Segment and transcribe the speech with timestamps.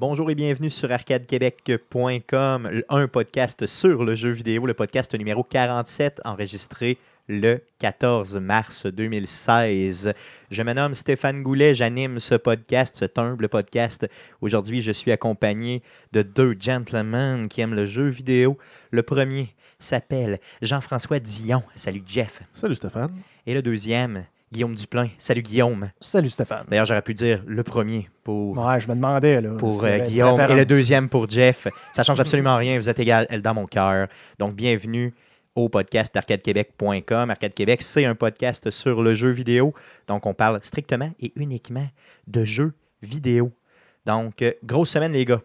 [0.00, 6.22] Bonjour et bienvenue sur arcadequebec.com, un podcast sur le jeu vidéo, le podcast numéro 47,
[6.24, 6.96] enregistré
[7.28, 10.14] le 14 mars 2016.
[10.50, 14.08] Je me nomme Stéphane Goulet, j'anime ce podcast, cet humble podcast.
[14.40, 18.56] Aujourd'hui, je suis accompagné de deux gentlemen qui aiment le jeu vidéo.
[18.92, 21.62] Le premier s'appelle Jean-François Dion.
[21.74, 22.40] Salut Jeff.
[22.54, 23.20] Salut Stéphane.
[23.46, 25.10] Et le deuxième, Guillaume Duplain.
[25.18, 25.90] Salut Guillaume.
[26.00, 26.64] Salut Stéphane.
[26.68, 29.40] D'ailleurs, j'aurais pu dire le premier pour, Ouais, je me demandais.
[29.40, 31.68] Là, pour euh, Guillaume et le deuxième pour Jeff.
[31.92, 32.76] Ça change absolument rien.
[32.76, 34.08] Vous êtes égal elle, dans mon cœur.
[34.40, 35.14] Donc, bienvenue
[35.54, 37.30] au podcast d'arcadequebec.com.
[37.30, 39.72] Arcade Québec, c'est un podcast sur le jeu vidéo.
[40.08, 41.86] Donc, on parle strictement et uniquement
[42.26, 43.52] de jeux vidéo.
[44.04, 45.42] Donc, euh, grosse semaine, les gars.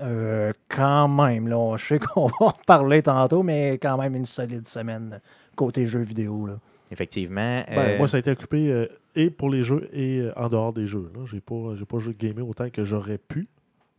[0.00, 4.24] Euh, quand même, là, je sais qu'on va en reparler tantôt, mais quand même une
[4.24, 5.20] solide semaine
[5.56, 6.46] côté jeux vidéo.
[6.46, 6.54] Là.
[6.90, 7.64] Effectivement.
[7.68, 10.48] Ben, euh, moi, ça a été occupé euh, et pour les jeux et euh, en
[10.48, 11.10] dehors des jeux.
[11.26, 13.48] Je n'ai pas, pas joué gamer autant que j'aurais pu,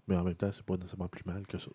[0.08, 1.70] mais en même temps, c'est pas nécessairement plus mal que ça.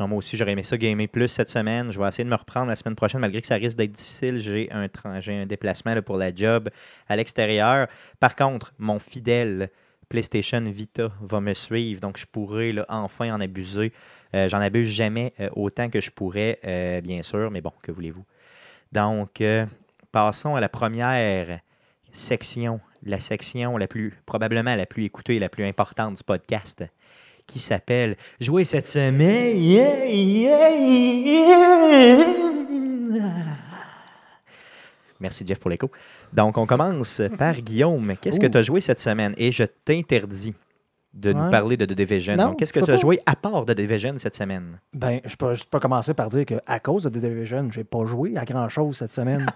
[0.00, 1.92] Non, moi aussi, j'aurais aimé ça gamer plus cette semaine.
[1.92, 4.38] Je vais essayer de me reprendre la semaine prochaine, malgré que ça risque d'être difficile.
[4.38, 6.70] J'ai un, un déplacement là, pour la job
[7.08, 7.86] à l'extérieur.
[8.18, 9.70] Par contre, mon fidèle
[10.08, 13.92] PlayStation Vita va me suivre, donc je pourrai là, enfin en abuser.
[14.34, 17.92] Euh, J'en abuse jamais euh, autant que je pourrais, euh, bien sûr, mais bon, que
[17.92, 18.24] voulez-vous?
[18.92, 19.42] Donc,
[20.14, 21.58] passons à la première
[22.12, 26.84] section, la section la plus, probablement la plus écoutée la plus importante du podcast
[27.48, 29.60] qui s'appelle Jouer cette semaine.
[29.60, 32.26] Yeah, yeah, yeah.
[35.18, 35.90] Merci Jeff pour l'écho.
[36.32, 38.14] Donc, on commence par Guillaume.
[38.20, 39.34] Qu'est-ce que tu as joué cette semaine?
[39.36, 40.54] Et je t'interdis
[41.14, 42.36] de nous parler de The Division.
[42.36, 43.00] Non, Donc, qu'est-ce que tu as pas.
[43.00, 44.78] joué à part The Division cette semaine?
[44.92, 48.04] Ben, je peux juste pas commencer par dire qu'à cause de The Division, j'ai pas
[48.04, 49.46] joué à grand chose cette semaine.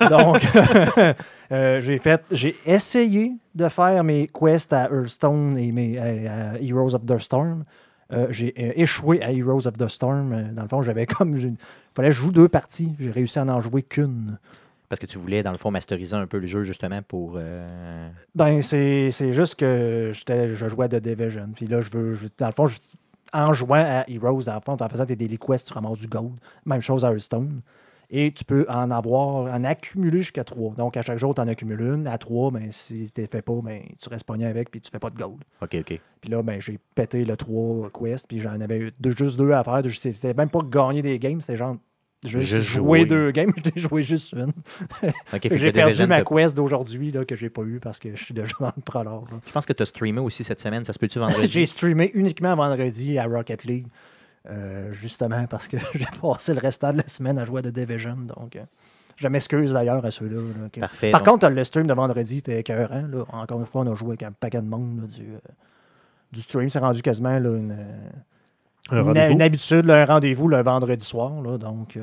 [0.10, 0.44] Donc,
[1.52, 6.58] euh, j'ai fait, j'ai essayé de faire mes quests à Hearthstone et mes à- à
[6.60, 7.64] Heroes of the Storm.
[8.12, 10.32] Euh, j'ai euh, échoué à Heroes of the Storm.
[10.32, 11.36] Euh, Dans le fond, j'avais comme.
[11.36, 11.56] Il
[11.94, 12.94] fallait que je joue deux parties.
[13.00, 14.38] J'ai réussi à n'en jouer qu'une.
[14.88, 17.34] Parce que tu voulais, dans le fond, masteriser un peu le jeu, justement, pour...
[17.36, 21.48] euh, Ben, c'est juste que je jouais à The Division.
[21.54, 22.14] Puis là, je veux.
[22.14, 22.78] je- dans le fond, je-
[23.32, 26.06] en jouant à Heroes, dans le fond, en faisant des daily quests, tu ramasses du
[26.06, 26.34] gold.
[26.64, 27.60] Même chose à Hearthstone.
[28.08, 30.72] Et tu peux en avoir, en accumuler jusqu'à trois.
[30.76, 32.06] Donc, à chaque jour, tu en accumules une.
[32.06, 34.92] À trois, ben, si tu ne fais pas, ben, tu restes pogné avec puis tu
[34.92, 35.42] fais pas de gold.
[35.60, 36.00] OK, OK.
[36.20, 39.50] Puis là, ben, j'ai pété le 3 quest, puis j'en avais eu deux, juste deux
[39.50, 39.82] à faire.
[39.92, 41.76] C'était même pas gagner des games, c'était genre
[42.24, 43.06] jouer jouer.
[43.06, 43.52] deux games.
[43.74, 44.52] J'ai joué juste une.
[45.52, 48.72] J'ai perdu ma quest d'aujourd'hui que j'ai pas eu parce que je suis déjà dans
[48.76, 49.28] le prologue.
[49.46, 50.84] Je pense que tu as streamé aussi cette semaine.
[50.84, 51.46] Ça se peut-tu vendredi?
[51.48, 53.86] J'ai streamé uniquement vendredi à Rocket League,
[54.48, 57.68] euh, justement parce que j'ai passé le restant de la semaine à jouer à The
[57.74, 58.16] Division.
[58.16, 58.62] Donc, euh,
[59.16, 60.40] je m'excuse d'ailleurs à ceux-là.
[60.80, 61.10] Parfait.
[61.10, 63.06] Par donc- contre, le stream de vendredi était écœurant.
[63.10, 63.24] Là.
[63.32, 65.38] Encore une fois, on a joué avec un paquet de monde là, du, euh,
[66.32, 66.68] du stream.
[66.68, 67.76] C'est rendu quasiment là, une,
[68.90, 71.40] Un une, habitude, un rendez-vous le vendredi soir.
[71.42, 71.98] Là, donc,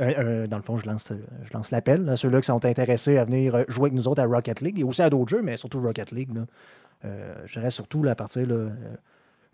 [0.00, 1.12] euh, dans le fond, je lance,
[1.42, 4.22] je lance l'appel à ceux-là qui sont intéressés à venir euh, jouer avec nous autres
[4.22, 6.34] à Rocket League et aussi à d'autres jeux, mais surtout Rocket League.
[6.34, 6.42] Là.
[7.04, 8.68] Euh, je dirais surtout là, à partir là,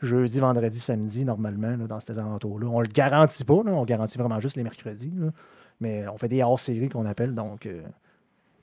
[0.01, 2.67] jeudi, vendredi, samedi, normalement, là, dans ces alentours-là.
[2.69, 5.13] On le garantit pas, là, on garantit vraiment juste les mercredis.
[5.17, 5.31] là.
[5.81, 7.35] mais on fait des hors-séries qu'on appelle.
[7.35, 7.83] Donc, euh,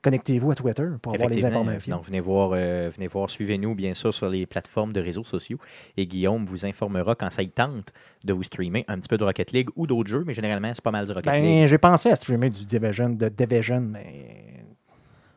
[0.06, 1.96] connectez-vous à Twitter pour avoir les informations.
[1.96, 5.58] Donc, venez voir, euh, venez voir, suivez-nous bien sûr sur les plateformes de réseaux sociaux.
[5.96, 7.92] Et Guillaume vous informera quand ça y tente
[8.24, 10.82] de vous streamer un petit peu de Rocket League ou d'autres jeux, mais généralement, c'est
[10.84, 11.42] pas mal du Rocket League.
[11.42, 14.64] Ben, j'ai pensé à streamer du Division, de Division, mais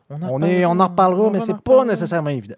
[0.08, 2.56] en on, est, on en reparlera, on mais c'est en pas nécessairement évident.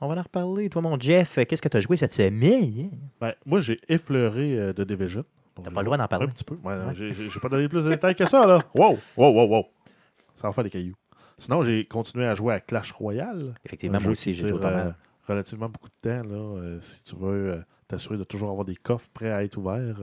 [0.00, 0.70] On va en reparler.
[0.70, 2.90] Toi, mon Jeff, qu'est-ce que tu as joué cette semaine?
[3.20, 5.24] Ben, moi, j'ai effleuré euh, The Division.
[5.62, 6.26] T'as pas le droit d'en parler.
[6.26, 6.56] Un petit peu.
[6.64, 8.58] Ouais, j'ai- J'ai j'ai pas donné plus de détails que ça, là.
[8.74, 9.64] Wow, wow, wow, wow.
[10.36, 10.94] Ça va faire des cailloux.
[11.42, 13.54] Sinon, j'ai continué à jouer à Clash Royale.
[13.64, 14.94] Effectivement, moi aussi, j'ai joué pas euh, mal.
[15.26, 16.36] relativement beaucoup de temps, là.
[16.36, 17.58] euh, si tu veux euh,
[17.88, 20.00] t'assurer de toujours avoir des coffres prêts à être ouverts.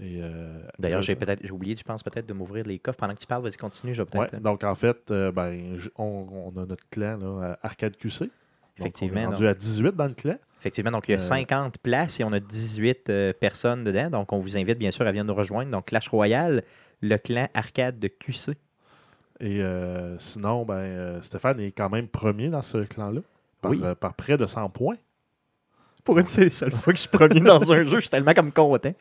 [0.00, 3.20] euh, D'ailleurs, j'ai peut-être j'ai oublié, je pense peut-être de m'ouvrir les coffres pendant que
[3.20, 3.42] tu parles.
[3.42, 4.34] Vas-y, continue, je vais Ouais, peut-être.
[4.34, 8.20] euh, donc en fait, euh, ben, on, on a notre clan là, Arcade QC.
[8.20, 8.30] Donc,
[8.78, 10.36] Effectivement, On est rendu à 18 dans le clan.
[10.60, 14.10] Effectivement, donc il y a Euh, 50 places et on a 18 euh, personnes dedans.
[14.10, 15.70] Donc, on vous invite bien sûr à venir nous rejoindre.
[15.70, 16.62] Donc, Clash Royale,
[17.00, 18.52] le clan arcade de QC.
[19.40, 23.20] Et euh, sinon, ben, euh, Stéphane est quand même premier dans ce clan-là.
[23.60, 23.80] Par, Oui.
[23.82, 24.96] euh, par près de 100 points.
[26.04, 28.52] Pour une seule fois que je suis premier dans un jeu, je suis tellement comme
[28.52, 28.94] content.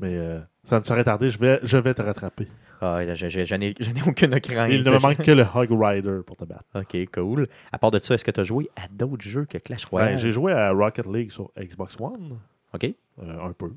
[0.00, 2.48] Mais euh, ça ne serait tardé, je vais, je vais te rattraper.
[2.80, 3.74] Ah, je, je- je n'ai
[4.06, 4.70] aucune crainte.
[4.72, 6.64] Il ne me manque que le Hog Rider pour te battre.
[6.74, 7.46] Ok, cool.
[7.72, 10.14] À part de ça, est-ce que tu as joué à d'autres jeux que Clash Royale?
[10.14, 12.38] Ben, J'ai joué à Rocket League sur Xbox One.
[12.74, 12.84] OK.
[13.22, 13.70] euh, un peu.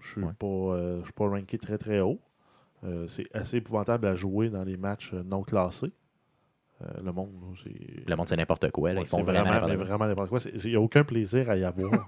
[0.00, 0.32] Je suis Ouais.
[0.38, 2.18] pas, euh, je suis pas ranké très très haut.
[2.84, 5.90] Euh, c'est assez épouvantable à jouer dans les matchs euh, non classés.
[6.80, 7.30] Euh, le monde,
[7.64, 8.08] c'est.
[8.08, 8.90] Le monde, c'est n'importe quoi.
[8.92, 9.00] là.
[9.00, 10.38] Ouais, Ils font vraiment, vraiment, n'importe quoi.
[10.62, 11.90] Il n'y a aucun plaisir à y avoir.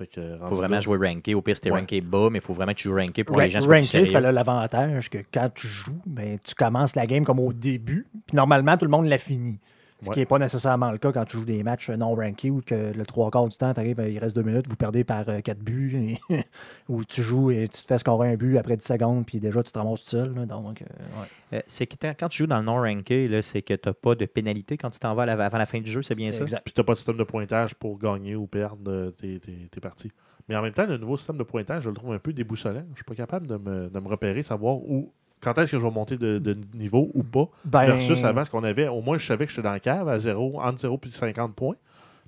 [0.00, 1.34] Il faut vraiment là, jouer ranké.
[1.34, 1.78] Au pire, c'était Ouais.
[1.80, 3.60] ranké bas, mais il faut vraiment que tu joues ranké pour Ra- les gens.
[3.60, 7.52] Ranké, ça a l'avantage que quand tu joues, ben, tu commences la game comme au
[7.52, 8.06] début.
[8.26, 9.60] Puis normalement, tout le monde l'a fini.
[10.04, 10.14] Ce Ouais.
[10.14, 12.92] qui n'est pas nécessairement le cas quand tu joues des matchs non rankés où que
[12.92, 15.40] le trois quarts du temps, tu arrives, il reste deux minutes, vous perdez par euh,
[15.40, 15.96] quatre buts.
[16.30, 16.44] et-
[16.88, 19.62] où tu joues et tu te fais scorer un but après 10 secondes, puis déjà
[19.62, 20.34] tu te ramasses tout seul.
[20.34, 20.46] là.
[20.46, 20.84] donc, euh,
[21.20, 21.58] ouais.
[21.58, 24.14] Euh, c'est que quand tu joues dans le non-ranké, là, c'est que tu n'as pas
[24.14, 26.32] de pénalité quand tu t'en vas à la- avant la fin du jeu, c'est bien
[26.32, 26.42] ça?
[26.42, 26.62] exact.
[26.64, 29.80] Puis tu n'as pas de système de pointage pour gagner ou perdre tes, tes- tes
[29.80, 30.10] parties.
[30.48, 32.82] Mais en même temps, le nouveau système de pointage, je le trouve un peu déboussolant.
[32.90, 35.10] Je suis pas capable de me, de me repérer, savoir où,
[35.44, 37.48] quand est-ce que je vais monter de, de niveau ou pas.
[37.64, 40.08] Ben, Versus avant, ce qu'on avait, au moins je savais que j'étais dans la cave
[40.08, 41.76] à 0, entre 0 et 50 points,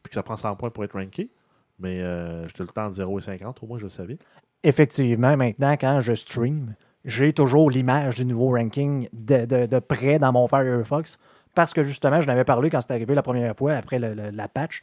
[0.02, 1.30] puis que ça prend 100 points pour être ranké.
[1.78, 4.18] Mais euh, j'étais le temps entre 0 et 50, au moins je le savais.
[4.62, 6.74] effectivement, maintenant, quand je stream,
[7.04, 11.18] j'ai toujours l'image du nouveau ranking de, de- de près dans mon Firefox.
[11.54, 14.30] Parce que justement, je l'avais parlé quand c'est arrivé la première fois, après le- le-
[14.30, 14.82] la patch.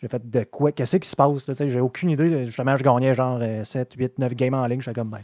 [0.00, 0.70] J'ai fait de quoi?
[0.72, 2.46] Qu'est-ce qui se passe J'ai aucune idée.
[2.46, 4.80] Justement, je gagnais genre euh, 7, 8, 9 games en ligne.
[4.80, 5.20] J'étais comme, ben,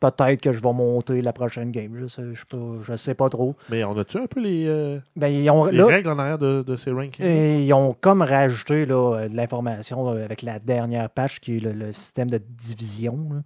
[0.00, 1.96] peut-être que je vais monter la prochaine game.
[1.98, 3.54] Je sais, je sais pas, je sais pas trop.
[3.70, 6.38] Mais on a-tu un peu les, euh, Ben, ils ont, les là, règles en arrière
[6.38, 7.24] de, de ces rankings?
[7.24, 11.56] et ils ont comme rajouté là, euh, de l'information euh, avec la dernière patch qui
[11.56, 13.18] est le, le système de division.
[13.30, 13.40] là.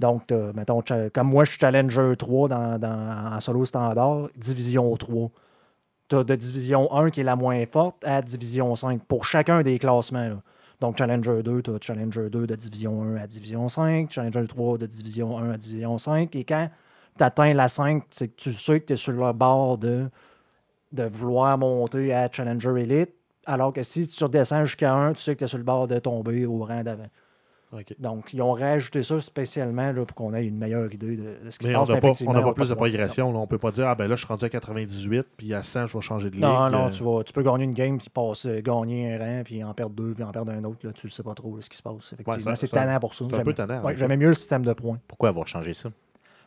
[0.00, 0.80] Donc, mettons,
[1.12, 5.28] comme moi, je suis Challenger 3 dans, dans- en solo standard, Division 3.
[6.08, 9.62] Tu as de Division 1 qui est la moins forte à Division 5 pour chacun
[9.62, 10.20] des classements.
[10.28, 10.36] là.
[10.80, 14.78] Donc, Challenger 2, tu as Challenger 2 de Division 1 à Division 5, Challenger 3
[14.78, 16.34] de Division 1 à Division 5.
[16.36, 16.70] Et quand
[17.16, 20.08] tu atteins la 5, c'est que tu sais que tu es sur le bord de,
[20.92, 23.14] de vouloir monter à Challenger Elite.
[23.44, 25.88] Alors que si tu redescends jusqu'à 1, tu sais que tu es sur le bord
[25.88, 27.08] de tomber au rang d'avant.
[27.98, 31.58] Donc, ils ont rajouté ça spécialement là, pour qu'on ait une meilleure idée de, ce
[31.58, 31.88] qui Mais se on passe.
[31.90, 33.30] mais pas, on n'a pas plus de progression.
[33.30, 33.38] Là.
[33.38, 35.86] On peut pas dire, ah ben là, je suis rendu à 98, puis à 100,
[35.86, 36.42] je vais changer de ligue.
[36.44, 39.42] Non, non, Euh, tu, vas, tu peux gagner une game, puis passer, gagner un rang,
[39.44, 40.78] puis en perdre deux, puis en perdre un autre.
[40.86, 42.12] Là, tu ne sais pas trop là, ce qui se passe.
[42.14, 43.26] Effectivement, c'est tannant pour ça.
[43.30, 43.82] C'est un peu tannant.
[43.84, 43.96] ouais.
[43.98, 44.98] J'aimais mieux le système de points.
[45.06, 45.90] Pourquoi avoir changé ça?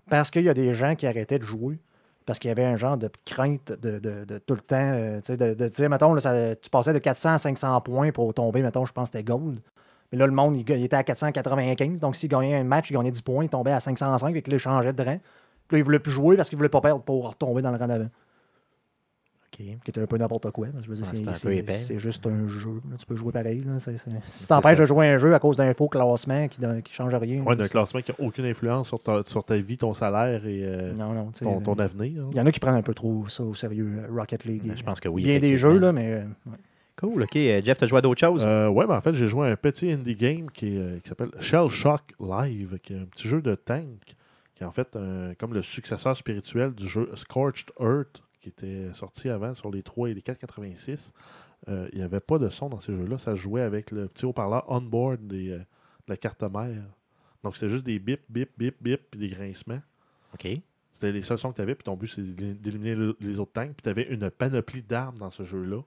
[0.09, 1.77] Parce qu'il y a des gens qui arrêtaient de jouer
[2.25, 4.75] parce qu'il y avait un genre de crainte de, de- de tout le temps.
[4.79, 7.79] euh, tu sais, de, de dire, mettons, là, ça- tu passais de 400 à 500
[7.81, 9.59] points pour tomber, mettons, je pense que c'était gold.
[10.11, 12.01] Mais là, le monde, il, était à 495.
[12.01, 14.49] Donc, s'il gagnait un match, il gagnait 10 points, il tombait à 505 et que
[14.49, 15.19] là, il changeait de rang.
[15.67, 17.77] Puis là, il voulait plus jouer parce qu'il voulait pas perdre pour retomber dans le
[17.77, 18.09] rang d'avant.
[19.53, 19.65] OK.
[19.83, 20.67] Qui était un peu n'importe quoi.
[20.81, 21.05] Je veux dire,
[21.45, 22.81] Ouais, c'est- juste un jeu.
[22.89, 22.95] là.
[22.97, 23.61] Tu peux jouer pareil.
[23.65, 23.79] là.
[23.79, 27.13] Si tu t'empêches de jouer un jeu à cause d'un faux classement qui ne change
[27.15, 27.43] rien.
[27.43, 30.61] Ouais, d'un classement qui n'a aucune influence sur ta, sur ta vie, ton salaire et
[30.63, 31.31] euh, non, non.
[31.37, 32.23] ton, euh, ton avenir.
[32.31, 34.63] Il y en a qui prennent un peu trop ça au sérieux, euh, Rocket League.
[34.65, 35.23] Ben, Je pense que oui.
[35.23, 36.11] Bien des jeux, là, mais.
[36.13, 36.57] euh, ouais.
[37.01, 37.23] Cool.
[37.23, 37.35] OK.
[37.35, 38.43] Euh, Jeff, tu as joué à d'autres choses?
[38.45, 41.09] Euh, ouais, ben en fait, j'ai joué à un petit indie game qui, euh, qui
[41.09, 44.15] s'appelle Shell Shock Live, qui est un petit jeu de tank,
[44.55, 48.93] qui est en fait un- comme le successeur spirituel du jeu Scorched Earth, qui était
[48.93, 51.11] sorti avant sur les 3 et les 486.
[51.69, 53.17] Euh, Il n'y avait pas de son dans ces jeux-là.
[53.17, 55.63] Ça jouait avec le petit haut-parleur on-board des, euh, de
[56.07, 56.83] la carte mère.
[57.43, 59.81] Donc, c'était juste des bip, bip, bip, bip, puis des grincements.
[60.35, 60.47] OK.
[60.93, 63.53] C'était les seuls sons que tu avais, puis ton but, c'est d'éliminer le- les autres
[63.53, 63.73] tanks.
[63.73, 65.81] Puis tu avais une panoplie d'armes dans ce jeu-là.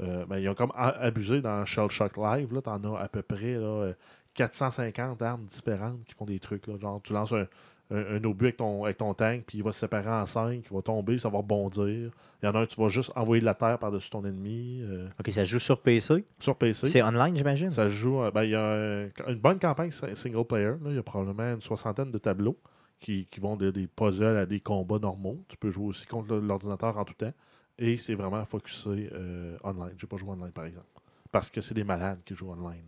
[0.00, 2.48] Euh, ben, ils ont comme abusé dans Shell Shock Live.
[2.62, 3.92] Tu en as à peu près là, euh,
[4.34, 6.66] 450 armes différentes qui font des trucs.
[6.66, 6.74] Là.
[6.78, 7.46] Genre, tu lances un,
[7.90, 10.64] un, un obus avec ton, avec ton tank, puis il va se séparer en 5,
[10.68, 12.10] il va tomber, ça va rebondir.
[12.42, 14.80] Il y en a un, tu vas juste envoyer de la terre par-dessus ton ennemi.
[14.82, 16.24] euh, OK, ça se joue sur PC.
[16.40, 16.88] sur PC.
[16.88, 17.70] C'est online, j'imagine?
[17.70, 18.20] Ça se joue.
[18.34, 20.66] ben, il y a un- une bonne campagne si- single player.
[20.82, 20.90] là.
[20.90, 22.58] Il y a probablement une soixantaine de tableaux
[23.00, 25.44] qui, qui vont de- des puzzles à des combats normaux.
[25.48, 27.32] Tu peux jouer aussi contre l'ordinateur en tout temps.
[27.78, 29.94] Et c'est vraiment focusé euh, online.
[29.98, 30.86] J'ai pas joué online, par exemple.
[31.32, 32.84] Parce que c'est des malades qui jouent online.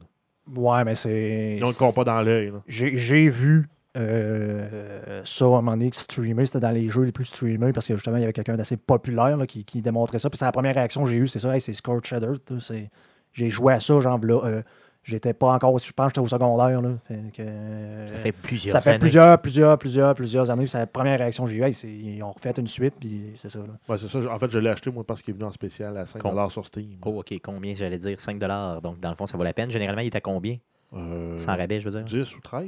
[0.54, 1.56] Ouais, mais c'est.
[1.58, 2.52] Ils ont le compas dans l'œil.
[2.68, 6.46] J'ai vu euh, ça à un moment donné streamer.
[6.46, 8.76] C'était dans les jeux les plus streamés parce que justement, il y avait quelqu'un d'assez
[8.76, 10.30] populaire là, qui, qui démontrait ça.
[10.30, 11.52] Puis c'est la première réaction que j'ai eue, c'est ça.
[11.54, 12.50] Hey, c'est Scorched Earth.
[12.50, 12.90] là, c'est-
[13.32, 14.40] J'ai joué à ça, genre là.
[14.44, 14.62] euh,
[15.08, 16.82] J'étais pas encore, je pense que j'étais au secondaire.
[16.82, 18.98] Là, Fait que, euh, Ça fait plusieurs ça fait années.
[18.98, 20.66] plusieurs, plusieurs, plusieurs, plusieurs années.
[20.66, 21.62] C'est la première réaction que j'ai eue.
[21.62, 23.60] Hey, ils ont refait une suite, puis c'est ça.
[23.60, 23.66] Là.
[23.88, 24.18] Ouais, c'est ça.
[24.34, 26.48] En fait, je l'ai acheté, moi, parce qu'il est venu en spécial à 5$ Con-
[26.48, 26.98] sur Steam.
[27.04, 27.32] Oh, OK.
[27.40, 28.36] Combien j'allais dire 5
[28.82, 29.70] Donc, dans le fond, ça vaut la peine.
[29.70, 30.58] Généralement, il est à combien?
[30.92, 32.04] Euh, Sans rabais, je veux dire.
[32.04, 32.66] 10 ou 13.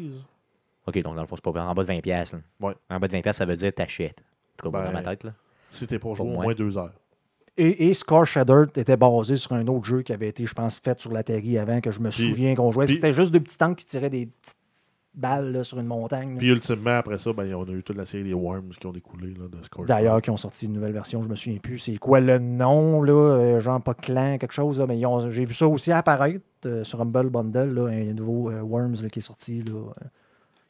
[0.87, 2.00] OK, donc dans le fond, c'est pas en bas de 20$.
[2.02, 2.68] piastres, là.
[2.68, 2.75] Ouais.
[2.88, 4.21] En bas de 20$, ça veut dire t'achètes.
[4.21, 5.25] En tout cas, Ben, dans ma tête.
[5.25, 5.33] Là.
[5.71, 6.45] Si t'es pour jouer au moi.
[6.45, 6.92] moins 2 heures.
[7.59, 7.93] Et, et
[8.77, 11.59] était basé sur un autre jeu qui avait été, je pense, fait sur la Terry
[11.59, 12.87] avant, que je me Puis- souviens qu'on jouait.
[12.87, 14.57] C'était juste deux petits tanks qui tiraient des petites
[15.15, 16.37] balles là, sur une montagne.
[16.38, 18.93] Puis ultimement, après ça, ben, on a eu toute la série des Worms qui ont
[18.93, 21.79] découlé là, de Scorched D'ailleurs, qui ont sorti une nouvelle version, je me souviens plus.
[21.79, 23.12] C'est quoi le nom, là?
[23.12, 25.00] euh, genre pas clan, quelque chose, là, mais
[25.31, 29.09] j'ai vu ça aussi apparaître euh, sur Humble Bundle, là, un nouveau euh, Worms là,
[29.09, 29.93] qui est sorti, là,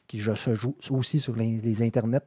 [0.07, 2.25] qui je- se joue aussi sur les, les internets.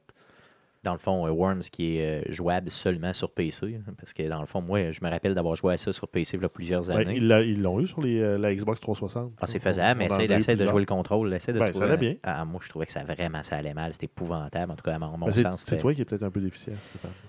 [0.84, 3.76] Dans le fond, euh, Worms qui est euh, jouable seulement sur PC.
[3.76, 6.08] hein, Parce que dans le fond, moi, je me rappelle d'avoir joué à ça sur
[6.08, 7.16] PC il y a plusieurs années.
[7.18, 9.32] ils l'ont eu sur les, euh, la Xbox 360.
[9.40, 11.32] Ah, c'est faisable, mais essaye, de jouer le contrôle.
[11.34, 12.14] Essaye de Ben, ça allait bien.
[12.24, 13.92] Ah, moi, je trouvais que ça vraiment ça allait mal.
[13.92, 15.64] C'était épouvantable, en tout cas, à mon, Ben, sens.
[15.66, 16.74] C'est toi qui es peut-être un peu déficient.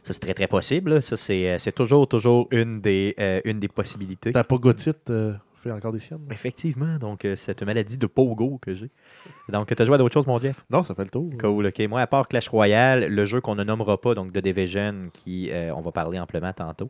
[0.03, 0.95] Ça, c'est très, très possible.
[0.95, 1.01] là.
[1.01, 4.31] Ça, c'est toujours, toujours une des, euh, une des possibilités.
[4.31, 5.33] T'as pas Gotite euh,
[5.63, 6.27] fait encore des siennes?
[6.31, 8.89] Effectivement, donc euh, cette maladie de pogo que j'ai.
[9.49, 10.63] Donc, tu as joué à d'autres choses, mon Jeff?
[10.69, 11.31] Non, ça fait le tour.
[11.39, 11.79] Cool, ok.
[11.89, 15.49] Moi, à part Clash Royale, le jeu qu'on ne nommera pas, donc The Division, qui
[15.51, 16.89] euh, on va parler amplement tantôt.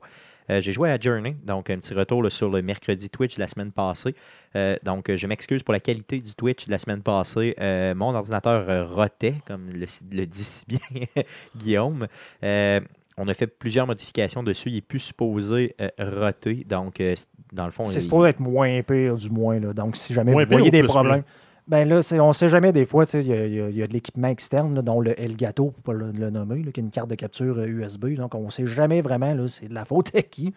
[0.49, 3.39] euh, j'ai joué à Journey, donc un petit retour là, sur le mercredi Twitch de
[3.39, 4.15] la semaine passée.
[4.55, 7.55] Euh, donc, euh, je m'excuse pour la qualité du Twitch de la semaine passée.
[7.95, 10.79] Mon ordinateur rotait, comme le, le dit si bien
[11.55, 12.07] Guillaume.
[13.19, 14.69] Euh, on a fait plusieurs modifications dessus.
[14.69, 16.65] Il est plus supposé euh, roter.
[16.67, 17.15] Donc, euh,
[17.51, 19.59] dans le fond, C'est il- supposé être moins pire, du moins.
[19.59, 19.73] Là.
[19.73, 21.23] Donc, si jamais Moins vous voyez des problèmes.
[21.23, 21.31] pire?
[21.65, 24.27] Ben là, on ne sait jamais des fois, il y, a- y y de l'équipement
[24.27, 27.09] externe, là, dont le Elgato, pour pas le, le nommer, là, qui est une carte
[27.09, 28.15] de capture euh, USB.
[28.15, 30.53] Donc, on ne sait jamais vraiment, là, c'est de la faute à qui.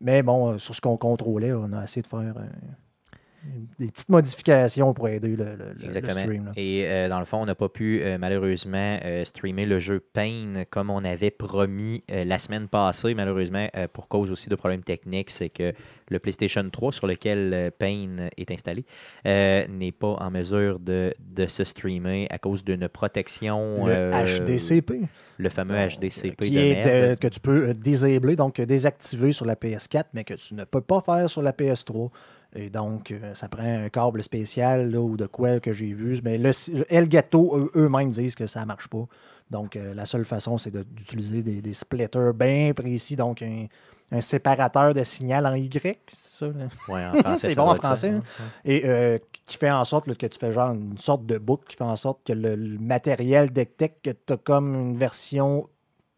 [0.00, 2.46] Mais bon, euh, sur ce qu'on contrôlait, on a essayé de faire euh,
[3.78, 6.20] des petites modifications pour aider le, le- Exactement.
[6.20, 6.44] stream.
[6.46, 6.52] là.
[6.56, 10.00] Et euh, dans le fond, on n'a pas pu euh, malheureusement euh, streamer le jeu
[10.00, 13.14] Pain comme on avait promis euh, la semaine passée.
[13.14, 15.72] Malheureusement, pour cause aussi de problèmes techniques, c'est que
[16.08, 18.84] le PlayStation 3 sur lequel Pain est installé
[19.24, 23.86] n'est pas en mesure de, de se streamer à cause d'une protection.
[23.86, 25.00] Le HDCP.
[25.36, 27.18] Le fameux HDCP qui de est, merde.
[27.18, 31.00] que tu peux désabler, donc désactiver sur la PS4, mais que tu ne peux pas
[31.00, 32.10] faire sur la PS3.
[32.54, 36.18] Et donc, euh, ça prend un câble spécial là, ou de quoi que j'ai vu.
[36.22, 36.50] Mais le,
[36.88, 39.06] Elgato, eux- eux-mêmes disent que ça ne marche pas.
[39.50, 43.16] Donc, euh, la seule façon, c'est de- d'utiliser des, des splitters bien précis.
[43.16, 43.66] Donc, un,
[44.12, 45.98] un séparateur de signal en Y.
[46.16, 46.46] c'est?
[46.88, 48.22] Ouais, en français, C'est bon en français, hein?
[48.64, 51.64] Et euh, qui fait en sorte là, que tu fais genre une sorte de boucle
[51.68, 55.68] qui fait en sorte que le, le matériel détecte que tu as comme une version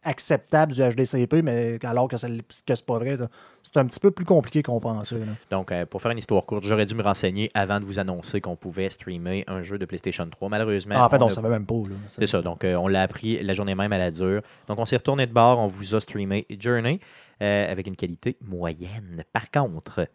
[0.06, 3.16] acceptable du HDCP, mais alors que, que c'est pas vrai.
[3.62, 5.18] C'est un petit peu plus compliqué qu'on pensait.
[5.18, 5.32] là.
[5.50, 8.40] Donc, euh, pour faire une histoire courte, j'aurais dû me renseigner avant de vous annoncer
[8.40, 10.48] qu'on pouvait streamer un jeu de PlayStation 3.
[10.48, 11.74] Malheureusement, Ah, en fait, on a- ne savait même pas.
[12.08, 12.40] C'est ça.
[12.42, 14.40] Donc, euh, on l'a appris la journée même à la dure.
[14.68, 15.58] Donc, on s'est retourné de bord.
[15.58, 17.00] On vous a streamé Journey
[17.42, 19.24] euh, avec une qualité moyenne.
[19.32, 20.06] Par contre,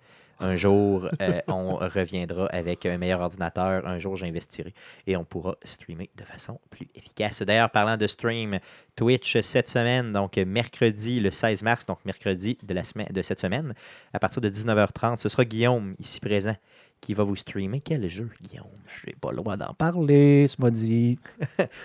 [0.41, 3.87] un jour, euh, on reviendra avec un meilleur ordinateur.
[3.87, 4.73] Un jour, j'investirai
[5.07, 7.41] et on pourra streamer de façon plus efficace.
[7.43, 8.59] D'ailleurs, parlant de stream,
[8.95, 13.39] Twitch cette semaine, donc mercredi le 16 mars, donc mercredi de, la semaine, de cette
[13.39, 13.73] semaine,
[14.13, 16.55] à partir de 19h30, ce sera Guillaume, ici présent,
[17.01, 17.81] qui va vous streamer.
[17.81, 18.67] Quel jeu, Guillaume?
[18.87, 21.19] Je n'ai pas le droit d'en parler, tu m'as dit.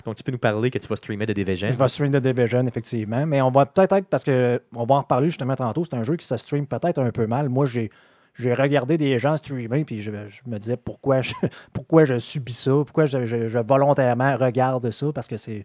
[0.04, 1.70] Donc, tu peux nous parler que tu vas streamer de Division.
[1.70, 3.26] Je vais streamer The Division, effectivement.
[3.26, 6.04] Mais on va peut-être être, parce que on va en reparler justement tantôt, c'est un
[6.04, 7.48] jeu qui se stream peut-être un peu mal.
[7.48, 7.90] Moi, j'ai.
[8.38, 11.32] J'ai regardé des gens streamer, puis je, je me disais pourquoi je,
[11.72, 15.64] pourquoi je subis ça, pourquoi je, je- je volontairement regarde ça, parce que c'est.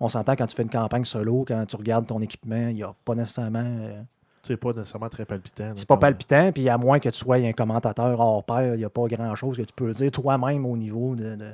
[0.00, 2.82] On s'entend quand tu fais une campagne solo, quand tu regardes ton équipement, il n'y
[2.82, 3.62] a pas nécessairement.
[3.64, 4.00] euh,
[4.42, 5.72] C'est pas nécessairement très palpitant.
[5.76, 8.84] c'est pas palpitant, puis à moins que tu sois un commentateur hors pair, il n'y
[8.84, 11.36] a pas grand-chose que tu peux dire toi-même au niveau de.
[11.36, 11.52] de-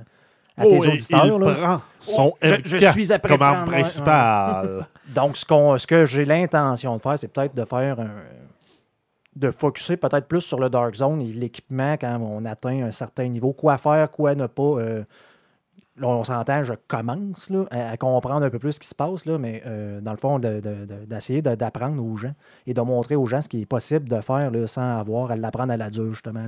[0.57, 1.25] à tes Oh, et auditeurs.
[1.27, 1.55] il là.
[1.55, 4.87] prend son Oh, je- je M4 suis après comme arme prendre, ouais, principale.
[5.15, 8.11] Donc, ce, qu'on- ce que j'ai l'intention de faire, c'est peut-être de faire un.
[9.39, 13.29] De focuser peut-être plus sur le Dark Zone et l'équipement quand on atteint un certain
[13.29, 13.53] niveau.
[13.53, 14.63] Quoi faire, quoi ne pas.
[14.63, 15.05] euh,
[15.97, 19.63] là, on s'entend, je commence à, comprendre un peu plus ce qui se passe, mais
[19.67, 22.35] euh, dans le fond, de- de- de- d'essayer de- d'apprendre aux gens
[22.67, 25.37] et de montrer aux gens ce qui est possible de faire là, sans avoir à
[25.37, 26.45] l'apprendre à la dure, justement.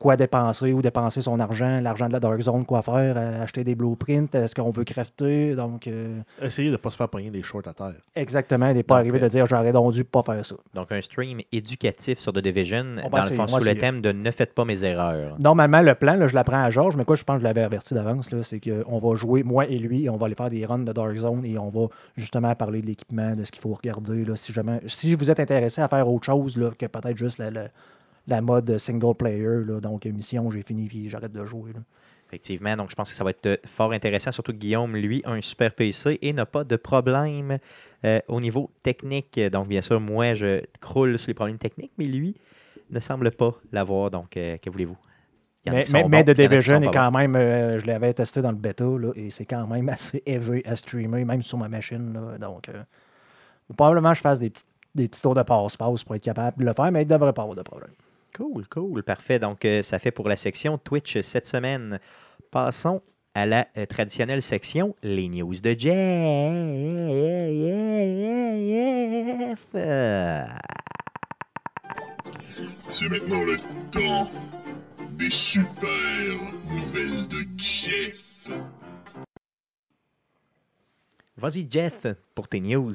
[0.00, 3.64] Quoi dépenser, où dépenser son argent, l'argent de la Dark Zone, quoi faire, euh, acheter
[3.64, 5.54] des blueprints, est-ce qu'on veut crafter.
[5.54, 7.92] Donc, euh, Essayez de ne pas se faire pogner des shorts à terre.
[8.16, 10.54] Exactement, il n'est pas Donc, arrivé euh, de dire j'aurais donc dû pas faire ça.
[10.72, 14.10] Donc, un stream éducatif sur The Division, On dans le fond, sous le thème de
[14.12, 15.36] Ne faites pas mes erreurs.
[15.38, 17.62] Normalement, le plan, là, je l'apprends à Georges, mais quoi, je pense que je l'avais
[17.62, 20.48] averti d'avance, là, c'est qu'on va jouer, moi et lui, et on va aller faire
[20.48, 23.60] des runs de Dark Zone et on va justement parler de l'équipement, de ce qu'il
[23.60, 24.24] faut regarder.
[24.24, 27.36] Là, si, jamais, si vous êtes intéressé à faire autre chose là, que peut-être juste
[27.36, 27.68] la, la-
[28.30, 31.72] la mode single player, là, donc mission, j'ai fini puis j'arrête de jouer.
[31.72, 31.80] là.
[32.28, 35.20] Effectivement, donc je pense que ça va être euh, fort intéressant, surtout que Guillaume, lui,
[35.24, 37.58] a un super PC et n'a pas de problème
[38.04, 39.38] euh, au niveau technique.
[39.50, 42.36] Donc, bien sûr, moi, je croule sur les problèmes techniques, mais lui
[42.88, 44.12] ne semble pas l'avoir.
[44.12, 44.96] Donc, euh, que voulez-vous?
[45.66, 48.52] Mais, mais, mais bons, The Division sont est quand même, euh, je l'avais testé dans
[48.52, 52.12] le bêta, là, et c'est quand même assez heavy à streamer, même sur ma machine.
[52.14, 52.38] là.
[52.38, 52.70] donc,
[53.76, 56.72] probablement, je fasse des petits, des petits tours de passe-passe pour être capable de le
[56.72, 57.90] faire, mais il ne devrait pas avoir de problème.
[58.36, 59.38] Cool, cool, parfait.
[59.38, 61.98] Donc, euh, ça fait pour la section Twitch cette semaine.
[62.50, 63.02] Passons
[63.34, 65.90] à la euh, traditionnelle section, les news de Jeff.
[72.90, 73.56] C'est maintenant le
[73.90, 74.30] temps
[75.12, 76.36] des super
[76.68, 78.16] nouvelles de Jeff.
[81.36, 82.94] Vas-y, Jeff, pour tes news.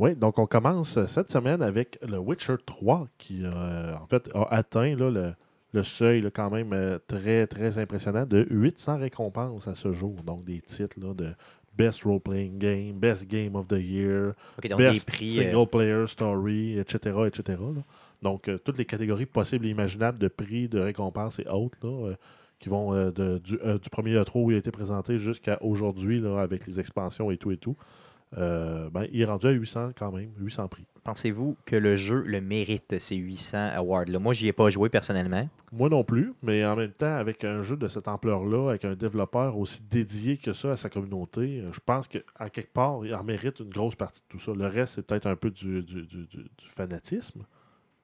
[0.00, 4.30] Oui, donc on commence euh, cette semaine avec le Witcher 3 qui, euh, en fait,
[4.34, 5.32] a atteint là, le,
[5.72, 10.14] le seuil là, quand même euh, très, très impressionnant de 800 récompenses à ce jour.
[10.24, 11.28] Donc des titres là, de
[11.76, 14.32] Best Role-Playing Game, Best Game of the Year,
[14.70, 15.38] donc Best des prix.
[15.38, 17.16] euh, Single Player Story, etc.
[17.26, 17.58] etc.
[17.60, 17.82] là.
[18.22, 21.76] Donc toutes les catégories possibles et imaginables de prix, de récompenses et autres
[22.58, 26.66] qui vont de- du, du premier E3 où il a été présenté jusqu'à aujourd'hui avec
[26.66, 27.76] les expansions et tout et tout.
[28.38, 30.86] Euh, ben, il est rendu à 800 quand même, 800 prix.
[31.02, 34.20] Pensez-vous que le jeu le mérite, ces 800 awards-là?
[34.20, 35.48] Moi, j'y ai pas joué personnellement.
[35.72, 38.94] Moi non plus, mais en même temps, avec un jeu de cette ampleur-là, avec un
[38.94, 43.12] développeur aussi dédié que ça à sa communauté, euh, je pense qu'à quelque part, il
[43.14, 44.52] en mérite une grosse partie de tout ça.
[44.56, 47.42] Le reste, c'est peut-être un peu du, du- du- du- du fanatisme.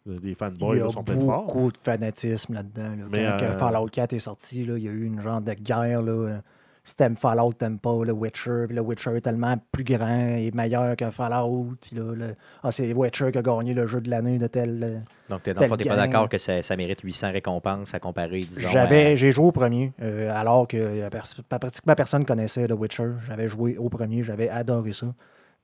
[0.08, 2.90] Euh, Les fanboys il y là, a sont beaucoup de fanatisme là-dedans.
[2.96, 3.04] là.
[3.10, 5.52] Mais, Quand euh, Fallout 4 est sorti, là, il y a eu une genre de
[5.52, 6.02] guerre.
[6.02, 6.40] Là.
[6.88, 8.66] Si t'aimes Fallout, t'aimes pas le Witcher.
[8.68, 11.74] Puis le Witcher est tellement plus grand et meilleur que Fallout.
[11.80, 14.80] Puis là, le- ah, c'est Witcher qui a gagné le jeu de l'année de tel.
[14.84, 17.92] euh, Donc, t'es- dans le fond, t'es pas d'accord que ça, ça mérite 800 récompenses
[17.92, 18.68] à comparer, disons.
[18.70, 21.10] J'avais, j'ai joué au premier, euh, alors que euh,
[21.58, 23.08] pratiquement personne connaissait The Witcher.
[23.26, 25.06] J'avais joué au premier, j'avais adoré ça.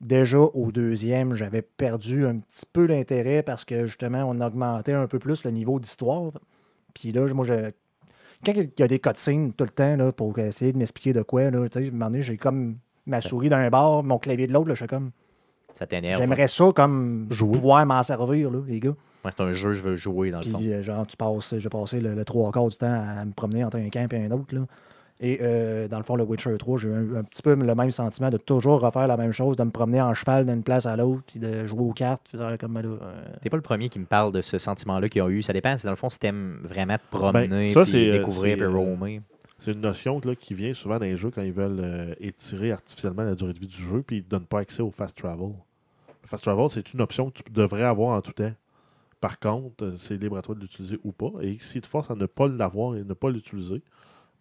[0.01, 5.07] Déjà au deuxième, j'avais perdu un petit peu l'intérêt parce que justement, on augmentait un
[5.07, 6.33] peu plus le niveau d'histoire.
[6.93, 7.71] Puis là, moi, je...
[8.45, 11.21] quand il y a des cutscenes tout le temps là, pour essayer de m'expliquer de
[11.21, 14.17] quoi, là, tu sais, à un moment donné, j'ai comme ma souris d'un bord, mon
[14.17, 15.11] clavier de l'autre, là, je suis comme.
[15.73, 16.19] ça t'énerve.
[16.19, 17.51] J'aimerais ça comme Jouer.
[17.53, 18.95] pouvoir m'en servir, là, les gars.
[19.23, 20.57] Moi, c'est un jeu, je veux jouer dans le fond.
[20.57, 23.31] Puis, euh, genre, tu passes, j'ai passé le, le trois quarts du temps à me
[23.31, 24.53] promener entre un camp et un autre.
[24.53, 24.65] Là.
[25.19, 27.75] Et euh, dans le fond, le Witcher 3, j'ai eu un, un petit peu le
[27.75, 30.85] même sentiment de toujours refaire la même chose, de me promener en cheval d'une place
[30.85, 32.35] à l'autre, puis de jouer aux cartes.
[32.59, 32.97] comme, euh,
[33.41, 35.41] T'es pas le premier qui me parle de ce sentiment-là qu'ils ont eu.
[35.43, 35.75] Ça dépend.
[35.83, 38.65] Dans le fond, si t'aimes vraiment te promener, Ben, ça, puis c'est, euh, découvrir, puis
[38.65, 39.21] euh, roamer.
[39.59, 42.73] C'est une notion là, qui vient souvent dans les jeux quand ils veulent euh, étirer
[42.73, 44.91] artificiellement la durée de vie du jeu, puis ils ne te donnent pas accès au
[44.91, 45.51] fast travel.
[46.23, 48.51] Le fast travel, c'est une option que tu devrais avoir en tout temps.
[49.21, 51.31] Par contre, c'est libre à toi de l'utiliser ou pas.
[51.41, 53.81] Et s'ils te forcent à ne pas l'avoir et ne pas l'utiliser,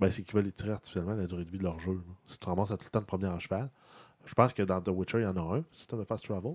[0.02, 1.92] ben, c'est qu'ils veulent étirer artificiellement la durée de vie de leur jeu.
[1.92, 2.14] là.
[2.26, 3.70] Si tu ramasses à tout le temps de promener en cheval,
[4.24, 6.54] je pense que dans The Witcher, il y en a un, système de fast travel.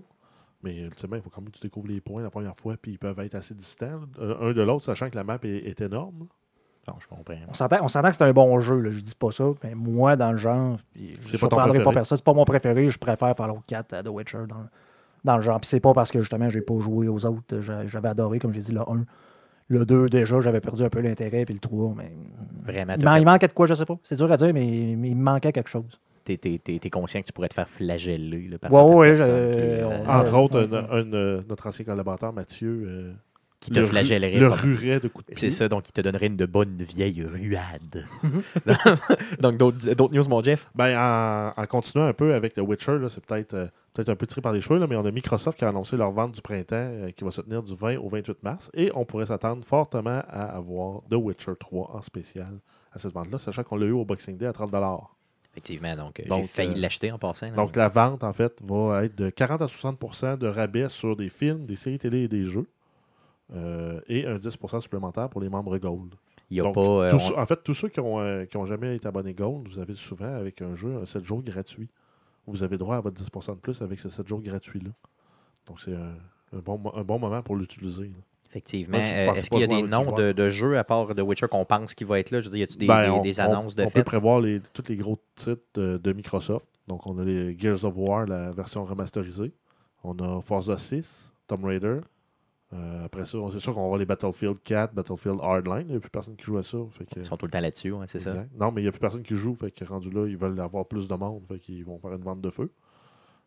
[0.62, 2.92] Mais ultimement, il faut quand même que tu découvres les points la première fois, puis
[2.92, 5.80] ils peuvent être assez distants, là, un de l'autre, sachant que la map est, est
[5.80, 6.26] énorme.
[6.86, 7.34] Bon, je comprends.
[7.48, 9.74] on s'entend on s'entend que c'est un bon jeu, là, je dis pas ça, mais
[9.74, 13.36] moi, dans le genre, je ton surprendrai pas personne, c'est pas mon préféré, je préfère
[13.36, 14.66] Fallout 4 à The Witcher dans,
[15.24, 15.60] dans le genre.
[15.60, 18.52] Puis c'est pas parce que justement, j'ai pas joué aux autres, j'a- j'avais adoré, comme
[18.52, 19.04] j'ai dit, le 1.
[19.68, 22.10] Le 2, déjà, j'avais perdu un peu l'intérêt, puis le 3, mais.
[22.64, 23.98] Vraiment, Il, man- il manquait de quoi, je sais pas.
[24.02, 26.00] C'est dur à dire, mais, il me manquait quelque chose.
[26.24, 29.14] T'es, t'es- t'es- t'es conscient que tu pourrais te faire flageller là, par Ouais, ouais,
[29.14, 33.12] qui, euh, Entre Ouais, autres, ouais, un- un, euh, notre ancien collaborateur, Mathieu, euh,
[33.60, 34.38] qui te le, flagellerait.
[34.38, 35.50] le ruerait de coups de C'est pied.
[35.50, 38.06] ça, donc il te donnerait une de bonne vieille ruade.
[39.40, 40.68] donc d'autres, news, mon Jeff?
[40.74, 44.26] Ben, en, en continuant un peu avec The Witcher, c'est peut-être euh, peut-être un peu
[44.26, 46.40] tiré par les cheveux, là, mais on a Microsoft qui a annoncé leur vente du
[46.40, 48.70] printemps euh, qui va se tenir du 20 au 28 mars.
[48.74, 52.60] Et on pourrait s'attendre fortement à avoir The Witcher 3 en spécial
[52.92, 54.70] à cette vente-là, sachant qu'on l'a eu au Boxing Day à 30
[55.52, 57.46] Effectivement, donc, euh, j'ai Donc, failli euh, l'acheter en passant.
[57.46, 57.52] là.
[57.52, 61.28] Donc la vente, en fait, va être de 40 à 60% de rabais sur des
[61.28, 62.66] films, des séries télé et des jeux.
[63.54, 66.14] Euh, et un 10% supplémentaire pour les membres Gold.
[66.50, 66.80] il y a Donc, pas.
[66.80, 69.32] euh, tous on- ceux- En fait, tous ceux qui ont, qui ont jamais été abonnés
[69.32, 71.88] Gold, vous avez souvent avec un jeu un 7 jours gratuit.
[72.46, 74.90] Vous avez droit à votre 10% de plus avec ce 7 jours gratuit-là.
[75.66, 76.14] Donc c'est un,
[76.56, 78.10] un bon, un bon moment pour l'utiliser.
[78.50, 78.96] Effectivement.
[78.98, 81.66] Euh, Est-ce qu'il y a des noms de, de jeux à part de Witcher qu'on
[81.66, 82.40] pense qu'il va être là?
[82.40, 84.60] Je veux dire, y a-tu des, Ben, des- on- annonces de On peut prévoir les,
[84.72, 86.66] tous les gros titres de, de Microsoft.
[86.86, 89.52] Donc on a les Gears of War, la version remasterisée.
[90.04, 91.98] On a Forza 6, Tomb Raider.
[92.74, 95.86] Euh, après ça, c'est sûr qu'on va avoir les Battlefield 4, Battlefield Hardline.
[95.86, 96.78] Il n'y a plus personne qui joue à ça.
[96.90, 98.44] Fait que, Ils sont tout le temps là-dessus, hein, c'est ça.
[98.58, 99.54] Non, mais il n'y a plus personne qui joue.
[99.54, 101.44] Fait que rendu là, ils veulent avoir plus de monde.
[101.48, 102.70] Fait qu'ils vont faire une vente de feu.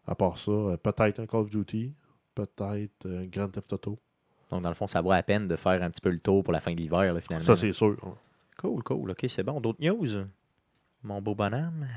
[0.07, 1.93] À part ça, euh, peut-être un Call of Duty,
[2.34, 3.99] peut-être un Grand Theft Auto.
[4.49, 6.43] Donc, dans le fond, ça vaut la peine de faire un petit peu le tour
[6.43, 7.45] pour la fin de l'hiver, là, finalement.
[7.45, 7.95] Ça, c'est sûr.
[8.57, 9.12] Cool, cool.
[9.12, 9.62] OK, c'est bon.
[9.62, 10.25] D'autres news?
[11.03, 11.88] Mon beau bonhomme?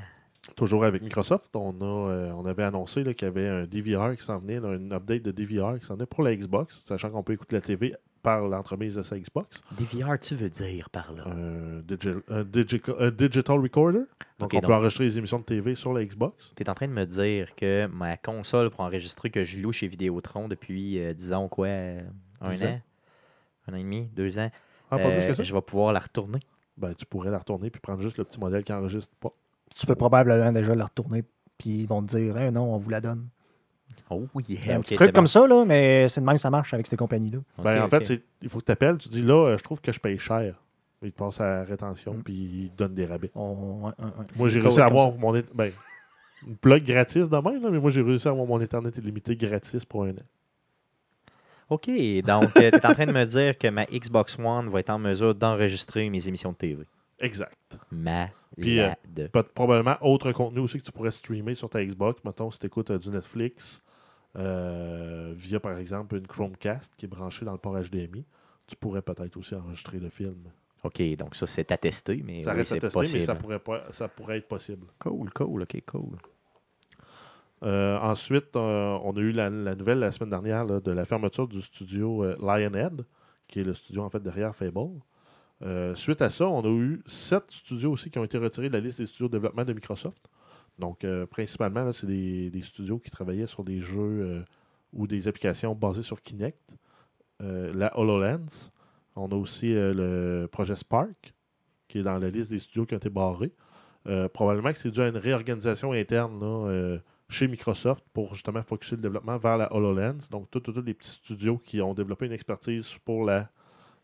[0.55, 4.23] Toujours avec Microsoft, on, a, euh, on avait annoncé qu'il y avait un DVR qui
[4.23, 7.23] s'en venait, là, une update de DVR qui s'en venait pour la Xbox, sachant qu'on
[7.23, 9.61] peut écouter la TV par l'entremise de sa Xbox.
[9.77, 11.23] DVR, tu veux dire par là?
[11.27, 13.99] Un, digi- un digi- un digital recorder.
[14.39, 16.51] Donc, on donc- peut enregistrer les émissions de TV sur la Xbox.
[16.55, 19.71] Tu es en train de me dire que ma console pour enregistrer que je loue
[19.73, 22.01] chez Vidéotron depuis, euh, disons quoi, euh,
[22.41, 22.81] un an, ans.
[23.67, 24.49] un an et demi, deux ans,
[24.91, 25.43] Ah, pas euh, plus que ça?
[25.43, 26.39] je vais pouvoir la retourner.
[26.77, 29.31] Ben, tu pourrais la retourner puis prendre juste le petit modèle qui enregistre pas.
[29.73, 31.23] Tu peux probablement déjà la retourner,
[31.57, 33.27] puis ils vont te dire non, on vous la donne.
[34.09, 35.15] Oh yeah, un petit c'est truc bon.
[35.21, 37.39] comme ça, là, mais c'est de même que ça marche avec ces compagnies-là.
[37.63, 39.91] Ben, en fait, il faut que tu appelles, tu dis là, euh, je trouve que
[39.91, 40.61] je paye cher.
[41.01, 42.23] Il te passe à la rétention, Mm.
[42.23, 43.31] puis il te donne des rabais.
[43.35, 44.25] On- ouais, ouais, ouais.
[44.35, 45.31] Moi, j'ai réussi à avoir mon.
[45.53, 45.71] Ben,
[46.47, 49.83] une plug gratis demain, là, mais moi j'ai réussi à avoir mon Internet illimité gratis
[49.85, 50.25] pour un an.
[51.69, 51.87] OK,
[52.23, 54.99] donc tu es en train de me dire que ma Xbox One va être en
[54.99, 56.85] mesure d'enregistrer mes émissions de TV.
[57.19, 57.55] Exact.
[57.91, 58.29] Malade.
[58.57, 58.91] Puis, euh,
[59.53, 62.23] probablement autre contenu aussi que tu pourrais streamer sur ta Xbox.
[62.23, 63.81] Mettons, si tu écoutes du Netflix
[64.37, 68.25] euh, via par exemple une Chromecast qui est branchée dans le port HDMI,
[68.67, 70.35] tu pourrais peut-être aussi enregistrer le film.
[70.83, 73.19] OK, donc ça, c'est attesté, mais Ça oui, reste tester, possible.
[73.19, 74.85] mais ça pourrait, pas, ça pourrait être possible.
[74.99, 76.17] Cool, cool, OK, cool.
[77.63, 81.05] Euh, ensuite, euh, on a eu la, la nouvelle la semaine dernière là, de la
[81.05, 83.05] fermeture du studio euh, Lionhead,
[83.47, 84.99] qui est le studio en fait derrière Fable.
[85.63, 88.73] Euh, suite à ça, on a eu sept studios aussi qui ont été retirés de
[88.73, 90.29] la liste des studios de développement de Microsoft.
[90.79, 94.43] Donc, euh, principalement, c'est des, studios qui travaillaient sur des jeux euh,
[94.91, 96.59] ou des applications basées sur Kinect.
[97.41, 98.71] La HoloLens.
[99.17, 101.33] On a aussi le projet Spark,
[101.89, 103.51] qui est dans la liste des studios qui ont été barrés.
[104.33, 109.37] Probablement que c'est dû à une réorganisation interne chez Microsoft pour justement focuser le développement
[109.37, 110.29] vers la HoloLens.
[110.31, 113.49] Donc, tous les petits studios qui ont développé une expertise pour la,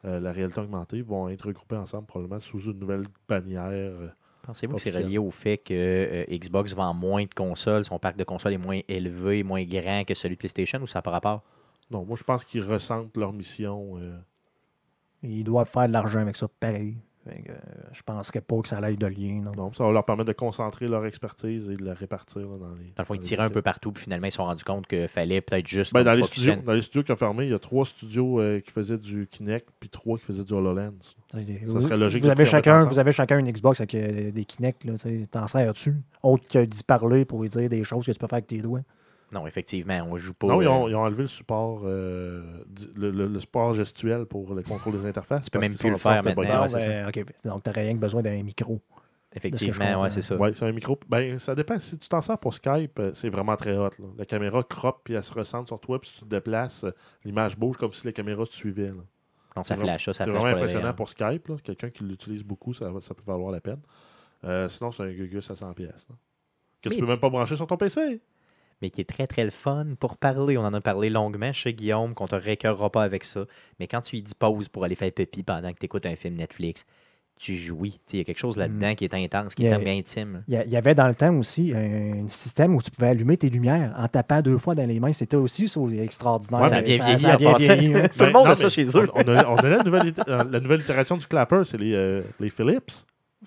[0.05, 3.69] euh, la réalité augmentée vont être regroupés ensemble probablement sous une nouvelle bannière.
[3.69, 4.07] euh,
[4.43, 8.17] Pensez-vous que c'est relié au fait que euh, Xbox vend moins de consoles, son parc
[8.17, 11.43] de consoles est moins élevé, moins grand que celui de PlayStation ou ça pas rapport?
[11.91, 13.97] Non, moi je pense qu'ils ressentent leur mission.
[13.99, 14.17] euh,
[15.23, 16.97] Ils doivent faire de l'argent avec ça, pareil.
[17.27, 17.53] Euh,
[17.93, 19.41] je penserais pas que ça aille de lien.
[19.43, 19.51] Non.
[19.55, 22.73] non, ça va leur permettre de concentrer leur expertise et de la répartir là, dans
[22.73, 22.85] les.
[22.95, 24.63] Dans le fond, ils les tiraient un peu partout, puis finalement, ils se sont rendus
[24.63, 25.93] compte qu'il fallait peut-être juste.
[25.93, 28.39] Ben, dans, les studios, dans les studios qui ont fermé, il y a trois studios
[28.39, 31.15] euh, qui faisaient du Kinect puis trois qui faisaient du HoloLens.
[31.33, 34.83] Vous, serait logique vous avez, chacun, vous avez chacun une Xbox avec euh, des Kinect.
[34.83, 34.93] là,
[35.29, 35.95] T'en sers-tu?
[36.23, 38.61] Autre que d'y parler pour lui dire des choses que tu peux faire avec tes
[38.61, 38.81] doigts?
[39.31, 40.47] Non, effectivement, on joue pas.
[40.47, 42.43] non, ils ont, euh, ils ont enlevé le support, euh,
[42.95, 45.49] le, le- le support gestuel pour le contrôle des interfaces.
[45.49, 46.67] peux parce même plus le faire maintenant.
[46.67, 47.25] ouais.
[47.45, 48.81] Donc, t'aurais rien que besoin d'un micro.
[49.33, 50.35] Effectivement, ouais, c'est ça.
[50.35, 50.99] Ouais, c'est un micro.
[51.07, 51.79] Ben, ça dépend.
[51.79, 53.89] Si tu t'en sers pour Skype, euh, c'est vraiment très hot.
[53.99, 54.05] là.
[54.17, 56.01] La caméra crop puis elle se ressente sur toi.
[56.01, 56.85] Puis si tu te déplaces,
[57.23, 58.87] l'image bouge comme si la caméra te suivait.
[58.87, 58.93] là.
[59.55, 61.47] Non, ça C'est flash, ça, ça C'est vraiment pour impressionnant pour Skype.
[61.47, 61.55] là.
[61.63, 63.79] Quelqu'un qui l'utilise beaucoup, ça, ça peut valoir la peine.
[64.43, 65.73] Euh, sinon, c'est un Gugus à 100$.
[65.75, 66.05] pièces
[66.81, 68.19] Que Mais- tu peux même pas brancher sur ton PC.
[68.81, 70.57] Mais qui est très très le fun pour parler.
[70.57, 73.45] On en a parlé longuement chez Guillaume, qu'on te récœurera pas avec ça.
[73.79, 76.15] Mais quand tu lui dis pause pour aller faire pipi pendant que tu écoutes un
[76.15, 76.85] film Netflix,
[77.37, 77.99] tu jouis.
[78.13, 80.43] Il y a quelque chose là-dedans qui est intense, qui y est a- bien intime.
[80.47, 83.49] Il y, y avait dans le temps aussi un, système où tu pouvais allumer tes
[83.49, 85.11] lumières en tapant deux fois dans les mains.
[85.11, 86.61] C'était aussi ça, extraordinaire.
[86.61, 88.07] Ouais, ça a bien vieilli ça bien vieilli, hein.
[88.09, 89.09] Tout le Ben, monde non, a ça chez eux.
[89.15, 91.93] On, on a, on a la, nouvelle, euh, la nouvelle itération du clapper, c'est les,
[91.95, 92.91] euh, les Philips.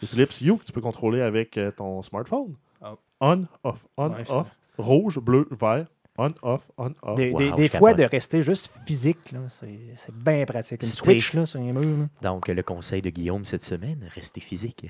[0.02, 2.54] Les Philips Hue que tu peux contrôler avec euh, ton smartphone.
[2.82, 2.94] Ah.
[3.20, 4.56] On, off, on, Ouais, off.
[4.78, 5.86] Rouge, bleu, vert.
[6.16, 7.16] On, off, on, off.
[7.16, 10.80] Des, Wow, des- des je fois, de rester juste physique, là, c'est c'est bien pratique.
[10.82, 11.32] Une Switch.
[11.34, 11.80] Là, sur un mur.
[11.82, 12.06] là.
[12.22, 14.86] Donc, le conseil de Guillaume cette semaine, restez physique.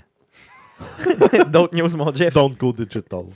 [1.50, 2.34] D'autres news, mon Jeff?
[2.34, 3.24] Don't go digital.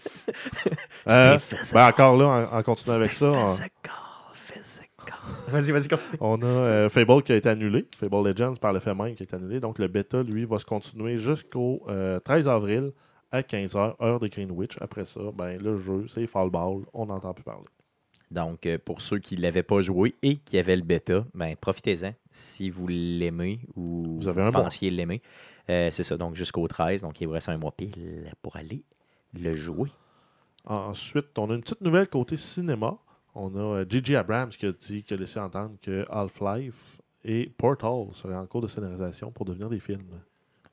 [1.08, 1.38] Euh,
[1.72, 3.70] ben encore là, en, en continuant avec ça, on, Physical,
[4.34, 5.16] physical.
[5.48, 6.16] Vas-y, vas-y, continue.
[6.20, 7.87] on a euh, Fable qui a été annulé.
[7.98, 9.58] Fable Legends par le fait même qui a été annulé.
[9.61, 12.92] Donc le bêta, lui, va se continuer jusqu'au euh, 13 avril
[13.31, 14.77] à 15h, heure de Greenwich.
[14.81, 16.83] Après ça, ben, le jeu, c'est Fall Ball.
[16.93, 17.67] On n'entend plus parler.
[18.31, 21.57] Donc, euh, pour ceux qui ne l'avaient pas joué et qui avaient le bêta, ben,
[21.57, 24.64] profitez-en si vous l'aimez ou Vous avez un mois.
[24.64, 25.23] pensiez l'aimer.
[25.71, 27.03] Euh, c'est ça, donc jusqu'au 13.
[27.03, 28.83] Donc, il vous reste un mois pile pour aller
[29.35, 29.91] le jouer.
[30.64, 32.99] Ensuite, on a une petite nouvelle côté cinéma.
[33.35, 34.17] On a euh, J.J.
[34.17, 38.61] Abrams qui a dit, qui a laissé entendre que Half-Life et Portal seraient en cours
[38.61, 40.21] de scénarisation pour devenir des films.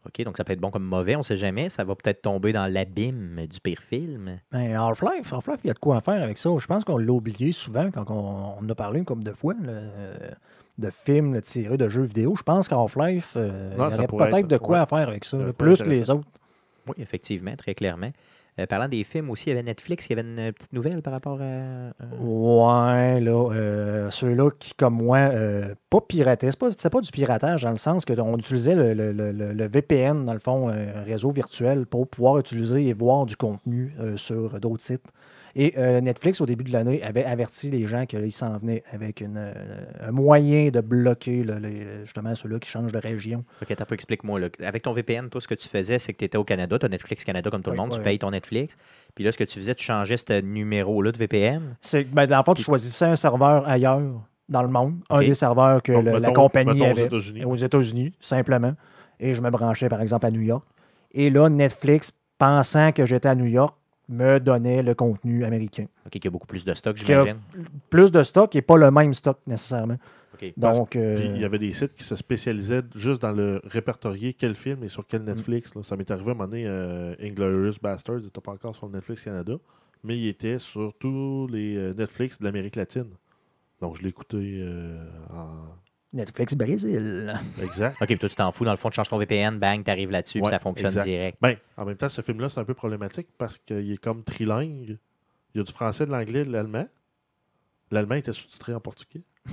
[0.06, 1.70] OK, donc ça peut être bon comme mauvais, on ne sait jamais.
[1.70, 4.39] Ça va peut-être tomber dans l'abîme du pire film.
[4.52, 6.50] Ben, Half-Life, Half-Life, il y a de quoi à faire avec ça.
[6.58, 9.82] Je pense qu'on l'a oublié souvent quand on, a parlé une couple de fois là,
[10.78, 12.36] de films là, tirés de jeux vidéo.
[12.38, 14.82] Je pense qu'Half-Life, euh, il y aurait peut-être être- de quoi ouais.
[14.84, 16.28] à faire avec ça, là, plus que les autres.
[16.88, 18.12] Oui, effectivement, très clairement.
[18.58, 21.02] Euh, parlant des films aussi, il y avait Netflix, il y avait une petite nouvelle
[21.02, 21.91] par rapport à.
[22.22, 26.52] Ouais, là, euh, ceux-là qui, comme moi, euh, pas pirataient.
[26.52, 30.26] C'est pas, pas du piratage dans le sens qu'on utilisait le, le- le- le- VPN,
[30.26, 34.60] dans le fond, euh, un réseau virtuel, pour pouvoir utiliser et voir du contenu sur
[34.60, 35.06] d'autres sites.
[35.58, 39.22] Et euh, Netflix, au début de l'année, avait averti les gens qu'il s'en venait avec
[39.22, 39.54] une, euh,
[40.06, 43.46] un moyen de bloquer là, les- justement ceux-là qui changent de région.
[43.62, 44.39] Ok, t'as pas explique-moi.
[44.39, 44.48] là.
[44.65, 46.86] Avec ton VPN, toi, ce que tu faisais, c'est que tu étais au Canada, tu
[46.86, 48.76] as Netflix Canada comme tout le Oui, monde, tu payes ton Netflix.
[49.15, 51.78] Puis là, ce que tu faisais, tu changeais ce numéro-là de VPN.
[51.80, 54.02] C'est, ben, dans le fond, tu choisissais un serveur ailleurs
[54.50, 57.06] dans le monde, un des serveurs que Donc, le- la compagnie aux avait.
[57.06, 57.46] États-Unis.
[57.46, 58.74] aux États-Unis, simplement.
[59.22, 60.65] Et je me branchais, par exemple, à New York.
[61.13, 63.74] Et là, Netflix, pensant que j'étais à New York,
[64.10, 65.86] me donnait le contenu américain.
[66.06, 67.38] OK, il y a beaucoup plus de stock, j'imagine.
[67.89, 69.98] Plus de stock et pas le même stock nécessairement.
[70.58, 74.34] Donc, euh, Puis il y avait des sites qui se spécialisaient juste dans le répertorier
[74.34, 75.26] quel film est sur quel Mm.
[75.28, 75.74] Netflix.
[75.76, 75.82] là.
[75.84, 79.24] Ça m'est arrivé à un moment donné, euh, Inglorious Bastards n'était pas encore sur Netflix
[79.24, 79.54] Canada,
[80.04, 83.08] mais il était sur tous les euh, Netflix de l'Amérique latine.
[83.82, 85.68] Donc je l'ai écouté euh, en
[86.15, 87.34] Netflix Brésil.
[87.62, 87.97] exact.
[88.01, 88.65] OK, puis toi, tu t'en fous.
[88.65, 91.06] Dans le fond, tu changes ton VPN, bang, t'arrives là-dessus, puis ça fonctionne exact.
[91.06, 91.38] direct.
[91.41, 94.97] Ben, en même temps, ce film-là, c'est un peu problématique parce qu'il est comme trilingue.
[95.54, 96.86] Il y a du français, de l'anglais, de l'allemand.
[97.91, 99.21] L'allemand était sous-titré en portugais.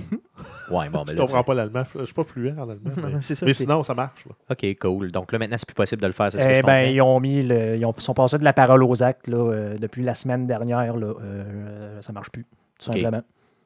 [0.71, 1.21] Ouais, bon, ben Je là.
[1.25, 1.83] comprends pas l'allemand.
[1.97, 2.91] Je suis pas fluent en allemand.
[3.13, 3.45] mais ça.
[3.45, 4.25] mais sinon, ça marche.
[4.25, 4.31] là.
[4.49, 5.11] OK, cool.
[5.11, 6.29] Donc là, maintenant, c'est plus possible de le faire.
[6.33, 6.79] Eh ben, comprends.
[6.81, 9.77] ils ont mis le, ils ont- sont passés de la parole aux actes là, euh,
[9.77, 10.97] depuis la semaine dernière.
[10.97, 12.43] Là, euh, ça marche plus,
[12.79, 12.95] tout Ok.
[12.97, 13.21] simplement.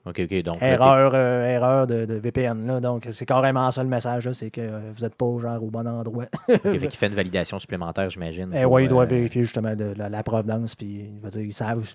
[0.07, 0.41] OK, OK.
[0.43, 2.65] Donc, là, Erreur, euh, erreur de, de VPN.
[2.67, 4.25] Là, donc, c'est carrément ça le message.
[4.25, 6.25] là, C'est que euh, vous n'êtes pas genre au bon endroit.
[6.49, 8.51] OK, fait une validation supplémentaire, j'imagine.
[8.55, 10.75] Eh ouais, il doit euh, vérifier justement de, la, la provenance.
[10.75, 11.93] Puis, il va dire, ils savent.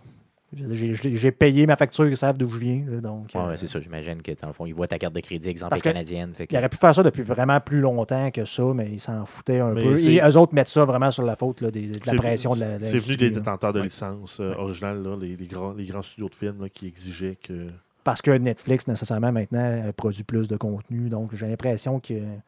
[0.54, 2.82] J'ai- payé ma facture, ils savent d'où je viens.
[2.86, 3.80] là, donc, Ouais, euh, c'est ça.
[3.80, 6.34] J'imagine que, dans le fond, il voit ta carte de crédit, exemple, canadienne.
[6.34, 6.54] Fait que...
[6.54, 9.60] Il aurait pu faire ça depuis vraiment plus longtemps que ça, mais ils s'en foutaient
[9.60, 9.98] un Mais peu.
[9.98, 12.60] Et eux autres mettent ça vraiment sur la faute là, des- de, la pression de
[12.60, 12.78] la.
[12.78, 13.86] de C'est venu des détenteurs de Ouais.
[13.86, 17.68] licence euh, originales, les, les grands, les grands studios de films là, qui exigeaient que.
[18.04, 21.08] Parce que Netflix, nécessairement, maintenant, euh, produit plus de contenu.
[21.08, 22.40] Donc, j'ai l'impression qu'ils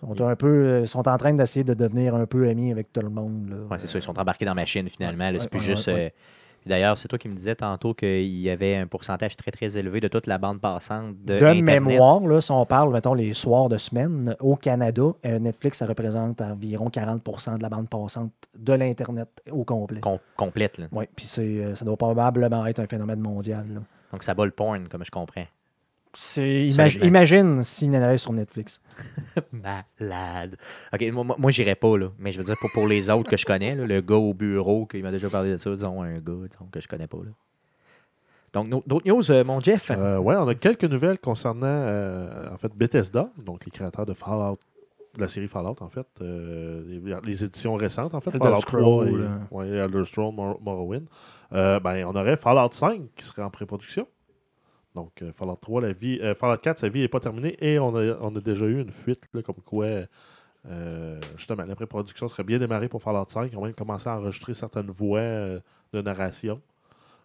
[0.00, 0.46] sont un peu.
[0.48, 3.66] euh, sont en train d'essayer de devenir un peu amis avec tout le monde.
[3.70, 3.98] Ouais, c'est ça.
[3.98, 5.30] Ils sont embarqués dans la machine, finalement.
[5.30, 5.86] là, c'est Ouais, plus ouais, juste.
[5.88, 6.04] ouais, ouais.
[6.06, 6.20] euh,
[6.66, 10.00] D'ailleurs, c'est toi qui me disais tantôt qu'il y avait un pourcentage très, très élevé
[10.00, 13.68] de toute la bande passante de, De, mémoire, là, si on parle, mettons, les soirs
[13.70, 18.72] de semaine, au Canada, euh, Netflix, ça représente environ 40% de la bande passante de
[18.72, 20.00] l'Internet au complet.
[20.00, 20.76] Com- complète.
[20.78, 20.86] là.
[20.92, 23.64] Oui, puis c'est, euh, ça doit probablement être un phénomène mondial.
[23.72, 23.80] là.
[24.12, 25.46] Donc, ça bat le porn, comme je comprends.
[26.14, 27.06] C'est, Ça, imag- je mets.
[27.06, 28.80] imagine s'il y en avait sur Netflix.
[29.52, 30.56] Malade.
[30.92, 32.10] OK, moi, moi, j'irais pas, là.
[32.18, 34.32] Mais je veux dire, pour, pour les autres que je connais, là, le gars au
[34.34, 37.18] bureau qui m'a déjà parlé de ça, disons un gars disons, que je connais pas,
[37.18, 37.30] là.
[38.54, 39.90] Donc, no- d'autres news, euh, mon Jeff?
[39.90, 44.14] Euh, ouais, on a quelques nouvelles concernant euh, en fait Bethesda, donc les créateurs de
[44.14, 44.58] Fallout,
[45.16, 48.60] de la série Fallout en fait, euh, les, les éditions récentes en fait, Elder Fallout
[48.60, 49.28] Scroll, 3 et euh.
[49.50, 51.06] ouais, Elder Scroll, Mor- Morrowind.
[51.52, 54.06] Euh, ben, on aurait Fallout 5 qui serait en pré-production.
[54.94, 57.94] Donc euh, Fallout 3, la vie, Fallout 4, sa vie n'est pas terminée et on
[57.96, 59.86] a, on a déjà eu une fuite là, comme quoi
[61.36, 63.50] justement la pré-production serait bien démarrée pour Fallout 5.
[63.52, 66.60] Ils ont même commencé à enregistrer certaines voix de narration.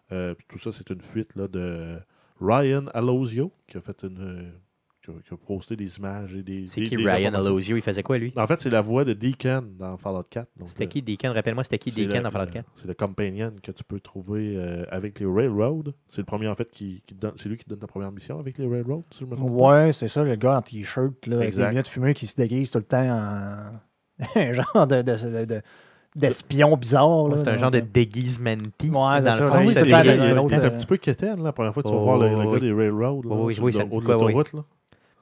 [0.08, 1.98] Puis tout ça, c'est une fuite là, de
[2.40, 4.52] Ryan Alosio qui a fait une.
[5.04, 6.66] Qui, a, qui a posté des images et des.
[6.66, 7.34] C'est qui des Ryan.
[7.34, 7.76] Alosio?
[7.76, 8.32] Il faisait quoi, lui?
[8.36, 10.48] En fait, c'est la voix de Deacon dans Fallout 4.
[10.58, 11.32] donc, C'était euh, qui Deacon?
[11.32, 12.70] Rappelle-moi, c'était qui Deacon le- dans Fallout le- 4?
[12.76, 15.92] C'est le companion que tu peux trouver euh, avec les Railroad.
[16.10, 17.32] C'est le premier en fait qui, donne.
[17.36, 19.50] C'est lui qui donne ta première mission avec les Railroad, si je me trompe.
[19.52, 22.78] Ouais, c'est ça, le gars en t-shirt, avec des lunettes fumées qui se déguise tout
[22.78, 23.56] le temps en.
[24.36, 25.62] un genre de, de, de-
[26.14, 27.28] d'espion bizarre.
[27.28, 28.54] là, C'est un genre de euh, déguisement.
[28.80, 31.82] c'est dans le ça, oui, c'est un euh, petit peu quétaine, là, la première fois
[31.82, 32.52] que tu vas Oh, voir le, oui.
[32.52, 34.34] gars des Railroad, là, Oh, oui, oui, le- ça dit quoi, oui.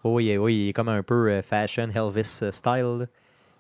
[0.05, 2.97] Oh, oui, oui, il est comme un peu euh, fashion, Elvis euh, style.
[3.01, 3.07] là.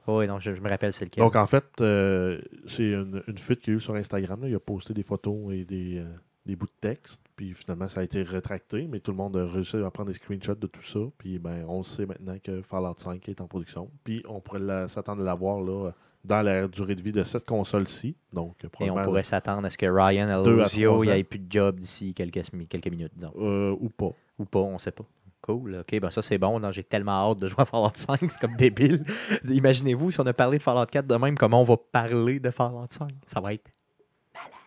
[0.09, 1.23] Oh, oui, donc je, je me rappelle c'est lequel.
[1.23, 4.41] Donc, en fait, euh, c'est une, une fuite qu'il y a eu sur Instagram.
[4.43, 4.49] là.
[4.49, 6.05] Il a posté des photos et des, euh,
[6.45, 7.21] des bouts de texte.
[7.37, 8.89] Puis finalement, ça a été rétracté.
[8.89, 10.99] Mais tout le monde a réussi à prendre des screenshots de tout ça.
[11.19, 13.89] Puis ben, on sait maintenant que Fallout 5 est en production.
[14.03, 15.93] Puis on pourrait s'attendre à l'avoir là,
[16.25, 18.17] dans la durée de vie de cette console-ci.
[18.33, 21.15] Donc, Et on pourrait s'attendre à ce que Ryan Deux à Alosio trois il ans.
[21.15, 23.33] ait plus de job d'ici quelques, quelques minutes, disons.
[23.39, 24.11] euh, ou pas.
[24.41, 25.05] Ou pas, on sait pas.
[25.43, 26.61] Cool, ok, ben ça c'est bon.
[26.61, 29.05] Non, J'ai tellement hâte de jouer à Fallout 5, c'est comme débile.
[29.45, 32.51] Imaginez-vous si on a parlé de Fallout 4 de même, comment on va parler de
[32.51, 33.11] Fallout 5.
[33.27, 33.69] Ça va être.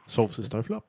[0.07, 0.83] Sauf si c'est un flop.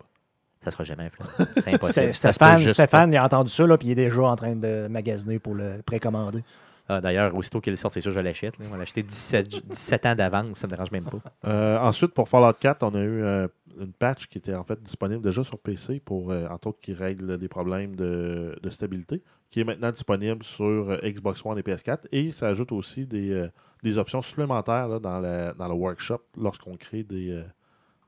[0.61, 1.27] Ça sera jamais un flop.
[1.59, 2.12] C'est impossible.
[2.14, 5.38] Stéphane, Stéphane, il a entendu ça, là, puis il est déjà en train de magasiner
[5.38, 6.42] pour le précommander.
[6.88, 8.55] Ah, D'ailleurs, aussitôt qu'il sort, c'est sûr, je l'achète.
[8.72, 11.18] On l'a acheté 17, 17 ans d'avance, ça me dérange même pas.
[11.46, 13.49] Euh, ensuite, pour Fallout 4, on a eu euh,
[13.81, 16.92] une patch qui était en fait disponible déjà sur PC pour, euh, entre autres, qui
[16.94, 21.63] règle des problèmes de, de stabilité, qui est maintenant disponible sur euh, Xbox One et
[21.63, 22.07] PS4.
[22.13, 23.49] Et ça ajoute aussi des, euh,
[23.83, 27.45] des options supplémentaires dans, la- dans le workshop lorsqu'on crée des, euh,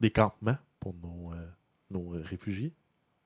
[0.01, 1.33] des campements pour nos,
[1.91, 2.73] nos réfugiés.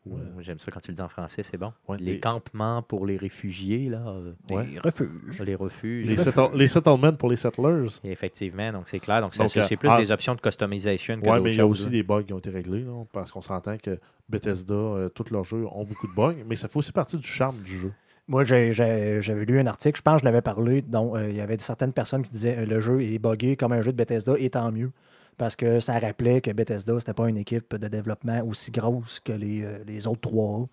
[0.05, 1.73] Ou, euh, J'aime ça quand tu le dis en français, c'est bon.
[1.89, 4.67] ouais, Les les, campements pour les réfugiés, là, euh, Ouais.
[4.67, 5.41] Des refuges.
[5.45, 6.07] les refuges.
[6.09, 7.87] les, settle- les settlements pour les settlers.
[8.03, 9.21] Et Effectivement, donc c'est clair.
[9.21, 11.61] Donc, ça, c'est euh, plus ah, des options de customisation que Oui, mais il y
[11.61, 11.91] a aussi là.
[11.91, 15.45] des bugs qui ont été réglés, là, parce qu'on s'entend que Bethesda, euh, tous leurs
[15.45, 17.93] jeux ont beaucoup de bugs, mais ça fait aussi partie du charme du jeu.
[18.29, 21.41] Moi, j'avais lu un article, je pense que je l'avais parlé, dont euh, il y
[21.41, 24.35] avait certaines personnes qui disaient euh, le jeu est buggé comme un jeu de Bethesda,
[24.39, 24.91] et tant mieux.
[25.39, 29.33] Parce que ça rappelait que Bethesda, c'était pas une équipe de développement aussi grosse que
[29.33, 30.67] les, euh, les autres trois.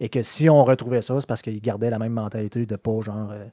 [0.00, 3.00] Et que si on retrouvait ça, c'est parce qu'ils gardaient la même mentalité de pas
[3.02, 3.44] genre euh,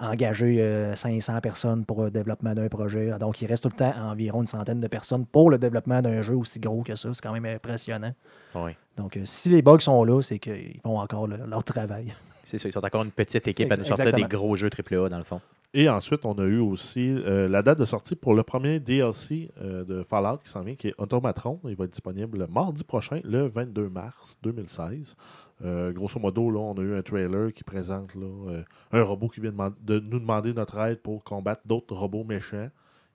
[0.00, 3.10] engager euh, 500 personnes pour le développement d'un projet.
[3.18, 6.22] Donc, il reste tout le temps environ une centaine de personnes pour le développement d'un
[6.22, 7.10] jeu aussi gros que ça.
[7.14, 8.12] C'est quand même impressionnant.
[8.54, 8.72] Oui.
[8.96, 12.14] Donc, euh, si les bugs sont là, c'est qu'ils font encore le- leur travail.
[12.44, 15.08] C'est ça, ils sont encore une petite équipe à nous sortir des gros jeux AAA,
[15.08, 15.40] dans le fond.
[15.76, 19.50] Et ensuite, on a eu aussi euh, la date de sortie pour le premier DLC
[19.60, 21.58] euh, de Fallout qui s'en vient, qui est Automatron.
[21.64, 25.16] Il va être disponible mardi prochain, le 22 mars 2016.
[25.64, 29.40] Euh, grosso modo, là, on a eu un trailer qui présente là, un robot qui
[29.40, 32.68] vient de nous demander notre aide pour combattre d'autres robots méchants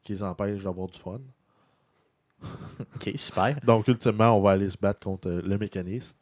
[0.03, 1.21] qui les empêchent d'avoir du fun.
[2.43, 3.55] OK, super.
[3.65, 6.17] Donc, ultimement, on va aller se battre contre le mécaniste,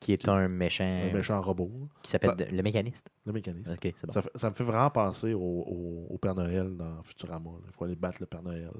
[0.00, 1.70] Qui est un méchant, un méchant robot.
[2.02, 3.10] qui s'appelle Ça- le mécaniste.
[3.24, 3.68] Le mécaniste.
[4.04, 4.12] Bon.
[4.36, 7.50] Ça, me fait vraiment penser au, au- au Père Noël dans Futurama.
[7.50, 7.64] là.
[7.66, 8.70] Il faut aller battre le Père Noël.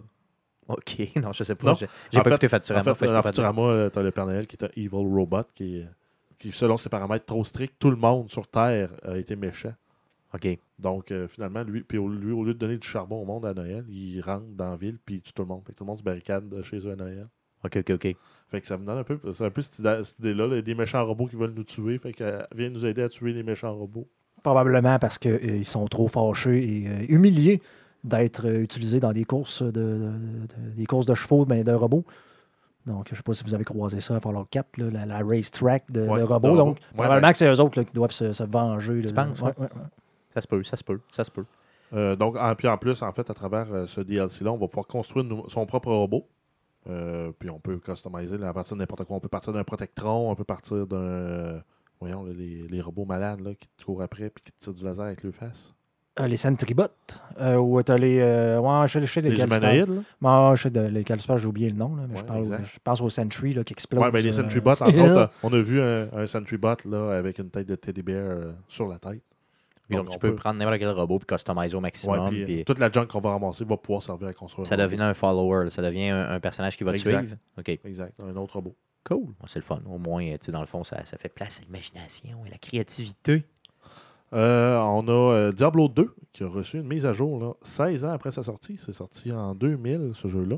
[0.68, 1.74] OK, non, je sais pas.
[1.74, 2.90] J'ai pas fait- écouté Futurama.
[2.90, 3.22] En fait, dans.
[3.22, 5.88] Futurama, tu as le Père Noël qui est un evil robot qui, est-
[6.38, 9.72] qui, selon ses paramètres trop stricts, tout le monde sur Terre a été méchant.
[10.34, 13.24] OK, Donc, euh, finalement, lui, puis au, lui, au lieu de donner du charbon au
[13.24, 15.62] monde à Noël, il rentre dans la ville puis il tue tout le monde.
[15.64, 17.26] Fait que tout le monde se barricade de chez eux à Noël.
[17.66, 18.16] OK, OK, OK.
[18.50, 20.46] Fait que ça me donne un peu, c'est un peu cette, idée- cette idée-là.
[20.46, 20.52] là.
[20.54, 21.98] Il y a des méchants robots qui veulent nous tuer.
[21.98, 24.06] Fait que euh, viens nous aider à tuer les méchants robots.
[24.42, 27.60] Probablement parce qu'ils sont trop fâchés et euh, humiliés
[28.04, 31.72] d'être euh, utilisés dans des courses de, de- de- des courses de chevaux ben, de
[31.72, 32.04] robots.
[32.86, 35.06] Donc, je ne sais pas si vous avez croisé ça à Fallout 4, là, la,
[35.06, 36.48] la racetrack de, Ouais, de de robots.
[36.50, 36.56] robots.
[36.56, 39.02] Donc, Ouais, probablement ben- que c'est eux autres là, qui doivent se, se venger.
[39.02, 39.08] là.
[39.08, 39.54] Tu penses, Ouais, ouais?
[39.58, 39.82] ouais, ouais.
[40.30, 41.44] Ça se peut, ça se peut, ça se peut.
[41.94, 44.68] Euh, donc, en, puis en plus, en fait, à travers euh, ce DLC-là, on va
[44.68, 46.28] pouvoir construire son propre robot.
[46.88, 49.16] Euh, puis on peut customiser là, à partir de n'importe quoi.
[49.16, 50.96] On peut partir d'un protectron, on peut partir d'un.
[50.96, 51.60] euh,
[52.00, 54.74] voyons, là, les, les robots malades là, qui te courent après puis qui te tirent
[54.74, 55.72] du laser avec le face.
[56.18, 56.84] Euh, les Sentribots,
[57.40, 58.22] euh, ou t'as les.
[58.22, 60.48] Ouais, je sais, Les tu humanoïdes, là?
[60.50, 63.10] Ouais, je sais de parles, j'ai oublié le nom, là, mais je, parle, pense aux
[63.10, 64.02] Sentry là, qui explosent.
[64.02, 66.76] Ouais, ben, les euh, Sentry Bots, entre autres, on a vu un, un Sentry Bot
[66.86, 69.20] là, avec une tête de teddy bear sur la tête.
[69.88, 72.28] Donc, Donc, tu peux peut- prendre n'importe quel robot et customiser au Ouais, maximum.
[72.30, 74.66] puis, euh, puis toute la junk qu'on va ramasser va pouvoir servir à construire.
[74.66, 75.64] ça devient un follower.
[75.66, 75.70] là.
[75.70, 77.18] Ça devient un, un personnage qui va te Exact.
[77.20, 77.36] suivre.
[77.58, 78.74] OK, Exact, un autre robot.
[79.04, 79.26] cool.
[79.38, 79.80] Bon, C'est le fun.
[79.88, 82.58] Au moins, tu sais, dans le fond, ça, ça fait place à l'imagination et la
[82.58, 83.44] créativité.
[84.32, 88.04] Euh, on a euh, Diablo 2 qui a reçu une mise à jour là, 16
[88.04, 88.76] ans après sa sortie.
[88.84, 90.56] C'est sorti en 2000, ce jeu-là.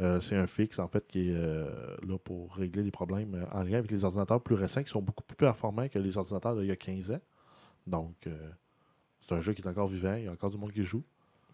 [0.00, 3.78] Euh, c'est un fixe, en fait, qui est là pour régler les problèmes en lien
[3.78, 6.70] avec les ordinateurs plus récents qui sont beaucoup plus performants que les ordinateurs d'il y
[6.70, 7.20] a 15 ans.
[7.86, 8.50] Donc, euh,
[9.28, 10.14] c'est un jeu qui est encore vivant.
[10.14, 11.02] Il y a encore du monde qui joue.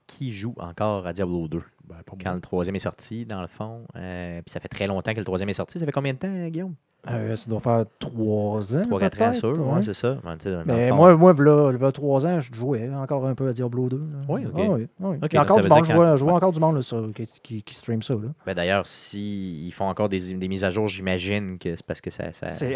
[0.07, 2.35] Qui joue encore à Diablo 2 Ben, quand moi.
[2.35, 3.87] le troisième est sorti, dans le fond?
[3.97, 5.79] Euh, puis ça fait très longtemps que le troisième est sorti.
[5.79, 6.75] Ça fait combien de temps, Guillaume?
[7.11, 8.83] Euh, ça doit faire trois ans.
[8.83, 9.51] 3-4 ans, peut-être, sûr.
[9.59, 9.75] ouais.
[9.75, 10.17] Ouais, c'est ça.
[10.25, 13.97] Ben, Mais moi, moi là, trois ans, je jouais encore un peu à Diablo 2.
[13.97, 14.03] là.
[14.29, 14.53] Oui, ok.
[14.57, 15.17] Ah oui, oui.
[15.23, 16.37] Ok, Il y a donc encore du monde, je vois, quand- je vois ouais.
[16.37, 16.83] encore du monde là,
[17.15, 18.15] qui, qui, qui stream ça.
[18.47, 22.11] Ben, D'ailleurs, s'ils font encore des, des mises à jour, j'imagine que c'est parce que
[22.11, 22.25] ça.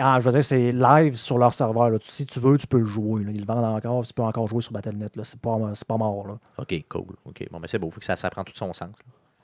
[0.01, 1.91] ah, je veux dire, c'est live sur leur serveur.
[1.91, 1.99] là.
[2.01, 3.25] Si tu veux, tu peux le jouer.
[3.29, 5.13] Ils le vendent encore, tu peux encore jouer sur Battle.net.
[5.23, 6.27] C'est pas, pas mort.
[6.27, 6.39] Là.
[6.59, 7.15] OK, cool.
[7.25, 7.91] OK, bon, mais c'est beau.
[7.91, 8.91] Faut que ça, ça prend tout son sens.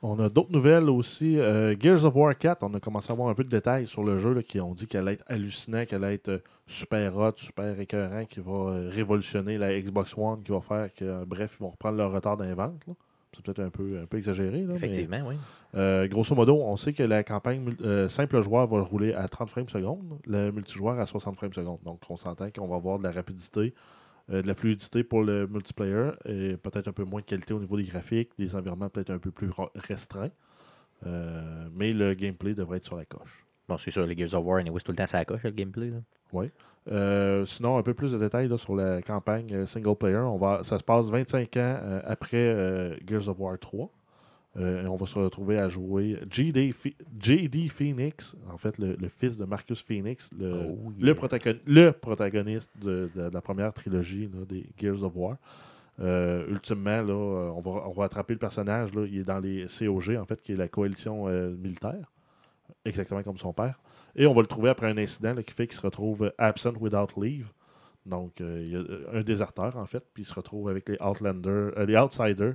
[0.04, 1.38] On a d'autres nouvelles aussi.
[1.38, 4.02] Euh, Gears of War 4, on a commencé à avoir un peu de détails sur
[4.02, 7.16] le jeu là, qui ont dit qu'elle allait être hallucinant, qu'elle allait être euh, super
[7.16, 11.56] hot, super écœurant, qui va euh, révolutionner la Xbox One, qui va faire que, bref,
[11.58, 12.82] ils vont reprendre leur retard dans les ventes.
[12.88, 12.94] là.
[13.34, 14.60] C'est peut-être un peu, un peu exagéré.
[14.60, 15.36] là, mais, Effectivement, oui.
[15.74, 19.48] euh, grosso modo, on sait que la campagne euh, simple joueur va rouler à 30
[19.48, 21.78] frames secondes, le multijoueur à 60 frames secondes.
[21.84, 23.72] Donc, on s'entend qu'on va avoir de la rapidité,
[24.28, 27.76] de la fluidité pour le multiplayer et peut-être un peu moins de qualité au niveau
[27.76, 30.30] des graphiques, des environnements peut-être un peu plus restreints.
[31.06, 33.46] Euh, mais le gameplay devrait être sur la coche.
[33.68, 35.42] Bon, c'est sûr, les Gears of War, anyway, c'est tout le temps ça la coche,
[35.42, 35.90] le gameplay.
[35.90, 35.98] Là.
[36.90, 40.16] Euh, sinon, un peu plus de détails là, sur la campagne euh, single player.
[40.16, 43.88] On va, ça se passe 25 ans euh, après euh, Gears of War 3.
[44.58, 46.74] Euh, on va se retrouver à jouer JD,
[47.18, 51.14] JD Phoenix, en fait, le, le fils de Marcus Phoenix, le, Oh, le,
[51.66, 55.36] le protagoniste de, de- de la première trilogie là, des Gears of War.
[56.00, 58.94] Euh, ultimement, là, euh, on, va, on va attraper le personnage.
[58.94, 62.10] Là, il est dans les COG, en fait, qui est la coalition euh, militaire,
[62.84, 63.78] exactement comme son père.
[64.16, 66.72] Et on va le trouver après un incident là, qui fait qu'il se retrouve absent
[66.80, 67.46] without leave.
[68.04, 68.82] Donc, il y a
[69.16, 72.54] un déserteur, en fait, puis il se retrouve avec les Outlanders, les Outsiders.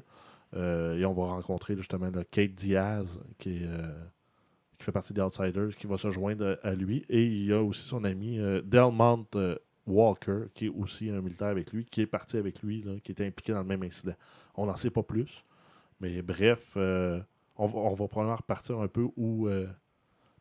[0.56, 3.91] Euh, et on va rencontrer justement là, Kate Diaz, qui, est, euh,
[4.78, 7.06] qui fait partie des Outsiders, qui va se joindre à lui.
[7.10, 9.28] Et il y a aussi son ami euh, Delmont
[9.88, 13.12] Walker, qui est aussi un militaire avec lui, qui est parti avec lui, là, qui
[13.12, 14.16] était impliqué dans le même incident.
[14.56, 15.43] On n'en sait pas plus.
[16.00, 17.20] Mais bref, euh,
[17.56, 19.68] on, va, on va probablement repartir un peu où euh,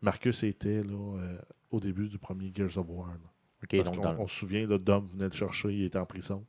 [0.03, 1.39] Marcus était là, euh,
[1.71, 3.09] au début du premier Gears of War.
[3.09, 3.15] là.
[3.63, 6.45] OK, Parce donc, on se souvient, Dom venait le chercher, il était en prison.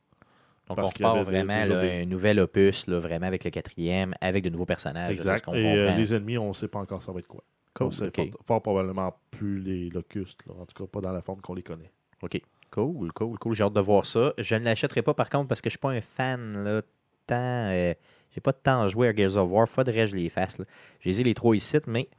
[0.68, 3.50] Donc parce on repart des- vraiment des là, un nouvel opus, là, vraiment avec le
[3.52, 5.12] quatrième, avec de nouveaux personnages.
[5.14, 5.48] exact.
[5.54, 7.44] Et euh, les ennemis, on ne sait pas encore ça va être quoi.
[7.74, 8.16] Cool, On sait ok.
[8.16, 11.54] fort, fort probablement plus les locustes, là, en tout cas pas dans la forme qu'on
[11.54, 11.92] les connaît.
[12.22, 12.42] OK.
[12.72, 13.56] Cool, cool, cool.
[13.56, 14.34] J'ai hâte de voir ça.
[14.38, 16.82] Je ne l'achèterai pas par contre parce que je suis pas un fan là,
[17.26, 17.36] tant.
[17.70, 17.94] euh,
[18.32, 19.68] j'ai pas de temps à jouer à Gears of War.
[19.70, 20.58] Faudrait que je les fasse.
[21.00, 22.10] J'ai les trois ici, mais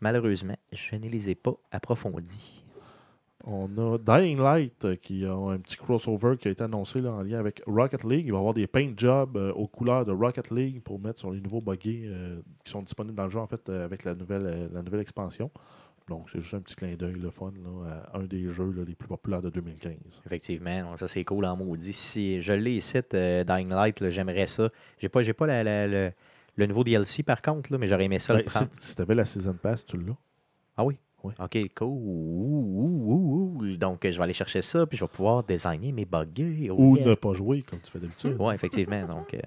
[0.00, 2.62] malheureusement, je ne les ai pas approfondis.
[3.48, 7.12] On a Dying Light euh, qui a un petit crossover qui a été annoncé là,
[7.12, 8.26] en lien avec Rocket League.
[8.26, 11.20] Il va y avoir des paint jobs euh, aux couleurs de Rocket League pour mettre
[11.20, 14.02] sur les nouveaux buggy euh, qui sont disponibles dans le jeu en fait euh, avec
[14.02, 15.50] la nouvelle, la nouvelle expansion.
[16.08, 18.82] Donc c'est juste un petit clin d'œil le fun là, à un des jeux là,
[18.86, 19.92] les plus populaires de 2015.
[20.26, 21.92] Effectivement, ça c'est cool en maudit.
[21.92, 24.70] Si je l'ai ici, Dying Light, j'aimerais ça.
[24.98, 26.12] J'ai pas, j'ai pas la- la- le,
[26.56, 28.68] le nouveau DLC par contre, là, mais j'aurais aimé ça le Ben, prendre.
[28.80, 30.16] si si tu avais la Season Pass, tu l'as.
[30.76, 30.96] Ah oui?
[31.38, 31.88] OK, cool.
[31.88, 33.76] Ouh, ouh, ouh, ouh.
[33.76, 36.70] Donc, je vais aller chercher ça, puis je vais pouvoir designer mes buggers.
[36.70, 37.06] Oh, Ou yeah.
[37.06, 38.36] ne pas jouer comme tu fais d'habitude.
[38.38, 39.06] Oui, effectivement.
[39.06, 39.40] Donc, euh,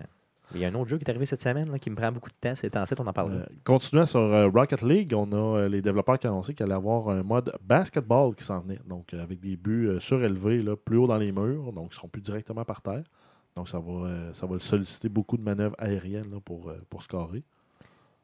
[0.56, 2.12] il y a un autre jeu qui est arrivé cette semaine là, qui me prend
[2.12, 2.56] beaucoup de temps.
[2.56, 3.34] C'est en 7, on en parle.
[3.34, 6.66] Euh, continuant sur euh, Rocket League, on a euh, les développeurs qui ont annoncé qu'il
[6.66, 8.80] allait avoir un mode basketball qui s'en venait.
[8.88, 11.72] Donc, avec des buts surélevés, là, plus haut dans les murs.
[11.72, 13.04] Donc, ils ne seront plus directement par terre.
[13.56, 17.44] Donc, ça va, ça va solliciter beaucoup de manœuvres aériennes là, pour, pour scorer.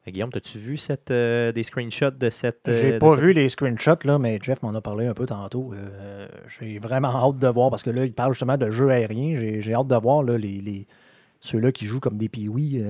[0.06, 2.68] Euh, Guillaume, as-tu vu cette, euh, des screenshots de cette.
[2.68, 5.26] euh, J'ai pas cette- vu les screenshots, là, mais Jeff m'en a parlé un peu
[5.26, 5.72] tantôt.
[5.74, 6.26] Euh,
[6.60, 9.36] j'ai vraiment hâte de voir, parce que là, il parle justement de jeux aériens.
[9.60, 10.86] J'ai, hâte de voir là, les, les-
[11.40, 12.82] ceux-là qui jouent comme des piouis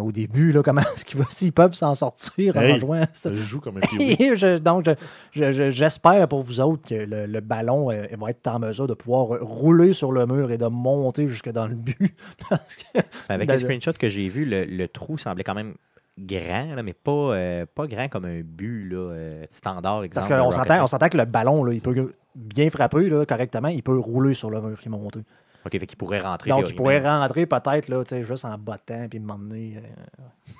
[0.00, 3.34] au début, là, comment est-ce qu'ils s'ils peuvent s'en sortir en Hey, à Ça cette-
[3.36, 3.80] joue comme un.
[4.36, 4.92] Je- donc, je-
[5.40, 8.86] je- je- j'espère pour vous autres que le, le ballon euh, va être en mesure
[8.86, 12.14] de pouvoir rouler sur le mur et de monter jusque dans le but.
[12.50, 12.98] Parce que-
[13.28, 15.74] Avec les screenshots que j'ai vus, le, le trou semblait quand même
[16.18, 20.04] grand, là, mais pas, euh, pas grand comme un but là, euh, standard.
[20.04, 23.24] Exemple, Parce qu'on s'entend, on s'entend que le ballon, là, il peut bien frapper là,
[23.26, 25.20] correctement, il peut rouler sur le mur et monter.
[25.64, 26.50] OK, fait qu'il pourrait rentrer.
[26.50, 29.78] Donc, il pourrait rentrer peut-être là, juste en bottant puis m'emmener.
[29.78, 30.52] euh.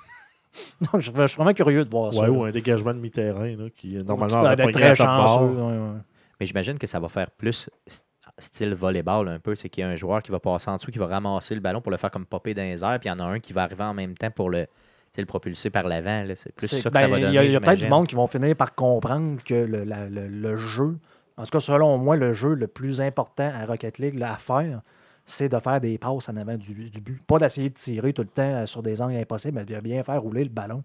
[0.91, 2.19] Donc, je, je suis vraiment curieux de voir ça.
[2.19, 2.31] Ouais, là.
[2.33, 5.39] ou un dégagement de mi-terrain là, qui Donc, normalement aurait être pas très chanceux.
[5.45, 5.99] ouais, ouais.
[6.39, 8.03] Mais j'imagine que ça va faire plus st-
[8.37, 9.55] style volleyball un peu.
[9.55, 11.61] C'est qu'il y a un joueur qui va passer en dessous, qui va ramasser le
[11.61, 13.39] ballon pour le faire comme popper dans les airs, puis il y en a un
[13.39, 14.67] qui va arriver en même temps pour le,
[15.21, 16.23] le propulser par l'avant.
[16.23, 16.35] là.
[16.35, 17.33] C'est plus C'est- ça que ben, ça va Il donner.
[17.35, 19.83] y a, il y a peut-être du monde qui vont finir par comprendre que le,
[19.83, 20.97] la- le- le jeu,
[21.37, 24.37] en tout cas selon moi, le jeu le plus important à Rocket League là, à
[24.37, 24.81] faire,
[25.25, 27.21] c'est de faire des passes en avant du, du but.
[27.27, 30.01] Pas d'essayer de tirer tout le temps euh, sur des angles impossibles, mais de bien
[30.03, 30.83] faire rouler le ballon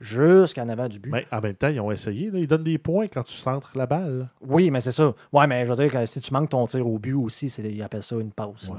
[0.00, 1.10] jusqu'en avant du but.
[1.10, 2.30] Mais en même temps, ils ont essayé.
[2.30, 4.28] là, ils donnent des points quand tu centres la balle.
[4.46, 5.14] Oui, mais c'est ça.
[5.32, 7.62] Ouais, mais je veux dire que si tu manques ton tir au but aussi, c'est-
[7.62, 8.68] ils appellent ça une passe.
[8.68, 8.78] Ouais.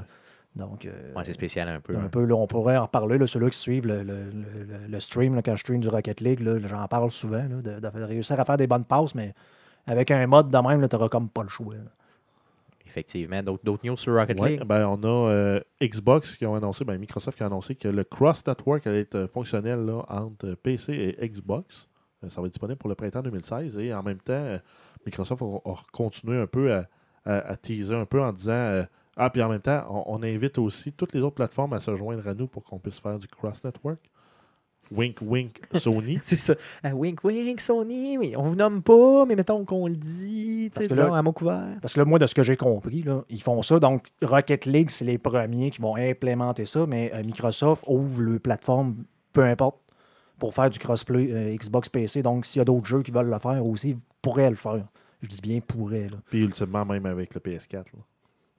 [0.58, 1.96] Donc, euh, Ouais, c'est spécial un peu.
[1.96, 2.08] un hein.
[2.10, 4.30] peu, là, on pourrait en reparler, là, ceux-là qui suivent le, le-
[4.88, 7.80] le- stream, là, quand je stream du Rocket League, là, j'en parle souvent, là, de,
[7.80, 9.34] de réussir à faire des bonnes passes, mais
[9.86, 11.74] avec un mode de même, tu n'auras comme pas le choix.
[11.76, 11.80] là.
[12.86, 13.42] Effectivement.
[13.42, 14.64] D'autres d'autres news sur Rocket Ouais, League?
[14.64, 18.02] ben, on a euh, Xbox qui ont annoncé, ben, Microsoft qui a annoncé que le
[18.02, 21.86] Cross Network allait être fonctionnel là, entre PC et Xbox.
[22.24, 23.78] Euh, ça va être disponible pour le printemps 2016.
[23.78, 24.58] Et en même temps,
[25.04, 26.86] Microsoft a, a continué un peu à,
[27.26, 28.82] à- à teaser un peu en disant euh,
[29.18, 31.94] Ah, puis en même temps, on, on invite aussi toutes les autres plateformes à se
[31.96, 33.98] joindre à nous pour qu'on puisse faire du Cross Network.
[34.90, 36.18] Wink, wink, Sony.
[36.24, 36.54] C'est ça.
[36.82, 38.16] Ah, wink, wink, Sony.
[38.16, 40.64] Mais on vous nomme pas, mais mettons qu'on le dit.
[40.66, 41.76] tu Parce sais, que disons, là- à mot couvert.
[41.82, 43.78] Parce que là, moi, de ce que j'ai compris, là, ils font ça.
[43.78, 48.38] Donc, Rocket League, c'est les premiers qui vont implémenter ça, mais euh, Microsoft ouvre le
[48.38, 49.04] plateforme,
[49.34, 49.76] peu importe,
[50.38, 52.22] pour faire du crossplay euh, Xbox PC.
[52.22, 54.86] Donc, s'il y a d'autres jeux qui veulent le faire aussi, ils pourraient le faire.
[55.20, 56.08] Je dis bien pourraient.
[56.08, 56.16] Là.
[56.30, 57.72] puis ultimement, même avec le PS4.
[57.72, 57.82] là.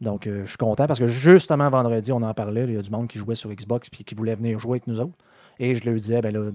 [0.01, 2.63] Donc, euh, je suis content parce que justement, vendredi, on en parlait.
[2.65, 4.87] Il y a du monde qui jouait sur Xbox puis qui voulait venir jouer avec
[4.87, 5.13] nous autres.
[5.59, 6.49] Et je leur disais, ben là,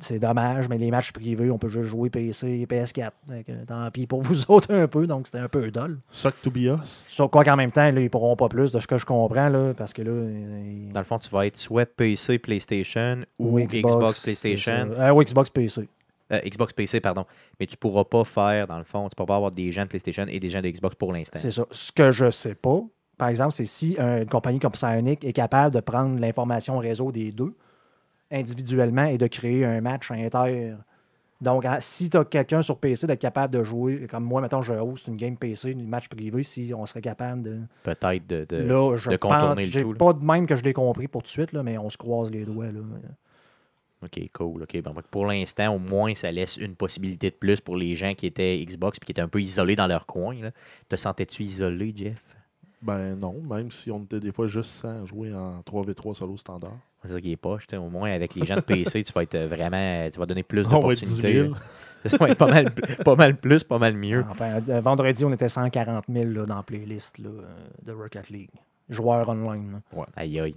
[0.00, 3.10] c'est dommage, mais les matchs privés, on peut juste jouer PC et PS4.
[3.28, 5.98] Fait que, tant pis pour vous autres un peu, donc c'était un peu dol.
[6.10, 7.04] Suck to be us.
[7.06, 9.48] Sur quoi qu'en même temps, là, ils pourront pas plus de ce que je comprends,
[9.48, 10.10] là, parce que là.
[10.10, 14.90] ils- Dans le fond, tu vas être soit PC, PlayStation ou, Xbox, PlayStation.
[14.98, 15.88] Euh, ou Xbox PC.
[16.32, 17.26] Euh, Xbox PC, pardon.
[17.60, 19.88] Mais tu pourras pas faire, dans le fond, tu pourras pas avoir des gens de
[19.88, 21.38] PlayStation et des gens de Xbox pour l'instant.
[21.38, 21.66] C'est ça.
[21.70, 22.80] Ce que je sais pas,
[23.18, 27.30] par exemple, c'est si une compagnie comme Psyonic est capable de prendre l'information réseau des
[27.32, 27.54] deux
[28.30, 30.74] individuellement et de créer un match inter.
[31.42, 34.74] Donc, si tu as quelqu'un sur PC d'être capable de jouer, comme moi, maintenant, je
[34.74, 37.58] host une game PC, une match privé, si on serait capable de.
[37.82, 38.46] Peut-être de.
[38.48, 39.74] de- là, je de contourner pense.
[39.74, 39.98] le tout, là.
[39.98, 41.96] pas de même que je l'ai compris pour tout de suite, là, mais on se
[41.96, 42.66] croise les doigts.
[42.66, 42.80] Là.
[44.02, 44.62] OK, cool.
[44.62, 44.82] OK.
[44.82, 48.26] Bon, pour l'instant, au moins, ça laisse une possibilité de plus pour les gens qui
[48.26, 50.34] étaient Xbox et qui étaient un peu isolés dans leur coin.
[50.40, 50.50] là.
[50.88, 52.20] Te sentais-tu isolé, Jeff?
[52.82, 56.76] Ben non, même si on était des fois juste sans jouer en 3v3 solo standard.
[57.04, 57.66] C'est ça qui est poche.
[57.74, 60.08] Au moins, avec les gens de PC, tu vas être vraiment.
[60.10, 61.32] Tu vas donner plus On va être 10 d'opportunités.
[61.44, 61.52] 000.
[61.52, 61.58] là.
[62.08, 62.74] Ça va être pas mal,
[63.04, 64.24] pas mal plus, pas mal mieux.
[64.28, 67.44] Enfin, euh, vendredi, on était 140 000 là, dans la playlist là, euh,
[67.84, 68.50] de Rocket League.
[68.88, 69.80] Joueurs online.
[69.94, 70.06] là.
[70.16, 70.56] Aïe, aïe.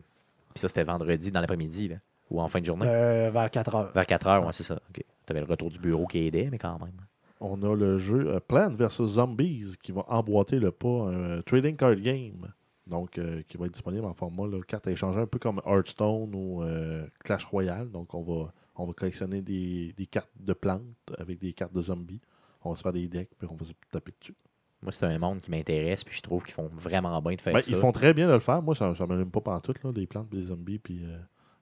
[0.56, 1.96] Puis ça, c'était vendredi dans l'après-midi, là.
[2.32, 2.88] Ou en fin de journée?
[2.88, 3.92] Euh, vers 4 heures.
[3.94, 4.76] Vers 4 heures, ouais, c'est ça.
[4.76, 4.98] OK.
[4.98, 6.94] Tu avais le retour du bureau qui aidait, mais quand même.
[7.40, 11.76] on a le jeu euh, Plant vs Zombies qui va emboîter le pas un trading
[11.76, 12.52] card game.
[12.88, 15.60] Donc, euh, qui va être disponible en format là, carte à échanger, un peu comme
[15.66, 17.90] Hearthstone ou euh, Clash Royale.
[17.90, 20.82] Donc, on va, on va collectionner des, des cartes de plantes
[21.18, 22.22] avec des cartes de zombies.
[22.64, 24.36] On va se faire des decks, puis on va se taper dessus.
[24.84, 27.54] Moi, c'est un monde qui m'intéresse, puis je trouve qu'ils font vraiment bien de faire
[27.54, 27.72] Ben, ça.
[27.72, 28.62] ils font très bien de le faire.
[28.62, 30.78] Moi, ça ne m'allume pas pantoute, là, des plantes et des zombies.
[30.78, 31.18] Puis euh,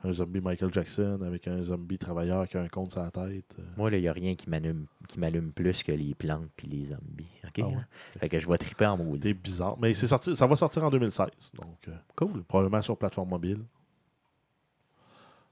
[0.06, 3.46] un zombie Michael Jackson avec un zombie travailleur qui a un compte sur la tête.
[3.60, 3.64] euh.
[3.78, 7.30] Moi, il n'y a rien qui m'allume plus que les plantes puis les zombies.
[7.46, 7.60] OK?
[7.62, 7.76] Ah ouais?
[8.20, 9.34] Fait que je vais triper en C'est maudit.
[9.34, 9.78] bizarre.
[9.80, 11.28] Mais c'est sorti, ça va sortir en 2016.
[11.54, 12.44] Donc, euh, Cool.
[12.44, 13.60] probablement sur plateforme mobile.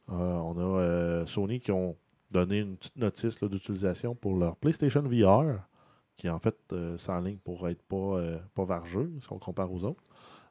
[0.10, 1.96] Euh, on a euh, Sony qui ont
[2.32, 5.60] donné une petite notice d'utilisation pour leur PlayStation VR,
[6.18, 8.22] qui en fait euh, s'enligne pour être pas,
[8.54, 10.04] pas vargeux si on compare aux autres.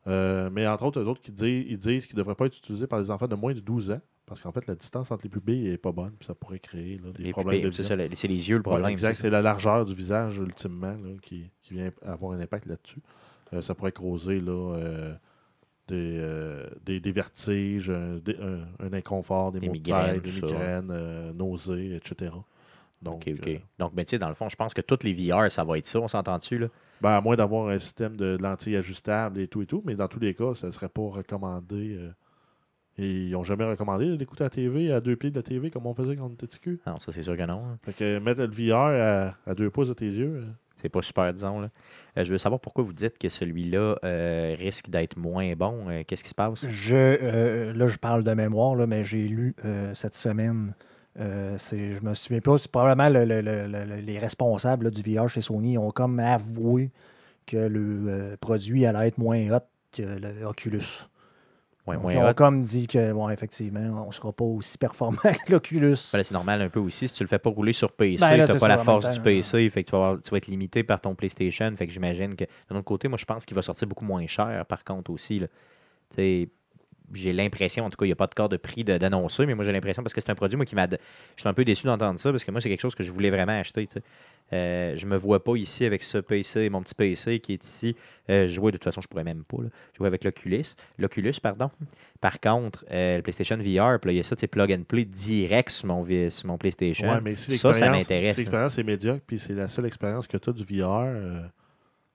[0.06, 2.56] Euh, mais entre autres, eux autres qui disent, ils disent qu'il ne devrait pas être
[2.56, 5.24] utilisé par les enfants de moins de 12 ans, parce qu'en fait, la distance entre
[5.24, 7.74] les pupilles n'est pas bonne, puis ça pourrait créer là, des Les problèmes pupilles, de
[7.76, 8.16] c'est vision.
[8.16, 8.90] c'est les yeux le Ouais, problème.
[8.90, 13.00] exact, c'est la largeur du visage ultimement là, qui, qui vient avoir un impact là-dessus.
[13.52, 15.14] Euh, ça pourrait causer là, euh,
[15.88, 20.14] des, euh, des, des vertiges, un, des- un- un inconfort, des, Des maux de migraines,
[20.14, 22.32] tête, des migraines, euh, nausées, etc.
[23.02, 23.48] Donc, OK, OK.
[23.48, 25.64] euh, Donc, ben, tu sais, dans le fond, je pense que toutes les VR, ça
[25.64, 26.66] va être ça, on s'entend-tu, là?
[27.00, 30.08] ben, à moins d'avoir un système de lentilles ajustables et tout et tout, mais dans
[30.08, 31.96] tous les cas, ça ne serait pas recommandé.
[31.96, 32.10] euh,
[32.98, 35.86] et ils n'ont jamais recommandé d'écouter la TV à deux pieds de la TV comme
[35.86, 36.80] on faisait quand on était petit cul.
[36.86, 37.62] Non, ça, c'est sûr que non.
[37.64, 37.78] hein.
[37.82, 40.44] Fait que mettre le VR à, à deux pouces de tes yeux, euh,
[40.76, 41.70] C'est pas super, disons, là.
[42.18, 45.88] Euh, je veux savoir pourquoi vous dites que celui-là euh, risque d'être moins bon.
[45.88, 46.66] Euh, Qu'est-ce qui se passe?
[46.66, 50.74] Je, euh, là, je parle de mémoire, là, mais j'ai lu euh, cette semaine.
[51.18, 54.90] Euh, c'est, je me souviens pas, c'est probablement le- le- le- le- les responsables là,
[54.90, 56.90] du VR chez Sony ont comme avoué
[57.46, 60.84] que le euh, produit allait être moins hot que le Oculus.
[61.86, 62.34] Ouais, Donc, moins ils ont hot.
[62.34, 65.96] comme dit que, bon, effectivement, on ne sera pas aussi performant que l'Oculus.
[66.12, 67.08] Ben c'est normal un peu aussi.
[67.08, 69.20] Si tu le fais pas rouler sur PC, Ben tu c'est pas la force du
[69.20, 71.74] PC, fait que tu vas, avoir- tu vas être limité par ton PlayStation.
[71.76, 74.24] Fait que j'imagine que d'un autre côté, moi je pense qu'il va sortir beaucoup moins
[74.28, 75.40] cher par contre aussi.
[75.40, 75.48] là.
[76.10, 76.48] Tu sais,
[77.12, 79.54] J'ai l'impression, en tout cas, il n'y a pas de corps de prix d'annoncer, mais
[79.54, 80.86] moi j'ai l'impression parce que c'est un produit moi, qui m'a.
[80.86, 80.96] Je
[81.38, 83.30] suis un peu déçu d'entendre ça parce que moi c'est quelque chose que je voulais
[83.30, 83.86] vraiment acheter.
[83.86, 84.02] tu sais.
[84.52, 87.96] Euh, je me vois pas ici avec ce PC, mon petit PC qui est ici.
[88.28, 89.62] Euh, jouer, de toute façon, je pourrais même pas.
[89.62, 89.68] là.
[89.96, 90.64] Jouer avec l'Oculus.
[90.98, 91.70] L'Oculus, pardon.
[92.20, 94.82] Par contre, euh, le PlayStation VR, puis là, il y a ça, c'est plug and
[94.88, 97.12] play direct sur mon, sur mon PlayStation.
[97.12, 98.34] Ouais, mais si ça, ça m'intéresse.
[98.34, 101.42] Si l'expérience est médiocre, puis c'est la seule expérience que tu as du VR, euh,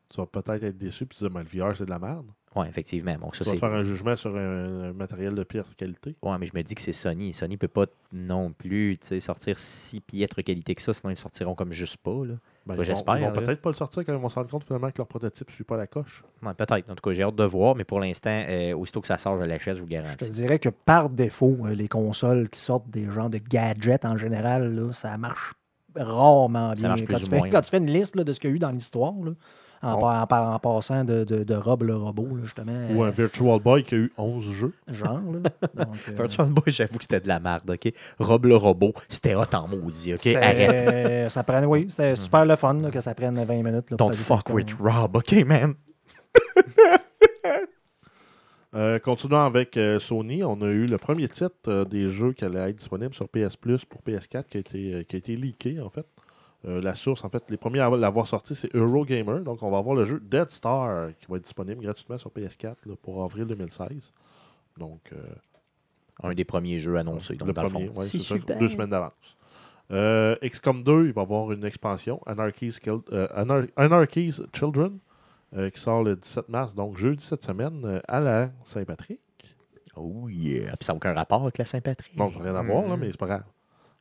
[0.09, 1.99] tu vas peut-être être déçu, puis tu te dire, Mais le VR, c'est de la
[1.99, 2.27] merde.
[2.55, 3.15] Ouais, effectivement.
[3.19, 6.15] Bon, ça, tu vas faire un jugement sur un, un matériel de pire qualité.
[6.23, 7.33] Ouais, mais je me dis que c'est Sony.
[7.33, 11.17] Sony peut pas non plus tu sais, sortir si piètre qualité que ça, sinon ils
[11.17, 12.11] sortiront comme juste pas.
[12.11, 12.35] Là.
[12.65, 14.35] Ben, Ouais, ils vont- j'espère, Ils vont peut-être pas le sortir quand ils vont se
[14.35, 16.23] rendre compte finalement que leur prototype ne suit pas la coche.
[16.41, 16.89] Ouais, Peut-être.
[16.89, 19.37] En tout cas, j'ai hâte de voir, mais pour l'instant, euh, aussitôt que ça sort,
[19.39, 20.29] je l'achète, je vous Je te garantis.
[20.29, 24.73] dirais que par défaut, euh, les consoles qui sortent des genres de gadgets en général,
[24.73, 25.53] là, ça marche
[25.95, 26.89] rarement bien.
[26.89, 28.53] marche quand, tu fais, moins, quand tu fais une liste là, de ce qu'il y
[28.53, 29.31] a eu dans l'histoire, là,
[29.81, 32.87] en, passant de, de, de Rob le robot, là, justement.
[32.91, 34.73] Ou un Virtual Boy qui a eu 11 jeux.
[34.87, 35.21] genre.
[35.31, 35.49] Là.
[35.85, 37.93] Donc, euh, Virtual Boy, j'avoue que c'était de la merde, OK?
[38.19, 40.27] Rob le robot, c'était hot en maudit, OK?
[40.27, 40.69] Arrête.
[40.69, 43.91] euh, ça prenne, oui, c'est super le fun là, que ça prenne 20 minutes.
[43.91, 45.75] Là, Don't fuck with Rob, OK, man?
[48.75, 52.43] Euh, continuons avec euh, Sony, on a eu le premier titre euh, des jeux qui
[52.43, 55.37] allait être disponible sur PS Plus pour PS4 qui a été, euh, qui a été
[55.37, 56.05] leaké en fait.
[56.67, 59.41] Euh, la source, en fait, les premiers à l'avoir sorti, c'est Eurogamer.
[59.43, 62.75] Donc, on va avoir le jeu Dead Star qui va être disponible gratuitement sur PS4
[62.85, 64.11] là, pour avril 2016.
[64.77, 65.17] Donc, euh,
[66.23, 67.99] Un des premiers jeux annoncés, donc le dans le premier, fond.
[67.99, 69.13] ouais, c'est ça, deux semaines d'avance.
[69.91, 74.97] Euh, XCOM 2, il va y avoir une expansion, Anarchy's, euh, Anar- Anarchy's Children,
[75.55, 79.19] euh, qui sort le 17 mars, donc jeudi cette semaine, euh, à la Saint-Patrick.
[79.95, 80.75] Oh yeah.
[80.77, 82.15] Puis ça n'a aucun rapport avec la Saint-Patrick.
[82.17, 82.99] Bon, ça n'a rien à voir, là, Mm.
[83.01, 83.43] mais c'est pas grave.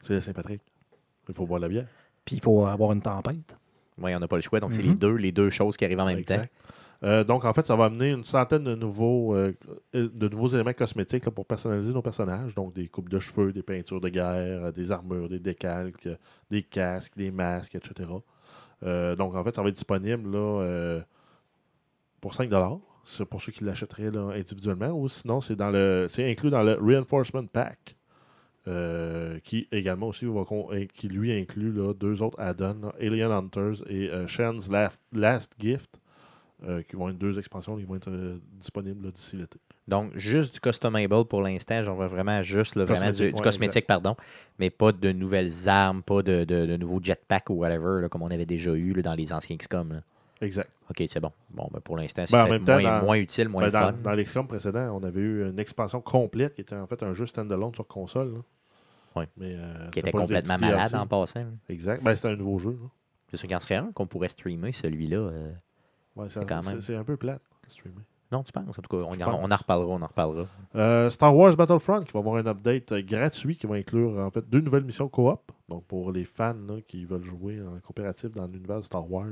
[0.01, 0.63] C'est la Saint-Patrick.
[1.29, 1.87] Il faut boire de la bière.
[2.25, 3.57] Puis il faut avoir une tempête.
[4.01, 4.89] Oui, on n'a pas le choix, donc c'est Mhm.
[4.91, 6.43] les deux, les deux choses qui arrivent en même Exact.
[6.47, 6.49] temps.
[7.03, 9.53] Euh, donc, en fait, ça va amener une centaine de nouveaux, euh,
[9.95, 12.55] euh, de nouveaux éléments cosmétiques là, pour personnaliser nos personnages.
[12.55, 16.09] Donc, des coupes de cheveux, des peintures de guerre, des armures, des décalques,
[16.51, 18.09] des casques, des masques, etc.
[18.85, 21.01] Euh, donc, en fait, ça va être disponible là,
[22.23, 22.51] pour 5
[23.05, 24.89] C'est pour ceux qui l'achèteraient individuellement.
[24.91, 27.97] Ou sinon, c'est dans le c'est inclus dans le Reinforcement Pack.
[28.67, 30.43] Euh, qui également aussi va
[30.95, 35.99] qui lui inclut là, deux autres add-ons, Alien Hunters et euh, Shen's Last, Last Gift,
[36.67, 39.59] euh, qui vont être deux expansions qui vont être euh, disponibles d'ici l'été.
[39.87, 41.83] Donc, juste du customable pour l'instant.
[41.85, 44.17] J'en veux vraiment juste vraiment du, Cosmétique, du ouais, cosmétique, pardon.
[44.59, 48.23] Mais pas de nouvelles armes, pas de, de, de nouveaux jetpacks ou whatever, là, comme
[48.23, 49.93] on avait déjà eu là, dans les anciens XCOM.
[49.93, 50.01] là.
[50.41, 50.71] Exact.
[50.91, 51.33] OK, c'est bon.
[51.51, 53.95] Bon, ben, pour l'instant, c'est Ben, moins, dans- moins utile, moins Ben, dans fun.
[54.03, 57.27] dans l'XCOM précédent, on avait eu une expansion complète qui était en fait un jeu
[57.27, 58.41] standalone sur console.
[59.15, 59.21] Là.
[59.23, 59.29] Ouais.
[59.37, 60.97] Mais, euh, qui était complètement malade DLC.
[60.97, 61.45] en passant.
[61.69, 62.03] Exact.
[62.03, 62.71] Ben, c'était un nouveau jeu.
[62.81, 62.89] là.
[63.31, 65.17] C'est sûr qu'il en serait un qu'on pourrait streamer, celui-là.
[65.17, 65.53] euh.
[66.17, 67.43] Ouais, C'est c'est quand même- c'est un peu plate.
[67.69, 67.97] streamer.
[68.33, 68.77] Non, tu penses?
[68.79, 70.47] En tout cas, on, en, on en reparlera, on en reparlera.
[70.75, 74.49] Euh, Star Wars Battlefront qui va avoir un update gratuit qui va inclure en fait
[74.49, 75.41] deux nouvelles missions coop.
[75.69, 79.27] Donc pour les fans là, qui veulent jouer en coopératif dans l'univers de Star Wars.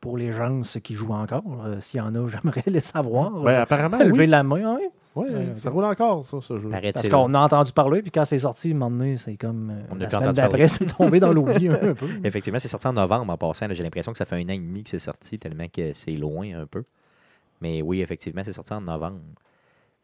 [0.00, 3.30] Pour les gens ceux qui jouent encore, euh, s'il y en a, j'aimerais les savoir.
[3.42, 4.26] Ben, apparemment, Lever oui.
[4.26, 4.78] la main,
[5.16, 5.28] oui.
[5.28, 6.70] Ouais, ça roule encore, ça, ce jeu.
[6.92, 9.82] Parce qu'on a entendu parler, puis quand c'est sorti, un moment donné, c'est comme euh,
[9.90, 10.68] On a la semaine entendu d'après, parler.
[10.68, 12.06] c'est tombé dans l'oubli un peu.
[12.24, 13.68] Effectivement, c'est sorti en novembre en passant.
[13.68, 13.74] là.
[13.74, 16.12] J'ai l'impression que ça fait un an et demi que c'est sorti, tellement que c'est
[16.16, 16.84] loin un peu.
[17.60, 19.20] Mais oui, effectivement, c'est sorti en novembre.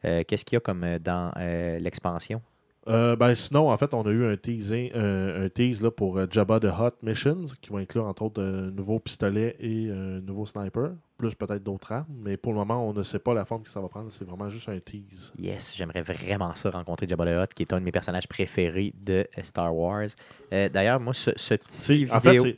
[0.05, 2.41] Euh, Qu'est-ce qu'il y a comme euh, dans euh, l'expansion?
[2.89, 6.19] Euh, ben, sinon, en fait, on a eu un, teasing, euh, un tease là, pour
[6.31, 10.47] Jabba the Hutt Missions, qui va inclure entre autres un nouveau pistolet et un nouveau
[10.47, 12.07] sniper, plus peut-être d'autres armes.
[12.23, 14.11] Mais pour le moment, on ne sait pas la forme que ça va prendre.
[14.13, 15.33] C'est vraiment juste un tease.
[15.39, 18.93] Yes, j'aimerais vraiment ça rencontrer Jabba the Hutt, qui est un de mes personnages préférés
[19.01, 20.09] de euh, Star Wars.
[20.53, 22.53] Euh, D'ailleurs, moi, ce, ce petit C'est- En fait, vidéo...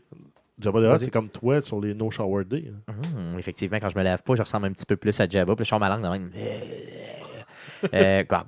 [0.61, 2.73] Jabba the Hutt, c'est comme toi sur les No Shower Day.
[2.89, 2.95] hein.
[3.17, 5.57] Hum, effectivement, quand je me lave pas, je ressemble un petit peu plus à Jabba.
[5.57, 6.31] Puis je sors ma langue dans même.
[7.95, 8.45] Euh, gua-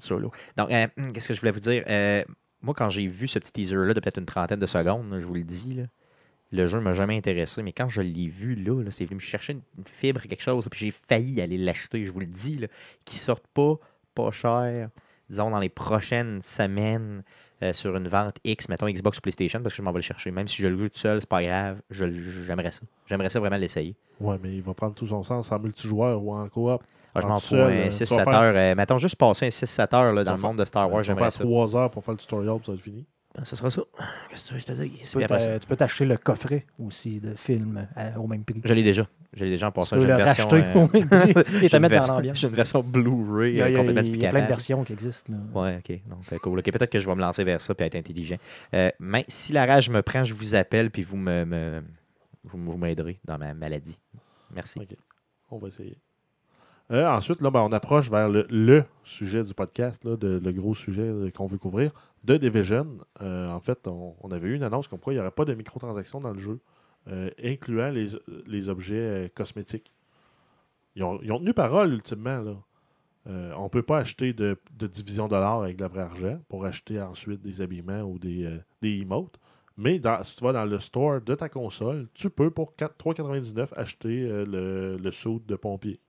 [0.00, 0.32] solo.
[0.56, 1.84] Donc, euh, hum, qu'est-ce que je voulais vous dire?
[1.88, 2.24] Euh,
[2.62, 5.34] moi, quand j'ai vu ce petit teaser-là de peut-être une trentaine de secondes, je vous
[5.34, 5.82] le dis, là,
[6.54, 7.62] le jeu ne m'a jamais intéressé.
[7.62, 10.42] Mais quand je l'ai vu, là, là, c'est venu me chercher une, une fibre, quelque
[10.42, 10.66] chose.
[10.70, 12.60] Puis j'ai failli aller l'acheter, je vous le dis,
[13.04, 13.74] qui sortent pas,
[14.14, 14.88] pas cher,
[15.28, 17.22] disons, dans les prochaines semaines.
[17.62, 20.02] euh, sur une vente X, mettons Xbox ou PlayStation, parce que je m'en vais le
[20.02, 20.30] chercher.
[20.32, 21.80] Même si je le joue tout seul, c'est pas grave.
[21.88, 22.80] J'aimerais ça.
[23.06, 23.94] J'aimerais ça vraiment l'essayer.
[24.20, 26.82] Ouais, mais il va prendre tout son sens en multijoueur ou en coop.
[27.14, 28.54] Ah, je En m'en fous, un euh, 6-7 tu vas faire- heures.
[28.56, 31.30] euh, mettons juste passer un 6-7 heures là, dans le monde de Star Wars, j'aimerais
[31.30, 31.44] ça.
[31.44, 33.06] 3 heures pour faire le tutorial, puis ça va être fini.
[33.36, 33.82] Ben, Ce sera ça.
[34.30, 34.90] Qu'est-ce que je te dis?
[35.02, 38.60] Tu peux t'a- tu peux t'acheter le coffret aussi de film à- au même prix.
[38.64, 39.08] Je l'ai déjà.
[39.32, 39.96] Je l'ai déjà en Tu passant.
[39.96, 40.44] peux J'ai le une version.
[40.48, 42.38] racheter euh, au même prix et j'ai te une mettre dans version- l'ambiance.
[42.38, 44.30] J'ai une version Blu-ray Il y a, euh, il y a- complètement il y a
[44.30, 45.32] plein de versions qui existent.
[45.32, 45.60] là.
[45.60, 46.00] Ouais, ok.
[46.08, 46.58] Donc, euh, cool.
[46.60, 48.36] Ok, peut-être que je vais me lancer vers ça et être intelligent.
[48.72, 51.82] Euh, mais si la rage me prend, je vous appelle puis vous me, me-
[52.44, 53.98] vous, vous m'aiderez dans ma maladie.
[54.54, 54.78] Merci.
[54.78, 54.96] Ok.
[55.50, 55.96] On va essayer.
[56.90, 60.74] Euh, ensuite, là, ben, on approche vers le, le sujet du podcast, de- le gros
[60.74, 61.92] sujet euh, qu'on veut couvrir,
[62.24, 62.86] de Division.
[63.22, 65.54] Euh, en fait, on, avait eu une annonce comme quoi il n'y aurait pas de
[65.54, 66.60] microtransactions dans le jeu,
[67.42, 69.92] incluant les, objets cosmétiques.
[70.96, 72.40] Ils ont, tenu parole, ultimement.
[72.40, 72.56] Là.
[73.56, 76.64] On ne peut pas acheter de, de division l'or avec de la vraie argent pour
[76.64, 79.38] acheter ensuite des habillements ou des, emotes.
[79.76, 83.68] Mais si tu vas dans le store de ta console, tu peux pour 4 3,99
[83.76, 86.00] acheter le, le suit de pompier.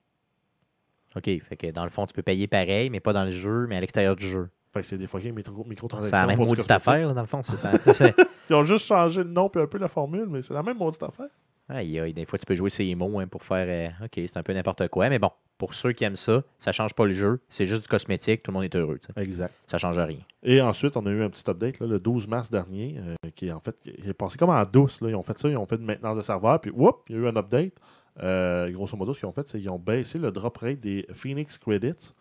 [1.15, 3.65] Ok, fait que dans le fond, tu peux payer pareil, mais pas dans le jeu,
[3.69, 4.49] mais à l'extérieur du jeu.
[4.73, 6.17] Fait que c'est des fucking micro- C'est microtransactions.
[6.19, 7.41] la même maudite affaire, là, dans le fond.
[7.43, 7.71] C'est ça.
[7.93, 8.13] C'est.
[8.49, 10.77] Ils ont juste changé le nom et un peu la formule, mais c'est la même
[10.77, 11.27] maudite affaire.
[11.69, 13.65] Aïe, aïe, des fois, tu peux jouer ces mots hein, pour faire.
[13.67, 15.09] euh, ok, c'est un peu n'importe quoi.
[15.09, 17.39] Mais bon, pour ceux qui aiment ça, ça change pas le jeu.
[17.49, 18.43] C'est juste du cosmétique.
[18.43, 18.99] Tout le monde est heureux.
[19.15, 19.51] Exact.
[19.65, 20.19] Ça change rien.
[20.43, 23.47] Et ensuite, on a eu un petit update là, le 12 mars dernier, euh, qui
[23.47, 25.01] est en fait qui est passé comme en douce.
[25.01, 25.09] Là.
[25.09, 27.17] Ils ont fait ça, ils ont fait une maintenance de serveur, puis whoop, il y
[27.17, 27.73] a eu un update.
[28.23, 31.05] Euh, grosso modo, ce qu'ils ont fait, c'est qu'ils ont baissé le drop rate des
[31.13, 32.13] Phoenix Credits,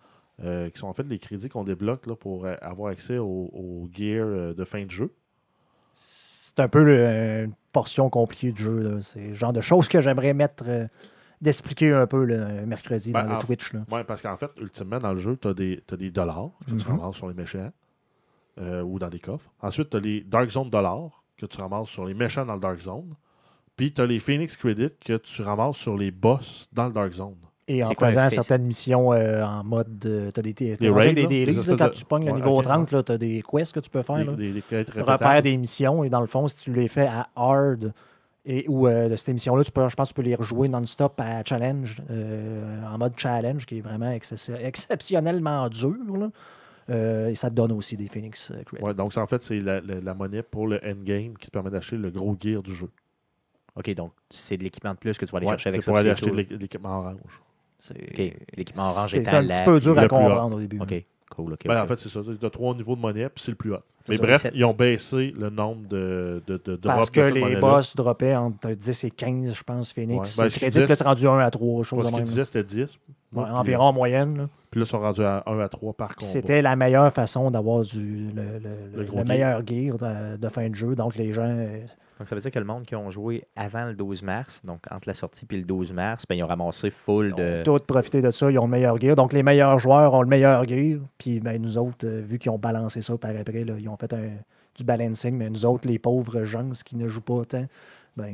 [0.43, 3.51] euh, qui sont en fait les crédits qu'on débloque là, pour euh, avoir accès au,
[3.53, 5.13] au gear de fin de jeu.
[5.93, 9.01] C'est un peu le- une portion compliquée du jeu.
[9.03, 10.87] C'est le genre de choses que j'aimerais mettre, euh,
[11.41, 13.73] d'expliquer un peu le mercredi Ben, dans le Twitch.
[13.91, 16.71] Ouais, parce qu'en fait, ultimement, dans le jeu, tu as des, t'as des dollars que
[16.75, 16.99] tu Mhm.
[16.99, 17.71] ramasses sur les méchants
[18.57, 19.51] ou dans des coffres.
[19.61, 22.61] Ensuite, tu as les Dark Zone dollars que tu ramasses sur les méchants dans le
[22.61, 23.15] Dark Zone.
[23.77, 27.13] Puis tu as les Phoenix Credits que tu ramasses sur les boss dans le Dark
[27.13, 27.35] Zone.
[27.67, 29.99] Et en quoi faisant certaines missions euh, en mode.
[29.99, 32.59] de- T'as des, t'as Des raids, des des là, quand de- tu pognes le niveau
[32.59, 34.17] ok, 30, tu as des quests que tu peux faire.
[34.19, 34.33] Des, là.
[34.33, 35.43] des, des quêtes refaire répétables.
[35.43, 36.05] des missions.
[36.05, 37.95] Et dans le fond, si tu les fais à hard
[38.45, 40.69] et ou euh, de cette émission-là, tu peux, je pense que tu peux les rejouer
[40.69, 45.95] non-stop à challenge, euh, en mode challenge, qui est vraiment exceptionnellement dur.
[46.19, 46.31] là.
[46.91, 48.85] Euh, et ça te donne aussi des Phoenix euh, Credits.
[48.85, 51.71] Ouais, donc, en fait, c'est la, la- la monnaie pour le endgame qui te permet
[51.71, 52.91] d'acheter le gros gear du jeu.
[53.77, 55.87] Ok, donc c'est de l'équipement de plus que tu vas aller Ouais, chercher avec c'est
[55.87, 55.91] ça.
[55.91, 57.41] pour aller c'est acheter de l'équ- l'équipement orange.
[57.81, 60.61] C'est Ok, l'équipement orange c'est étant un la- petit peu dur à le comprendre au
[60.61, 60.81] début.
[60.81, 61.53] Ok, cool.
[61.55, 61.83] ok, Ben.
[61.83, 62.21] En fait, c'est ça.
[62.39, 63.79] Tu as trois niveaux de monnaie, puis c'est le plus haut.
[64.09, 67.97] Mais bref, ils ont baissé le nombre de, de, de drops Parce que les boss
[67.97, 70.37] droppaient entre 10 et 15, je pense, Phoenix.
[70.37, 72.25] Ouais, ben, ce crédit, c'est rendu 1 à 3, chose de ce qu'ils même.
[72.27, 72.99] disaient, c'était 10.
[73.33, 74.37] Ouais, Puis- environ en moyenne.
[74.37, 74.49] là.
[74.71, 76.31] Puis là, ils sont rendus à 1 à 3 par combat.
[76.31, 78.43] C'était la meilleure façon d'avoir du le,
[78.95, 80.95] le- Le le meilleur gear de, de fin de jeu.
[80.95, 81.67] Donc les gens.
[82.19, 84.81] Donc ça veut dire que le monde qui ont joué avant le 12 mars, donc
[84.91, 87.61] entre la sortie et le 12 mars, ben, ils ont ramassé full de.
[87.61, 89.17] ont tous profité de ça, ils ont le meilleur gear.
[89.17, 91.01] Donc les meilleurs joueurs ont le meilleur gear.
[91.19, 93.97] Puis ben, nous autres, euh, vu qu'ils ont balancé ça par après, là, ils ont
[93.97, 94.31] fait un
[94.77, 97.67] du balancing, mais nous autres, les pauvres gens qui ne jouent pas autant,
[98.17, 98.33] ben,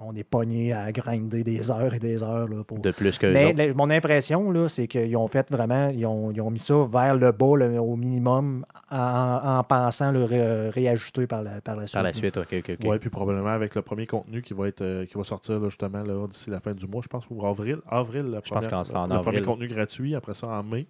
[0.00, 2.46] on est pognés à grinder des heures et des heures.
[2.48, 2.78] Là, pour...
[2.78, 3.58] De plus que Mais les autres.
[3.58, 6.86] la- mon impression, là, c'est qu'ils ont fait vraiment, ils ont, ils ont mis ça
[6.90, 11.74] vers le bas, le- au minimum, en, en pensant le ré- réajuster par la, par
[11.76, 11.94] la suite.
[11.94, 12.36] par la suite.
[12.36, 12.88] OK, OK, OK.
[12.88, 15.68] Ouais, puis probablement avec le premier contenu qui va être euh, qui va sortir là,
[15.68, 17.78] justement là, d'ici la fin du mois, je pense, ou avril.
[17.88, 20.86] Avril, la Je pense première- en le premier contenu gratuit, après ça en mai.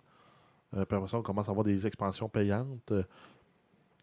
[0.77, 2.93] Euh, puis après ça, on commence à avoir des expansions payantes.
[2.93, 3.03] Euh,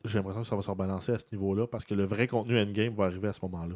[0.06, 2.60] J'ai l'impression que ça va se rebalancer à ce niveau-là parce que le vrai contenu
[2.60, 3.76] endgame va arriver à ce moment-là.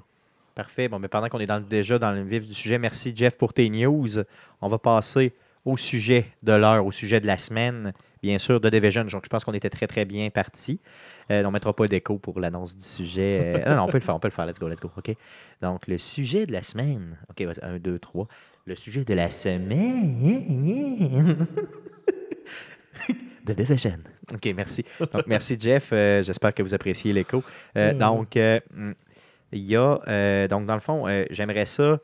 [0.56, 0.88] Parfait.
[0.88, 3.70] Bon, mais pendant qu'on est déjà dans le vif du sujet, merci Jeff pour tes
[3.70, 4.10] news.
[4.62, 5.34] On va passer
[5.66, 9.04] au sujet de l'heure, au sujet de la semaine, bien sûr, de Division.
[9.06, 10.80] Donc, je pense qu'on était très, très bien parti.
[11.30, 13.56] on ne mettra pas d'écho pour l'annonce du sujet.
[13.56, 14.46] Euh, non, non, on peut le faire, on peut le faire.
[14.46, 14.92] Let's go, let's go.
[14.96, 15.16] OK?
[15.62, 17.18] Donc, le sujet de la semaine.
[17.30, 18.28] OK, un, deux, trois.
[18.66, 19.88] Le sujet de la semaine.
[23.46, 23.98] de Division.
[24.34, 24.84] OK, merci.
[25.12, 25.90] Donc, merci, Jeff.
[25.92, 27.44] Euh, J'espère que vous appréciez l'écho.
[27.78, 28.00] Euh, Mhm.
[28.00, 28.60] Donc, euh,
[29.52, 32.00] il y a, donc dans le fond, j'aimerais ça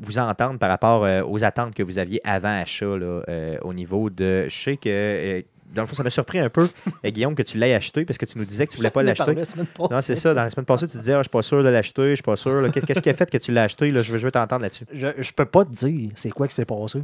[0.00, 3.22] vous entendre par rapport aux attentes que vous aviez avant achat là,
[3.62, 4.46] au niveau de.
[4.48, 5.44] Je sais que,
[5.74, 6.68] dans le fond, ça m'a surpris un peu,
[7.04, 9.34] Guillaume, que tu l'aies acheté parce que tu nous disais que tu voulais pas l'acheter.
[9.90, 10.32] Non, c'est ça.
[10.32, 12.22] Dans la semaine passée, tu disais, Ah, je suis pas sûr de l'acheter, je suis
[12.22, 12.70] pas sûr.
[12.72, 13.90] Qu'est-ce qui a fait que tu l'as acheté?
[13.90, 14.02] Là?
[14.02, 14.84] Je veux, je veux t'entendre là-dessus.
[14.92, 17.02] Je, je peux pas te dire c'est quoi qui s'est passé.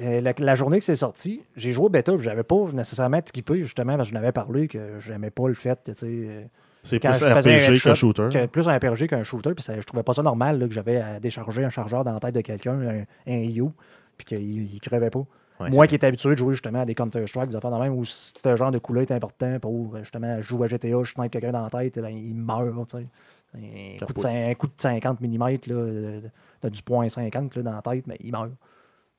[0.00, 3.62] Euh, la, la journée que c'est sorti, j'ai joué au bêta, j'avais pas nécessairement trippé,
[3.62, 6.42] justement, parce que je n'avais parlé que j'aimais pas le fait que, tu sais, euh,
[6.84, 8.28] C'est plus un RPG que shooter.
[8.32, 10.72] que plus un RPG qu'un shooter, puis ça- je trouvais pas ça normal là, que
[10.72, 13.68] j'avais à décharger un chargeur dans la tête de quelqu'un, un, un EU,
[14.16, 15.24] puis qu'il il crevait pas.
[15.60, 17.92] Ouais, Moi qui étais habitué de jouer justement à des Counter-Strike, des affaires de même,
[17.94, 21.52] où ce genre de coup-là est important pour justement jouer à GTA, je snipe quelqu'un
[21.52, 23.06] dans la tête, ben, il meurt, tu sais.
[23.54, 24.24] Un coup, de, Capote.
[24.24, 26.22] cin- un coup de 50 mm là, de,
[26.62, 28.50] de du point 50 là, dans la tête, mais il meurt.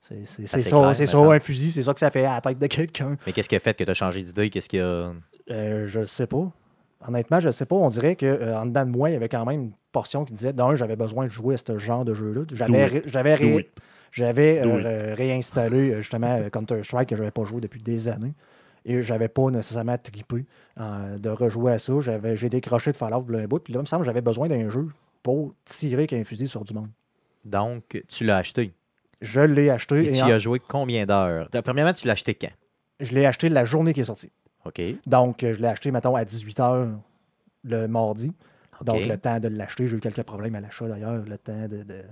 [0.08, 0.46] C'est c'est-
[1.06, 3.16] Ça, un fusil, c'est ça que ça fait à la tête de quelqu'un.
[3.26, 4.50] Mais qu'est-ce qui a fait que tu as changé d'idée?
[4.50, 5.12] Qu'est-ce qui a.
[5.50, 6.50] Euh, je sais pas.
[7.06, 7.76] Honnêtement, je sais pas.
[7.76, 10.52] On dirait qu'en dedans de moi, il y avait quand même une portion qui disait
[10.52, 12.42] d'un, j'avais besoin de jouer à ce genre de jeu-là.
[12.52, 13.36] J'avais, ré- j'avais,
[14.12, 18.32] j'avais euh, réinstallé euh, justement euh, Counter-Strike que je n'avais pas joué depuis des années.
[18.86, 20.44] Et j'avais pas nécessairement trippé
[20.80, 21.92] euh, de rejouer à ça.
[22.00, 23.60] J'avais, j'ai décroché de Fallout un bout.
[23.60, 24.88] Puis là, il me semble que j'avais besoin d'un jeu
[25.22, 26.90] pour tirer qu'un fusil sur du monde.
[27.44, 28.72] Donc, tu l'as acheté.
[29.20, 30.04] Je l'ai acheté.
[30.04, 31.48] Et Et tu en- y as joué combien d'heures?
[31.64, 32.50] Premièrement, tu l'as acheté quand?
[33.00, 34.30] Je l'ai acheté la journée qui est sortie.
[34.64, 34.80] OK.
[35.06, 36.88] Donc, euh, je l'ai acheté, mettons, à 18h
[37.64, 38.32] le mardi.
[38.82, 41.22] Donc, le temps de l'acheter, j'ai eu quelques problèmes à l'achat d'ailleurs.
[41.26, 41.82] Le temps de.
[41.82, 42.02] de...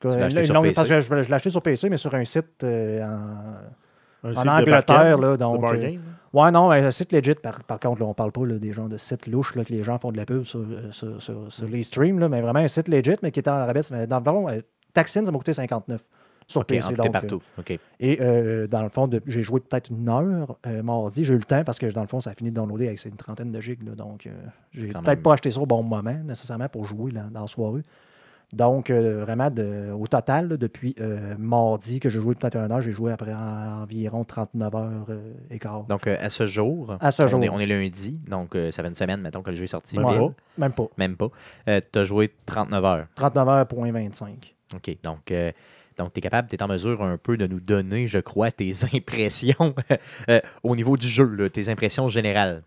[0.00, 0.74] Tu l'as acheté Une sur longue- PC?
[0.74, 4.32] Parce que je, je l'ai acheté sur PC, mais sur un site euh, en, Un
[4.32, 5.18] en site de Angleterre.
[5.18, 5.88] Là, donc, euh, là?
[6.32, 7.34] ouais, non, un site legit.
[7.34, 9.72] Par, par contre, là, on parle pas là, des gens de sites louches là, que
[9.72, 12.40] les gens font de la pub sur, euh, sur, sur- sur les streams, là, mais
[12.40, 13.80] vraiment un site legit, mais qui était en rabais.
[13.90, 14.60] Mais Dans le fond, euh,
[14.92, 16.00] Taxin, ça m'a coûté 59
[16.48, 16.94] sur OK, PC.
[16.94, 17.42] donc, euh, partout.
[17.58, 17.78] OK.
[18.00, 21.24] et euh, dans le fond, j'ai joué peut-être une heure euh, mardi.
[21.24, 23.04] J'ai eu le temps parce que dans le fond, ça a fini de downloader avec
[23.04, 23.82] une trentaine de gigs.
[23.82, 23.94] là.
[23.96, 24.30] donc, euh,
[24.72, 27.46] j'ai peut-être même- pas acheté ça au bon moment nécessairement pour jouer là, dans la
[27.46, 27.82] soirée.
[28.52, 32.70] Donc, euh, vraiment, de- au total, là, depuis euh, mardi que j'ai joué peut-être une
[32.70, 35.82] heure, j'ai joué après en- environ 39 heures euh, et quart.
[35.88, 37.42] Donc, euh, à ce jour, À ce on, jour.
[37.42, 39.66] Est, on est lundi, donc euh, ça fait une semaine, mettons, que le jeu est
[39.66, 39.98] sorti.
[39.98, 40.30] Même pas.
[40.58, 40.86] Même pas.
[40.96, 41.28] Même pas.
[41.66, 43.06] tu as joué 39 heures.
[43.16, 44.54] 39 heures, point 25.
[44.76, 44.96] OK.
[45.02, 45.50] Donc, euh,
[45.98, 48.50] donc tu es capable, tu es en mesure un peu de nous donner, je crois,
[48.50, 49.74] tes impressions
[50.28, 52.62] euh, au niveau du jeu, là, tes impressions générales.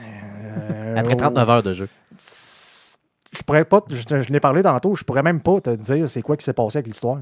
[0.00, 1.88] Euh, Après 39 heures de jeu.
[2.18, 6.22] Je pourrais pas, je, je l'ai parlé tantôt, je pourrais même pas te dire c'est
[6.22, 7.18] quoi qui s'est passé avec l'histoire.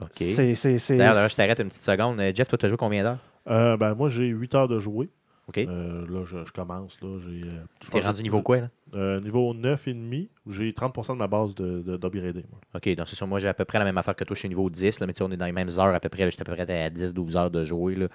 [0.00, 0.18] OK.
[0.18, 2.20] D'ailleurs, je t'arrête une petite seconde.
[2.20, 3.18] Euh, Jeff, toi, tu as joué combien d'heures?
[3.48, 5.08] Euh, ben, moi, j'ai 8 heures de jouer.
[5.48, 5.58] OK.
[5.58, 6.98] Euh, là, je, je commence.
[7.00, 8.66] Là, j'ai, T'es rendu niveau quoi, là?
[8.96, 10.28] Euh, niveau 9,5.
[10.48, 12.42] J'ai 30% de ma base de, de.
[12.74, 14.38] OK, donc c'est sûr, moi j'ai à peu près la même affaire que toi, je
[14.40, 16.08] suis niveau 10, là, mais tu sais, on est dans les mêmes heures à peu
[16.08, 17.94] près, là, j'étais à peu près à 10-12 heures de jouer.
[17.96, 18.06] là.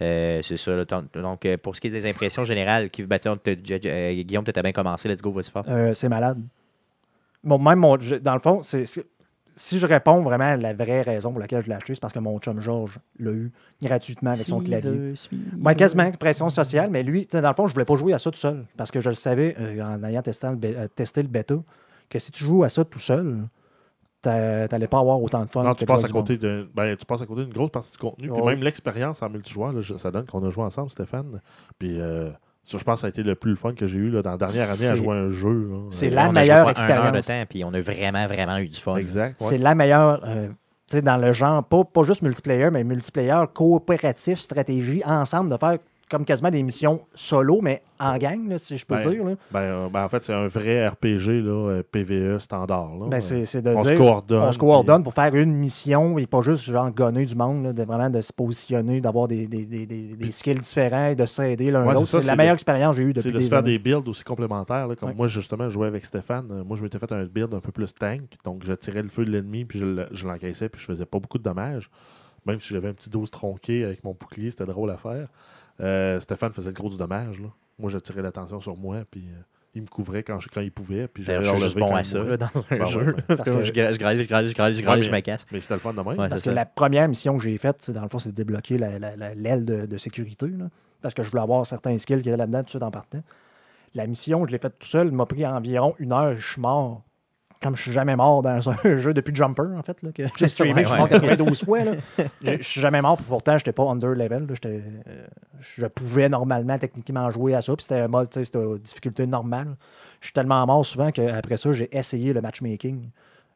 [0.00, 0.74] Euh, c'est ça.
[0.76, 4.62] là, donc, euh, pour ce qui est des impressions générales, qui, ben, Guillaume, tu as
[4.62, 5.64] bien commencé, let's go, vas-y fort.
[5.68, 6.40] Euh, c'est malade.
[7.44, 9.06] Bon, même mon, je- dans le fond, c'est, c'est-
[9.54, 12.12] si je réponds vraiment à la vraie raison pour laquelle je l'ai acheté, c'est parce
[12.12, 14.90] que mon chum Georges l'a eu gratuitement avec son clavier.
[15.64, 18.30] Ouais, quasiment pression sociale, mais lui, dans le fond, je voulais pas jouer à ça
[18.30, 18.64] tout seul.
[18.76, 21.56] Parce que je le savais, euh, en ayant testé le, euh, testé le bêta,
[22.08, 23.46] que si tu joues à ça tout seul,
[24.22, 25.62] t'a- t'allais pas avoir autant de fun.
[25.62, 27.98] Non, tu passes, à côté de, ben, tu passes à côté d'une grosse partie du
[27.98, 28.28] contenu.
[28.28, 31.40] Puis même l'expérience en multijoueur, là, je- ça donne qu'on a joué ensemble, Stéphane.
[31.78, 32.30] Puis euh,
[32.70, 34.30] ça, je pense que ça a été le plus fun que j'ai eu là, dans
[34.32, 35.70] la dernière année à jouer à un jeu.
[35.90, 37.26] c'est Euh, la on a joué, meilleure un heure de expérience.
[37.26, 38.96] temps, puis on a vraiment, vraiment eu du fun.
[38.96, 39.40] Exact.
[39.40, 39.46] ouais.
[39.48, 40.52] C'est la meilleure, euh, tu
[40.86, 45.78] sais, dans le genre, pas, pas juste multiplayer, mais multiplayer, coopératif, stratégie, ensemble, de faire
[46.10, 49.24] comme quasiment des missions solo, mais en gang, là, si je peux Ben, dire.
[49.24, 49.34] là.
[49.52, 52.96] Ben, euh, ben, en fait, c'est un vrai RPG, là, euh, PVE standard.
[52.98, 53.06] Là.
[53.08, 53.90] Ben, c'est c'est de on dire.
[53.92, 54.42] se coordonne.
[54.42, 57.72] on se coordonne pour faire une mission et pas juste genre gonner du monde, là,
[57.72, 61.26] de vraiment de se positionner, d'avoir des, des, des, des- des skills différents et de
[61.26, 62.06] s'aider l'un Ouais, l'autre.
[62.08, 63.78] c'est C'est la c'est meilleure expérience que j'ai eue C'est depuis de se faire des
[63.78, 64.88] builds aussi complémentaires.
[64.98, 65.14] comme Ouais.
[65.14, 66.48] moi, justement, je jouais avec Stéphane.
[66.50, 68.22] euh, Moi, je m'étais fait un build un peu plus tank.
[68.44, 71.38] Donc, je tirais le feu de l'ennemi, puis je l'encaissais, puis je faisais pas beaucoup
[71.38, 71.88] de dommages.
[72.46, 75.28] Même si j'avais un petit 12 tronqué avec mon bouclier, c'était drôle à faire.
[75.80, 77.40] Euh, Stéphane faisait le gros du dommage.
[77.40, 77.48] là.
[77.78, 79.40] Moi, je tirais l'attention sur moi, puis euh,
[79.74, 81.08] il me couvrait quand, je- quand il pouvait.
[81.08, 83.14] Puis j'allais je suis juste bon à ça là, dans un Ben ouais, jeu.
[83.16, 83.22] ben.
[83.36, 85.16] Parce que que- je grâle, je grâle, je grâle, je grâle, je Ouais, je mais-
[85.18, 85.46] me casse.
[85.52, 86.06] Mais c'était le fun de même.
[86.08, 86.54] Ouais, Parce que ça.
[86.54, 89.34] la première mission que j'ai faite, dans le fond, c'est de débloquer la- la- la-
[89.34, 90.46] l'aile de, de sécurité.
[90.48, 90.66] là.
[91.02, 93.22] parce que je voulais avoir certains skills qui étaient là-dedans tout de suite en partant.
[93.94, 96.60] La mission, je l'ai faite tout seul, elle m'a pris environ une heure, je suis
[96.60, 97.02] mort.
[97.62, 100.48] Comme je suis jamais mort dans un jeu depuis Jumper, en fait, là, que j'ai
[100.48, 101.84] streamé, je suis mort 92 fois.
[101.84, 101.92] là.
[102.42, 104.46] Je je suis jamais mort, puis pourtant, j'étais pas under level.
[104.46, 105.26] là, j'étais, euh,
[105.60, 109.26] je pouvais normalement, techniquement, jouer à ça, puis c'était un mode, tu sais, c'était difficulté
[109.26, 109.76] normale.
[110.20, 113.10] Je suis tellement mort souvent qu'après ça, j'ai essayé le matchmaking.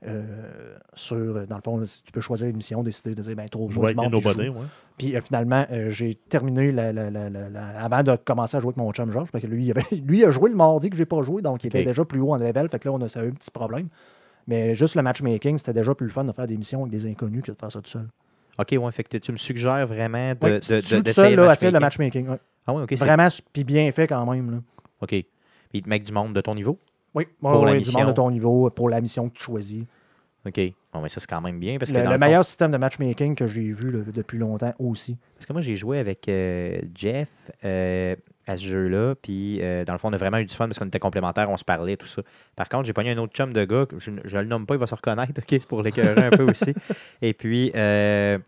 [0.06, 3.70] Euh, sur, dans le fond, tu peux choisir une mission, décider de dire, ben, trop
[3.70, 4.66] Jouer avec des nobody, ouais.
[4.98, 8.76] puis euh, finalement, euh, j'ai terminé la- la- la- avant de commencer à jouer avec
[8.76, 11.06] mon chum Georges, parce que lui, il, avait- lui a joué le mardi que j'ai
[11.06, 12.68] pas joué, donc il était déjà plus haut en level.
[12.68, 13.88] Fait que là, on a ça a eu un petit problème.
[14.46, 17.06] Mais juste le matchmaking, c'était déjà plus le fun de faire des missions avec des
[17.10, 18.06] inconnus que de faire ça tout seul.
[18.58, 21.52] Ok, ouais, fait que tu me suggères vraiment de, Oui, de, tout seul, le là,
[21.52, 22.28] essayer le matchmaking.
[22.28, 22.38] ouais.
[22.66, 24.50] Ah ouais, ok, Vraiment, puis bien fait quand même.
[24.50, 24.56] Là.
[25.00, 25.08] ok.
[25.08, 25.26] Puis
[25.72, 26.78] il te met du monde de ton niveau?
[27.14, 27.98] Oui, Pour la du mission.
[28.00, 29.84] monde de ton niveau, pour la mission que tu choisis.
[30.46, 30.60] Ok.
[30.92, 32.44] Bon, mais ça c'est quand même bien parce que Le, dans le le fond- meilleur
[32.44, 35.16] système de matchmaking que j'ai vu depuis longtemps aussi.
[35.36, 37.28] Parce que moi, j'ai joué avec euh, Jeff
[37.64, 38.14] euh,
[38.46, 39.14] à ce jeu-là.
[39.22, 41.48] Puis, euh, dans le fond, on a vraiment eu du fun parce qu'on était complémentaires,
[41.50, 42.20] on se parlait, tout ça.
[42.56, 43.86] Par contre, j'ai pogné un autre chum de gars.
[43.98, 45.32] Je, je le nomme pas, il va se reconnaître.
[45.38, 46.74] OK, c'est pour l'écœurer un peu aussi.
[47.22, 48.38] Et puis, euh,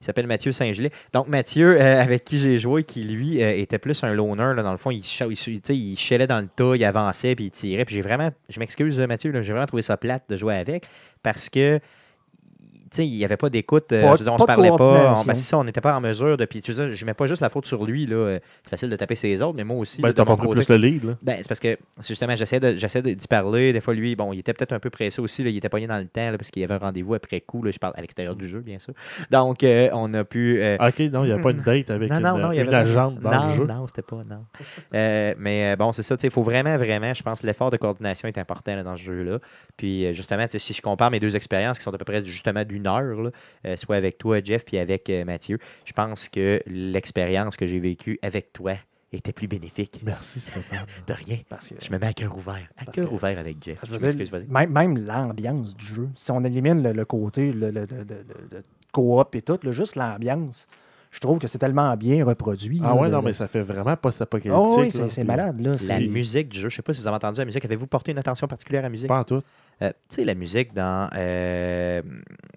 [0.00, 0.92] il s'appelle Mathieu Saint-Gelais.
[1.12, 4.54] Donc, Mathieu, euh, avec qui j'ai joué, qui lui euh, était plus un loner.
[4.56, 7.50] là, dans le fond, il, il, il chellait dans le tas, il avançait, puis il
[7.50, 7.84] tirait.
[7.84, 10.86] Puis, j'ai vraiment, je m'excuse, euh, Mathieu, j'ai vraiment trouvé ça plate de jouer avec
[11.22, 11.80] parce que.
[12.90, 13.92] Tu il n'y avait pas d'écoute.
[13.92, 14.76] euh, on pas se parlait pas.
[14.78, 15.22] coordination.
[15.22, 16.44] On, ben, c'est ça, on n'était pas en mesure de.
[16.44, 18.06] Puis, tu sais, je mets pas juste la faute sur lui.
[18.06, 18.16] là.
[18.16, 20.00] euh, C'est facile de taper ses autres, mais moi aussi.
[20.02, 21.12] Ben, t'as pas pris côté- plus le lead, là.
[21.22, 22.60] ben, c'est parce que c'est justement, j'essaie
[23.02, 23.72] d'y parler.
[23.72, 25.42] Des fois, lui, bon, il était peut-être un peu pressé aussi.
[25.44, 27.40] là, il était pogné dans le temps là, parce qu'il y avait un rendez-vous après
[27.40, 27.62] coup.
[27.62, 28.92] là, je parle à l'extérieur du jeu, bien sûr.
[29.30, 30.60] Donc, euh, on a pu.
[30.62, 32.52] euh, Ah, Ok, non, il n'y a pas une date avec non, une, non, non,
[32.52, 33.66] il y une avait agente dans non, le jeu.
[33.66, 34.44] Non, c'était pas, non.
[34.94, 38.28] Euh, mais bon, c'est ça, tu il faut vraiment, vraiment, je pense, l'effort de coordination
[38.28, 39.38] est important là, dans ce jeu-là.
[39.76, 42.64] Puis justement, tu si je compare mes deux expériences qui sont à peu près justement
[42.64, 43.30] d'une heure, là,
[43.66, 47.80] euh, soit avec toi, Jeff, puis avec euh, Mathieu, je pense que l'expérience que j'ai
[47.80, 48.74] vécue avec toi
[49.12, 50.00] était plus bénéfique.
[50.04, 50.86] Merci, Stéphane.
[51.06, 51.38] De rien.
[51.48, 52.68] Parce que, Je me mets à cœur ouvert.
[52.76, 53.78] À cœur que- ouvert avec Jeff.
[53.82, 54.46] Je Je veux dire, m'excuse, vas-y.
[54.46, 58.24] même, même l'ambiance du jeu, si on élimine le, le côté le, le, le- le-
[58.52, 58.62] le
[58.92, 60.68] coop et tout, là, juste l'ambiance,
[61.10, 62.80] je trouve que c'est tellement bien reproduit.
[62.84, 64.64] Ah là, ouais, de- non, de- mais ça fait vraiment post-apocalyptique.
[64.64, 65.60] Oh oui, c'est malade.
[65.60, 67.64] Là, La musique du jeu, je sais pas si vous avez entendu la musique.
[67.64, 69.08] Avez-vous porté une attention particulière à la musique?
[69.08, 69.42] Pas en tout.
[69.82, 72.02] Euh, tu sais, la musique dans euh,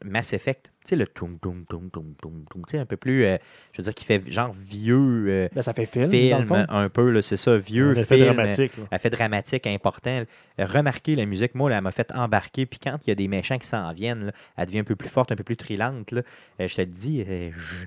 [0.03, 2.97] Mass Effect, tu sais, le toum toum toum toum toum toum, tu sais, un peu
[2.97, 3.37] plus, euh,
[3.71, 7.37] je veux dire, qui fait genre vieux ben, ça fait film, film, un peu, c'est
[7.37, 8.33] ça, vieux Un effet film.
[8.33, 8.73] dramatique.
[8.91, 10.23] Elle fait dramatique, important.
[10.57, 12.65] Remarquez la musique, moi, là, elle m'a fait embarquer.
[12.65, 14.95] Puis quand il y a des méchants qui s'en viennent, là, elle devient un peu
[14.97, 16.11] plus forte, un peu plus trillante.
[16.11, 16.21] là.
[16.59, 17.85] Je te le dis, je-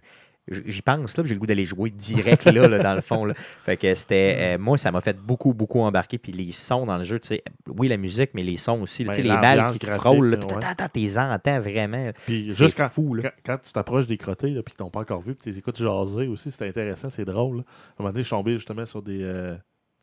[0.49, 3.25] j'y pense, là, puis j'ai le goût d'aller jouer direct là, là, dans le fond.
[3.25, 3.35] Là.
[3.35, 4.37] Fait que c'était.
[4.39, 6.19] euh, moi, ça m'a fait beaucoup, beaucoup embarquer.
[6.19, 9.05] Puis les sons dans le jeu, tu sais, oui, la musique, mais les sons aussi.
[9.05, 12.11] là, tu sais, Ben, les balles qui te frôlent, puis t'entends, t'es entends vraiment.
[12.27, 13.23] Puis juste quand, fou, là.
[13.25, 15.59] quand, quand tu t'approches des crottés, puis qu'ils t'ont pas encore vu, puis tu les
[15.59, 17.59] écoutes jaser aussi, c'est intéressant, c'est drôle.
[17.59, 17.63] là.
[17.63, 19.57] À un moment donné, je suis tombé justement sur des, euh,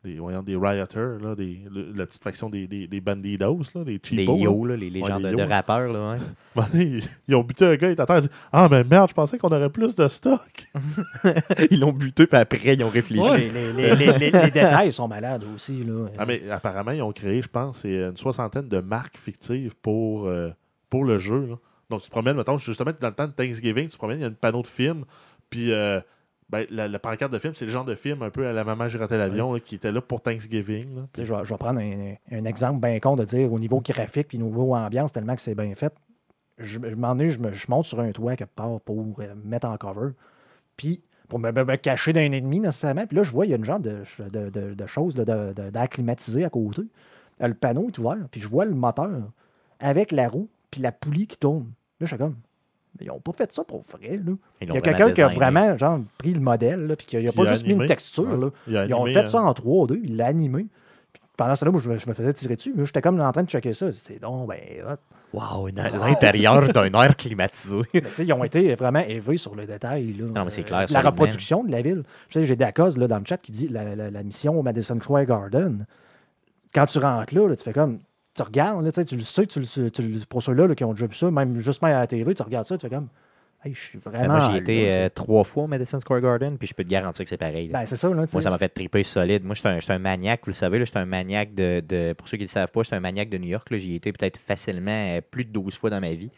[0.04, 3.84] des, voyons, des rioters, là, des, le- la petite faction des, des, des bandidos, là,
[3.84, 4.36] des Les cheapos.
[4.38, 4.44] là.
[4.44, 5.56] yo, là, les, les Ouais, les de, yo, de là.
[5.56, 5.94] rappeurs.
[5.94, 6.18] Là.
[6.58, 9.10] À donné, ils, ils ont buté un gars, il t'attend, il dit Ah, mais merde,
[9.10, 10.68] je pensais qu'on aurait plus de stock.
[11.72, 13.30] ils l'ont buté, puis après, ils ont réfléchi.
[13.38, 15.84] Les, les- les- les- les- les détails sont malades aussi.
[15.84, 16.08] Là.
[16.18, 20.28] Ah, mais apparemment, ils ont créé, je pense, c'est une soixantaine de marques fictives pour,
[20.28, 20.50] euh,
[20.90, 21.48] pour le jeu.
[21.50, 21.56] là.
[21.90, 24.22] Donc, tu te promènes, mettons, justement, dans le temps de Thanksgiving, tu te promènes, il
[24.22, 25.06] y a un panneau de film,
[25.50, 26.00] puis euh,
[26.54, 28.64] ben, la, la pancarte de film, c'est le genre de film un peu à la
[28.64, 30.96] maman, j'ai raté l'avion, là, qui était là pour Thanksgiving.
[30.96, 31.02] là.
[31.14, 33.60] Tu sais, Je vais, je vais prendre un, un exemple bien con de dire au
[33.60, 35.94] niveau graphique puis au niveau ambiance, tellement que c'est bien fait.
[36.60, 39.36] Je, je m'en ai, je, me- je monte sur un toit quelque part pour euh,
[39.36, 40.12] me mettre en cover.
[40.78, 43.08] Puis pour me, me- me cacher d'un ennemi nécessairement.
[43.08, 46.46] Puis là, je vois, il y a une genre de, de, de, de de- d'acclimatiser
[46.46, 46.84] à côté.
[47.42, 49.10] Euh, Le panneau est ouvert, puis je vois le moteur
[49.80, 51.72] avec la roue puis la poulie qui tourne.
[52.00, 52.36] Là, je suis comme,
[53.00, 54.18] mais ils n'ont pas fait ça pour vrai.
[54.24, 54.34] Là.
[54.62, 57.32] Il y a quelqu'un qui a vraiment genre, pris le modèle, là, puis qui n'a
[57.32, 58.38] pas juste mis une texture.
[58.38, 58.50] Là.
[58.68, 60.68] Il Ils ont animé, fait euh, ça en 3D, il l'a animé.
[61.12, 62.74] Puis pendant ce temps-là, moi, je, me- je me faisais tirer dessus.
[62.78, 63.88] J'étais comme en train de checker ça.
[63.94, 64.96] C'est donc, ben, hot.
[65.36, 67.78] Wow, l'intérieur d'un air climatisé.
[68.20, 70.14] Ils ont été vraiment élevés sur le détail.
[70.14, 70.26] là.
[70.28, 71.10] Non, mais c'est Euh, clair, La solidement.
[71.10, 72.04] reproduction de la ville.
[72.30, 75.26] J'ai Dacoz là, dans le chat qui dit la, la- la mission au Madison Square
[75.26, 75.88] Garden.
[76.74, 78.00] Quand tu rentres là, là, tu fais comme.
[78.36, 80.74] Tu regardes, là, tu sais, tu le sais, tu le- tu le- pour ceux-là là,
[80.76, 82.82] qui ont déjà vu ça, même juste même à la TV, tu regardes ça, tu
[82.88, 83.08] fais comme.
[83.66, 84.34] Hey, je suis Ben, vraiment.
[84.38, 86.84] moi, j'y étais là, euh, c'est- trois fois au Madison Square Garden, puis je peux
[86.84, 87.70] te garantir que c'est pareil.
[87.70, 88.26] Ben, c'est ça, là.
[88.34, 89.44] Moi, ça m'a fait triper solide.
[89.46, 92.12] Moi, je suis un, maniaque, vous le savez, là, je suis un maniaque de, de-
[92.14, 93.70] Pour ceux qui ne le savent pas, je suis un maniaque de New York.
[93.70, 93.78] là.
[93.78, 96.30] J'y ai été peut-être facilement euh, plus de 12 fois dans ma vie.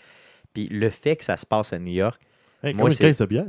[0.53, 2.21] Puis le fait que ça se passe à New York,
[2.63, 3.45] Hey, Moi, comme une c'est- caisse de bière.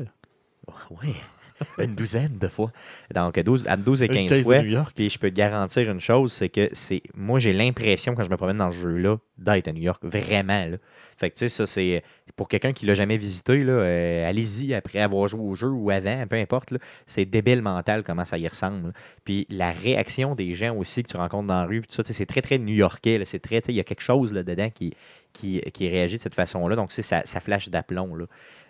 [1.03, 1.14] oui,
[1.79, 2.71] une douzaine de fois.
[3.15, 4.59] Donc, 12, à 12 et Une 15 caisse fois.
[4.59, 4.93] de New York.
[4.95, 8.31] Puis je peux te garantir une chose, c'est que c'est moi j'ai l'impression quand je
[8.31, 10.67] me promène dans ce jeu-là d'être à New York, vraiment.
[10.67, 10.77] Là.
[11.19, 12.03] Fait que tu sais, ça c'est
[12.37, 15.91] pour quelqu'un qui l'a jamais visité, là, euh, allez-y après avoir joué au jeu ou
[15.91, 16.75] avant, peu importe.
[17.07, 18.89] C'est débile mental comment ça y ressemble.
[18.89, 18.93] là.
[19.25, 22.59] Puis la réaction des gens aussi que tu rencontres dans la rue, c'est très très
[22.59, 23.23] new-yorkais.
[23.25, 24.95] C'est très, tu sais, il y a quelque chose là, dedans qui,
[25.33, 26.77] qui, qui réagit de cette façon-là.
[26.77, 28.15] Donc, ça, ça flash d'aplomb.
[28.15, 28.27] là.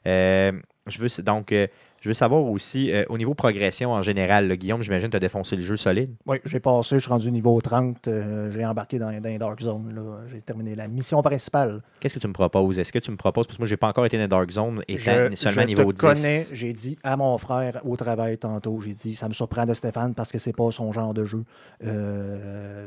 [0.07, 0.53] Euh,
[0.87, 1.67] je veux donc euh,
[2.07, 5.17] je veux savoir aussi, euh, au niveau progression en général, là, Guillaume, j'imagine que tu
[5.17, 6.15] as défoncé le jeu solide.
[6.25, 9.61] Oui, j'ai passé, je suis rendu niveau 30, euh, j'ai embarqué dans, dans les Dark
[9.61, 9.93] Zone.
[10.29, 11.83] J'ai terminé la mission principale.
[11.99, 12.79] Qu'est-ce que tu me proposes?
[12.79, 14.83] Est-ce que tu me proposes, parce que moi, j'ai pas encore été dans Dark Zone,
[14.87, 16.01] étant Je, seulement je niveau te 10.
[16.01, 19.75] connais, j'ai dit à mon frère au travail tantôt, j'ai dit, ça me surprend de
[19.75, 21.43] Stéphane parce que c'est pas son genre de jeu.
[21.85, 22.87] Euh,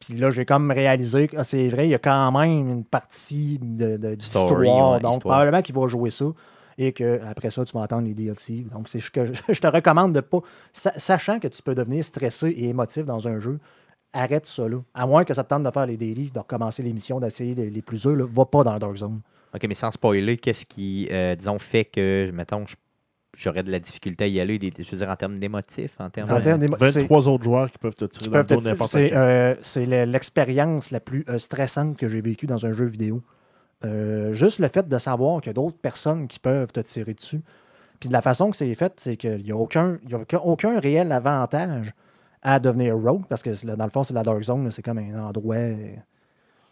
[0.00, 2.84] Puis là, j'ai comme réalisé que ah, c'est vrai, il y a quand même une
[2.84, 4.50] partie de, de- d'histoire.
[4.52, 5.18] Ouais, donc, histoire.
[5.36, 6.26] probablement qu'il va jouer ça.
[6.78, 8.66] Et qu'après ça, tu vas entendre les DLC.
[8.72, 10.40] Donc, c'est ce que je, je te recommande de pas.
[10.72, 13.58] sa- Sachant que tu peux devenir stressé et émotif dans un jeu,
[14.12, 14.78] arrête ça là.
[14.94, 17.54] À moins que ça te tente de faire les daily, de recommencer les missions, d'essayer
[17.54, 19.20] les, les plus durs, là, va pas dans Dark Zone.
[19.54, 22.64] OK, mais sans spoiler, qu'est-ce qui, euh, disons, fait que, mettons,
[23.38, 26.10] j'aurais de la difficulté à y aller, des- je veux dire, en termes d'émotifs, en
[26.10, 26.30] termes...
[26.30, 28.64] En termes d'émo- c'est- 23 autres joueurs qui peuvent te tirer dans le dos te-
[28.68, 33.22] n'importe C'est euh, l'expérience la plus euh, stressante que j'ai vécue dans un jeu vidéo.
[33.84, 37.14] Euh, juste le fait de savoir qu'il y a d'autres personnes qui peuvent te tirer
[37.14, 37.42] dessus.
[38.00, 40.18] Puis de la façon que c'est fait, c'est qu'il n'y a, aucun, il y a
[40.18, 41.92] aucun, aucun réel avantage
[42.42, 45.18] à devenir rogue, parce que dans le fond, c'est la Dark Zone, c'est comme un
[45.28, 45.94] endroit euh,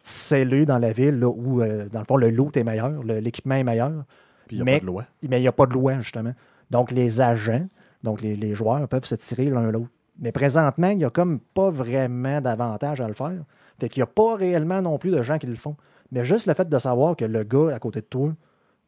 [0.02, 3.18] scellé dans la ville là, où, euh, dans le fond, le loot est meilleur, le-
[3.20, 4.04] l'équipement est meilleur
[4.46, 5.04] Puis il n'y a mais- pas de loi.
[5.28, 6.32] mais il n'y a pas de loi, justement.
[6.70, 7.66] Donc, les agents,
[8.02, 9.88] donc les, les joueurs peuvent se tirer l'un l'autre.
[10.20, 13.32] Mais présentement, il n'y a comme pas vraiment d'avantage à le faire.
[13.80, 15.76] Fait qu'il n'y a pas réellement non plus de gens qui le font.
[16.14, 18.32] Mais juste le fait de savoir que le gars à côté de toi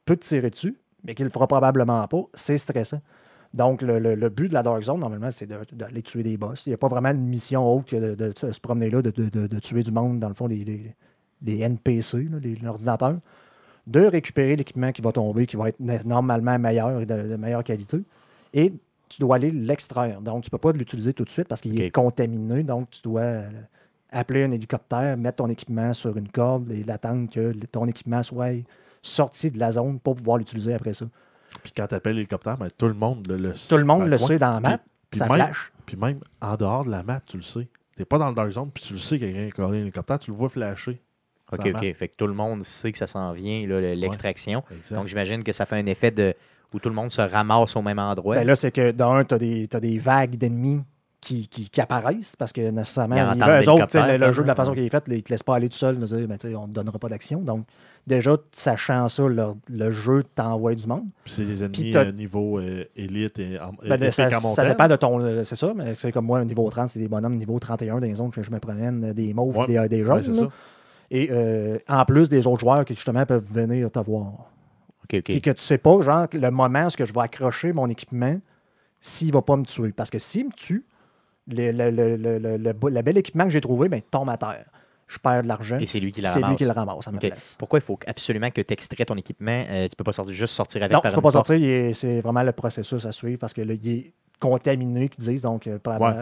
[0.07, 3.01] peut te tirer dessus, mais qu'il le fera probablement pas, c'est stressant.
[3.53, 6.37] Donc, le, le- le but de la Dark Zone, normalement, c'est de- d'aller tuer des
[6.37, 6.65] boss.
[6.67, 9.11] Il n'y a pas vraiment une mission autre que de, de se promener là, de,
[9.11, 10.95] de- de- de tuer du monde, dans le fond, les, les-
[11.43, 12.29] les NPC,
[12.67, 13.19] ordinateurs
[13.87, 17.99] de récupérer l'équipement qui va tomber, qui va être normalement meilleur et de, meilleure qualité.
[18.53, 18.73] Et
[19.09, 20.21] tu dois aller l'extraire.
[20.21, 22.63] Donc, tu ne peux pas l'utiliser tout de suite parce qu'il est contaminé.
[22.65, 23.49] Donc, tu dois euh,
[24.11, 28.63] appeler un hélicoptère, mettre ton équipement sur une corde et l'attendre que ton équipement soit
[29.03, 31.07] sorti de la zone pour pouvoir l'utiliser après ça.
[31.63, 34.19] Puis quand tu appelles l'hélicoptère, ben, tout le monde le, le Tout le monde le
[34.19, 34.79] sait dans la map,
[35.11, 35.73] Puis ça même, flash.
[35.85, 37.69] puis même en dehors de la map, tu le sais.
[37.95, 39.55] Tu n'es pas dans le Dark Zone, puis tu le sais qu'il y a quelqu'un
[39.55, 41.01] qui a collé un hélicoptère, tu le vois flasher.
[41.53, 41.95] OK, OK.
[41.95, 44.65] Fait que tout le monde sait que ça s'en vient, l'extraction.
[44.91, 46.35] Donc, j'imagine que ça fait un effet de
[46.75, 48.35] où tout le monde se ramasse au même endroit.
[48.35, 50.83] Ben là, c'est que d'un, tu as, des vagues d'ennemis
[51.21, 54.55] qui, qui, qui apparaissent parce que nécessairement, Ils entendent eux autres, le, jeu de la
[54.55, 56.37] façon qu'il est fait, ils ne te laissent pas aller tout seul, de dire, ben,
[56.57, 57.41] on ne te donnera pas d'action.
[57.41, 57.67] Donc,
[58.07, 61.07] déjà, sachant ça, le, le jeu t'envoie du monde.
[61.25, 64.29] Puis c'est des ennemis euh, niveau euh, élite et en, Ben, ça,
[64.69, 65.21] dépend de ton.
[65.21, 67.95] euh, C'est ça, mais c'est comme moi, un niveau 30, c'est des bonhommes niveau 31
[67.95, 69.67] dans les zones que je me promène, des mauves, Ouais.
[69.67, 70.49] des, euh, des jaunes.
[71.11, 74.27] et euh, en plus des autres joueurs qui, justement, peuvent venir te voir.
[75.05, 75.23] OK, OK.
[75.25, 77.89] Puis que tu sais pas, genre, le moment où ce que je vais accrocher mon
[77.89, 78.39] équipement,
[79.01, 79.93] s'il va pas me tuer.
[79.93, 80.85] Parce que s'il me tue,
[81.49, 84.29] le, le, le, le, le- le beau- le bel équipement que j'ai trouvé, ben, tombe
[84.31, 84.65] à terre.
[85.09, 85.79] Je perds de l'argent.
[85.79, 86.51] Et c'est lui qui la C'est ramasse.
[86.51, 87.55] lui qui le ramasse à ma place.
[87.59, 89.65] Pourquoi il faut absolument que tu extrais ton équipement?
[89.71, 91.95] Euh, tu peux pas sortir, juste sortir avec Non, tu peux une pas sortir.
[91.95, 95.43] C'est vraiment le processus à suivre parce que là, il est contaminé, qu'ils disent.
[95.43, 95.79] Donc, euh,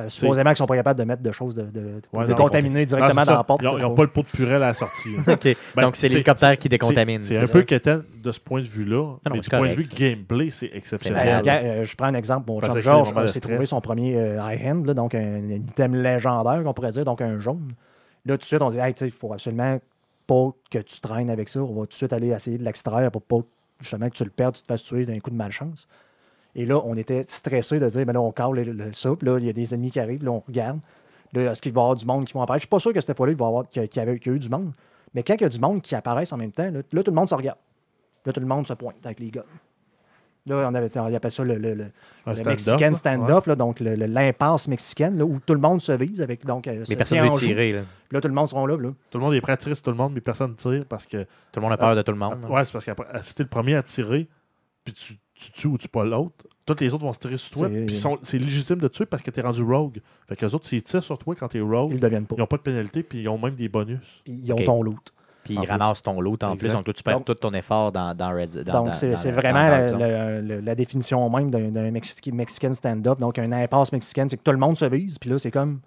[0.09, 2.87] supposément qu'ils sont pas capables de mettre de choses de, de, Ouais, de non, contaminer
[2.87, 3.35] directement dans ça.
[3.35, 3.63] la porte.
[3.63, 5.11] Ils n'ont pas le pot de purée à la sortie.
[5.75, 7.25] Ben, Donc, c'est l'hélicoptère qui décontamine.
[7.25, 7.53] C'est un ça?
[7.53, 9.17] peu quétaine de ce point de vue-là.
[9.33, 11.43] mais du point de vue gameplay, c'est exceptionnel.
[11.47, 12.51] euh, je prends un exemple.
[12.51, 16.63] Mon chum George s'est trouvé son premier euh, high-hand, là, donc un, un item légendaire,
[16.63, 17.73] qu'on pourrait dire, donc un jaune.
[18.27, 19.79] Là, tout de suite, on dit, hey, il faut absolument
[20.27, 21.61] pas que tu traînes avec ça.
[21.61, 23.47] On va tout de suite aller essayer de l'extraire pour pas
[23.81, 25.87] justement que tu le perdes, tu te fasses tuer d'un coup de malchance.
[26.57, 29.39] Et là, on était stressé de dire, mais là, on cale le, le- puis là,
[29.39, 30.79] il y a des ennemis qui arrivent, là, on regarde.
[31.33, 32.61] Là, est-ce qu'il va y avoir du monde qui va apparaître?
[32.61, 34.31] Je suis pas sûr que cette fois-là, il va y avoir qu'il y avait qu'il
[34.31, 34.73] y a eu du monde.
[35.15, 37.11] Mais quand il y a du monde qui apparaissent en même temps, là, là, tout
[37.11, 37.59] le monde se regarde.
[38.25, 39.45] Là, tout le monde se pointe avec les gars.
[40.47, 41.85] Là, on avait, on appelle ça le, le- le-
[42.35, 45.93] stand-up, Mexican stand-off, là, donc le- le- l'impasse mexicaine, là, où tout le monde se
[45.93, 46.45] vise avec.
[46.45, 47.73] Donc, euh, se Mais personne ne veut tirer.
[47.73, 47.81] là.
[48.09, 48.77] Puis là, tout le monde sera là.
[48.77, 48.91] là.
[49.11, 50.85] Tout le monde est prêt à tirer sur tout le monde, mais personne ne tire
[50.87, 51.23] parce que.
[51.25, 52.43] Tout le monde a peur de tout le monde.
[52.43, 52.49] là.
[52.51, 52.93] Ouais, c'est parce que
[53.23, 54.29] si t'es le premier à tirer,
[54.85, 57.51] puis tu, tu tues ou tu pas l'autre, tous les autres vont se tirer sur
[57.51, 57.69] toi.
[57.73, 60.01] C'est- Puis c'est légitime de tuer parce que t'es rendu rogue.
[60.29, 62.35] Fait que les autres, s'ils tirent sur toi quand t'es rogue, Ils le deviennent pas.
[62.37, 64.23] ils n'ont pas de pénalité, puis ils ont même des bonus.
[64.25, 65.13] Puis ils ont ton loot.
[65.43, 66.69] Puis ils ramassent ton lot en plus.
[66.73, 69.63] Donc, toi, tu perds Donc- tout ton effort dans, dans Red dans- Donc, c'est vraiment
[69.65, 69.99] dans la, Dark Zone.
[69.99, 73.19] la- la- la définition même d'un d'un Mexi- Mexican stand-up.
[73.19, 75.19] Donc, un impasse mexicaine, c'est que tout le monde se vise.
[75.19, 75.81] Puis là, c'est comme.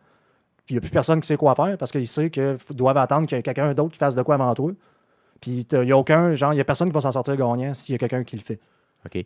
[0.68, 2.98] Puis il n'y a plus personne qui sait quoi faire parce qu'il sait qu'ils doivent
[2.98, 4.74] attendre qu'il y ait quelqu'un d'autre qui fasse de quoi avant toi.
[5.42, 6.36] Puis il n'y a aucun.
[6.36, 8.36] Genre, il n'y a personne qui va s'en sortir gagnant s'il y a quelqu'un qui
[8.36, 8.60] le fait.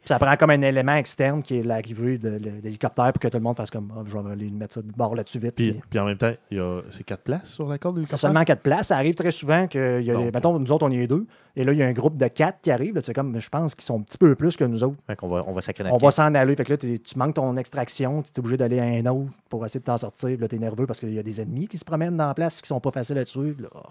[0.05, 3.37] Ça prend comme un élément externe qui est l'arrivée de, de l'hélicoptère pour que tout
[3.37, 3.91] le monde fasse comme.
[3.95, 5.55] Ah, je vais aller mettre ça de bord là-dessus vite.
[5.55, 8.01] Puis, Puis- puis en même temps, il y a c'est quatre places sur la corde
[8.05, 8.87] C'est seulement quatre places.
[8.87, 10.33] Ça arrive très souvent que, il y a, Donc.
[10.33, 11.25] mettons, nous autres, on y est deux.
[11.55, 12.99] Et là, il y a un groupe de quatre qui arrive.
[13.01, 14.95] C'est comme, je pense qu'ils sont un petit peu plus que nous autres.
[15.17, 16.55] Qu'on va, on va sacrer On va s'en aller.
[16.55, 18.21] Fait que là, tu manques ton extraction.
[18.21, 20.29] Tu es obligé d'aller à un autre pour essayer de t'en sortir.
[20.29, 22.27] Puis Là, tu es nerveux parce qu'il y a des ennemis qui se promènent dans
[22.27, 23.55] la place qui sont pas faciles à tuer.
[23.59, 23.89] Là, ah.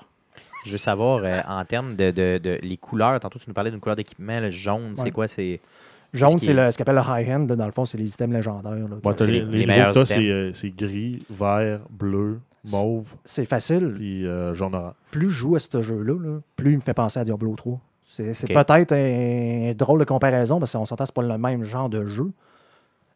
[0.66, 3.70] Je veux savoir, euh, en termes de, de- de- les couleurs, tantôt tu nous parlais
[3.70, 5.26] d'une couleur d'équipement, le jaune, c'est quoi?
[5.28, 5.60] C'est
[6.12, 7.40] Jaune, c'est ce qu'on appelle le high-end.
[7.54, 8.72] Dans le fond, c'est les items légendaires.
[8.72, 8.96] là.
[9.02, 12.40] Bon, les, les- meilleurs t'as, c'est euh, c'est gris, vert, bleu,
[12.70, 13.92] mauve, C'est facile.
[13.96, 14.92] puis euh, jaune orange.
[15.12, 17.78] Plus je joue à ce jeu-là, là, plus il me fait penser à Diablo 3.
[18.04, 21.88] C'est peut-être un, drôle de comparaison parce qu'on s'entend que c'est pas le même genre
[21.88, 22.26] de jeu.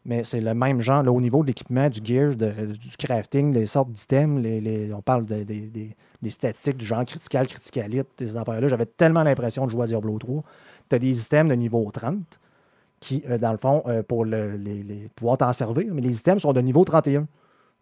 [0.05, 3.65] Mais c'est le même genre là, au niveau de l'équipement, du gear, du crafting, les
[3.65, 4.39] sortes d'items.
[4.41, 8.67] Les, les- on parle de- des- des- des statistiques du genre critical, criticalite, ces affaires-là.
[8.67, 10.43] J'avais tellement l'impression de jouer à Diablo 3.
[10.89, 12.39] Tu as des items de niveau 30
[12.99, 16.17] qui, euh, dans le fond, euh, pour le- les, les- pouvoir t'en servir, mais les
[16.19, 17.27] items sont de niveau 31.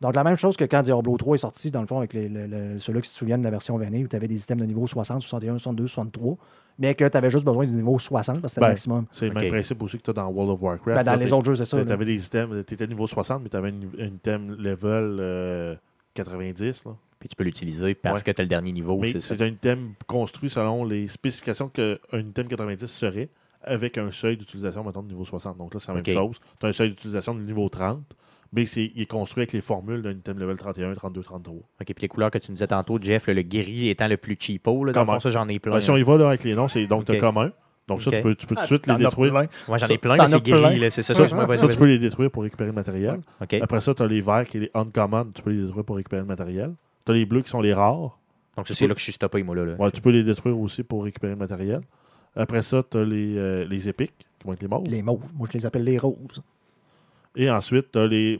[0.02, 2.28] Donc, la même chose que quand Diablo 3 est sorti, dans le fond, avec les,
[2.28, 4.62] le- le- ceux-là qui se souviennent de la version vanille, où tu avais des items
[4.62, 6.38] de niveau 60, 61, 62, 63,
[6.80, 9.06] mais que tu avais juste besoin du niveau 60 parce que c'était Ben, le maximum.
[9.12, 10.86] C'est le même principe aussi que tu as dans World of Warcraft.
[10.88, 11.86] Ben, Là, dans les autres jeux, c'est ça.
[11.86, 13.70] Tu avais des items, tu étais niveau 60, mais tu avais
[14.00, 15.76] un item level euh,
[16.16, 16.86] 90.
[16.86, 16.92] Là.
[17.20, 18.24] Puis tu peux l'utiliser parce Ouais.
[18.24, 21.96] que tu as le dernier niveau, mais c'est un item construit selon les spécifications qu'un
[22.14, 23.30] item 90 serait,
[23.62, 25.58] avec un seuil d'utilisation, mettons, de niveau 60.
[25.58, 26.38] Donc là, c'est la même chose.
[26.60, 28.02] Tu as un seuil d'utilisation de niveau 30,
[28.54, 31.56] mais c'est, il est construit avec les formules d'un item level 31, 32, 33.
[31.56, 34.18] OK, puis les couleurs que tu nous disais tantôt, Jeff, là, le gris étant le
[34.18, 35.74] plus cheapo, là, dans le fond, ça, j'en ai plein.
[35.74, 37.08] Ben, si on y va là, avec les noms, c'est donc Ok.
[37.08, 37.52] t'as commun.
[37.88, 39.34] Donc ça, tu peux, tu peux tout de Ah, suite les détruire.
[39.34, 41.14] Moi, j'en Ça, ai plein, mais c'est gris, là, c'est ça.
[41.14, 43.20] ça, je me Ça, vas-y, tu peux les détruire pour récupérer le matériel.
[43.62, 45.96] Après ça, tu as les verts qui est les uncommon, tu peux les détruire pour
[45.98, 46.74] récupérer le matériel.
[47.06, 48.18] Tu as les bleus qui sont les rares.
[48.56, 49.66] Donc, ça, c'est là que je suis stoppé, moi, là.
[49.66, 49.74] là.
[49.80, 51.82] Ouais, tu peux les détruire aussi pour récupérer le matériel.
[52.36, 54.86] Après ça, tu as les, euh, les épiques, qui vont être les mauves.
[54.86, 55.26] Les mauves.
[55.36, 56.42] Moi, je les appelle les roses.
[57.36, 58.40] Et ensuite, tu as les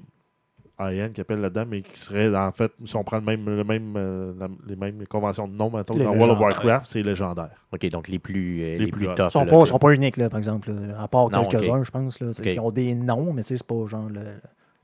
[0.80, 3.64] IN qui appellent là-dedans, mais qui seraient, en fait, si on prend le même, le
[3.64, 6.58] même, euh, la- les mêmes conventions de nom, mettons, Les dans World of légendaires.
[6.66, 7.52] Warcraft, c'est légendaire.
[7.72, 9.16] OK, donc les plus, euh, Les les plus plus hot.
[9.16, 9.30] top.
[9.30, 10.72] Ils sont là, pas, tu- sont pas uniques, là, par exemple.
[10.72, 12.20] là, à part Non, quelques-uns, je pense.
[12.20, 14.22] Là, qui ont des noms, mais tu sais, c'est pas genre le,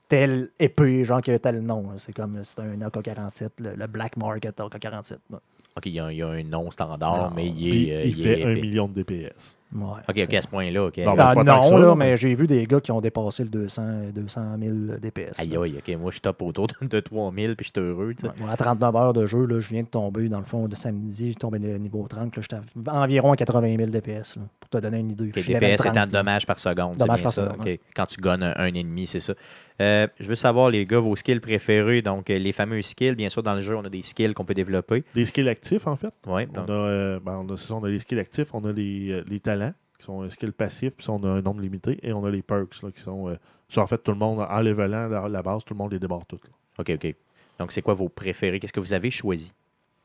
[0.08, 1.84] tel épée, genre qui a tel nom.
[1.92, 1.96] là.
[1.98, 5.18] C'est comme c'est un AK-47, le, le Black Market AK-47.
[5.32, 5.40] là.
[5.78, 7.36] OK, il y, a un- il y a un nom standard, Non.
[7.36, 7.96] mais il Puis, est.
[7.96, 8.62] euh, il est fait 1 épais.
[8.62, 9.56] million de DPS.
[9.72, 10.86] Ouais, OK, à ce point-là.
[10.86, 10.98] OK.
[10.98, 13.84] Non, Ben, non, ça, là, mais j'ai vu des gars qui ont dépassé le 200,
[14.16, 15.40] 200 000 DPS.
[15.40, 15.96] Aïe, aïe, OK.
[16.00, 18.14] Moi, je top autour de, de 3000 puis je suis heureux.
[18.24, 20.68] Ouais, moi, à 39 heures de jeu, là, je viens de tomber, dans le fond,
[20.68, 22.36] de samedi, je tombé de niveau 30.
[22.36, 22.56] là, J'étais
[22.90, 25.26] à environ à 80 000 DPS, là, pour te donner une idée.
[25.28, 26.06] OK, Je suis level DPS 30, étant là.
[26.08, 26.94] dommage par seconde.
[26.94, 27.44] c'est Dommage par ça.
[27.52, 27.80] seconde, OK.
[27.96, 29.34] Quand tu gonnes un, un ennemi, c'est ça.
[29.82, 32.02] Euh, je veux savoir, les gars, vos skills préférés.
[32.02, 33.16] Donc, euh, les fameux skills.
[33.16, 35.06] Bien sûr, dans le jeu, on a des skills qu'on peut développer.
[35.16, 36.14] Des skills actifs, en fait.
[36.28, 38.74] Ouais, On donc, a, euh, ben, on, a, on a les skills actifs, on a
[38.74, 39.59] les, euh, les talents,
[40.00, 42.42] qui sont un skill passif, puis on a un nombre limité, et on a les
[42.42, 43.36] perks, là, qui sont, euh,
[43.68, 46.00] sont en fait tout le monde, en levelant la, la base, tout le monde les
[46.00, 46.46] débarre toutes.
[46.46, 46.50] là.
[46.80, 47.16] OK, OK.
[47.60, 48.60] Donc, c'est quoi vos préférés?
[48.60, 49.54] Qu'est-ce que vous avez choisi?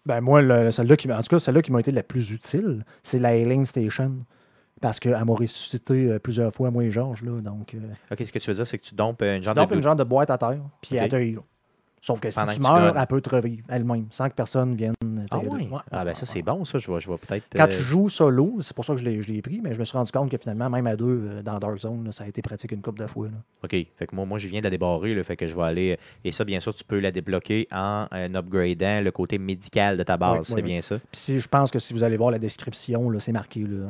[0.05, 2.33] Ben, moi, le- celle-là qui, m'a- en tout cas, celle-là qui m'a été la plus
[2.33, 4.19] utile, c'est la Healing Station.
[4.81, 7.23] Parce qu'elle m'a ressuscité euh, plusieurs fois, moi et Georges.
[7.23, 7.79] Là, donc, euh,
[8.11, 9.77] OK, ce que tu veux dire, c'est que tu dompes une tu genre dumpes de...
[9.77, 11.03] une genre de boîte à terre, puis Ok.
[11.03, 11.39] elle te heal.
[12.07, 14.93] Sauf que Pendant si tu meurs, elle peut te revivre elle-même, sans que personne vienne
[15.31, 15.49] Ah, t'aider.
[15.49, 15.69] ouais?
[15.91, 16.77] Ah, ben ça, c'est bon, ça.
[16.79, 17.47] Je vais, je vais peut-être...
[17.57, 19.73] Quand euh, tu joues solo, c'est pour ça que je l'ai, je l'ai pris, mais
[19.73, 22.13] je me suis rendu compte que finalement, même à deux, euh, dans Dark Zone, là,
[22.13, 23.29] ça a été pratique une couple de fois.
[23.29, 23.33] là.
[23.63, 23.71] OK.
[23.71, 25.15] Fait que moi, moi, je viens de la débarrer.
[25.15, 25.99] Là, fait que je vais aller.
[26.25, 30.03] Et ça, bien sûr, tu peux la débloquer en euh, upgradant le côté médical de
[30.03, 30.41] ta base.
[30.41, 30.99] Oui, c'est oui, bien ça?
[30.99, 33.69] Puis si, je pense que si vous allez voir la description, là, c'est marqué là,
[33.69, 33.87] le,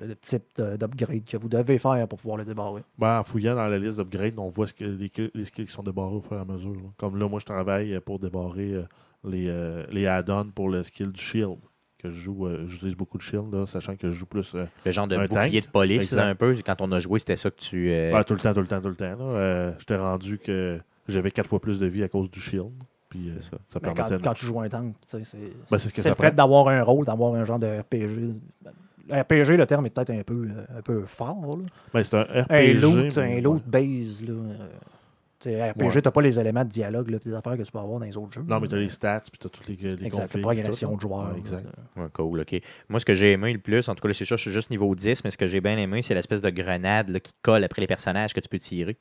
[0.00, 2.82] le- le type de- d'upgrade que vous devez faire pour pouvoir le débarrer.
[2.98, 5.72] Ben, en fouillant dans la liste d'upgrades, on voit ce que, les, les skills qui
[5.72, 6.74] sont débarrés au fur et à mesure.
[6.74, 6.90] là.
[6.98, 8.82] Comme là, moi, je travaille pour débarrer euh,
[9.24, 11.56] les, euh, les add-ons pour le skill du shield.
[11.98, 14.66] Que je joue, euh, j'utilise beaucoup de shield, là, sachant que je joue plus euh,
[14.84, 15.66] Le genre de Un bouclier tank.
[15.68, 16.54] de police, là, un peu.
[16.66, 17.90] Quand on a joué, c'était ça que tu.
[17.90, 19.04] euh, ouais, tout le temps, tout le temps, tout le temps.
[19.16, 19.24] là.
[19.24, 20.78] Euh, J'étais rendu que
[21.08, 22.72] j'avais quatre fois plus de vie à cause du shield.
[23.08, 23.52] Puis euh, ça.
[23.70, 25.18] ça, Mais quand, permettait de- quand tu joues un tank, c'est
[25.70, 28.34] Ben, ce le fait d'avoir un rôle, d'avoir un genre de RPG.
[29.08, 31.56] ben, RPG, le terme est peut-être un peu, euh, un peu fort.
[31.56, 31.64] là.
[31.94, 32.50] Ben, c'est un RPG.
[32.50, 34.22] Un loot, mais un loot base.
[34.26, 34.34] Là.
[35.46, 36.02] Euh, tu RPG, Ouais.
[36.02, 38.16] t'as pas les éléments de dialogue, là, des affaires que tu peux avoir dans les
[38.16, 38.44] autres jeux.
[38.46, 41.32] Non, mais t'as les stats, puis t'as toutes les, les Exact, progression tout, de joueurs.
[41.32, 41.66] Ouais, exact.
[41.96, 42.60] Ouais, cool, OK.
[42.88, 44.70] Moi, ce que j'ai aimé le plus, en tout cas, c'est sûr, je suis juste
[44.70, 47.64] niveau 10, mais ce que j'ai bien aimé, c'est l'espèce de grenade là, qui colle
[47.64, 48.96] après les personnages que tu peux tirer.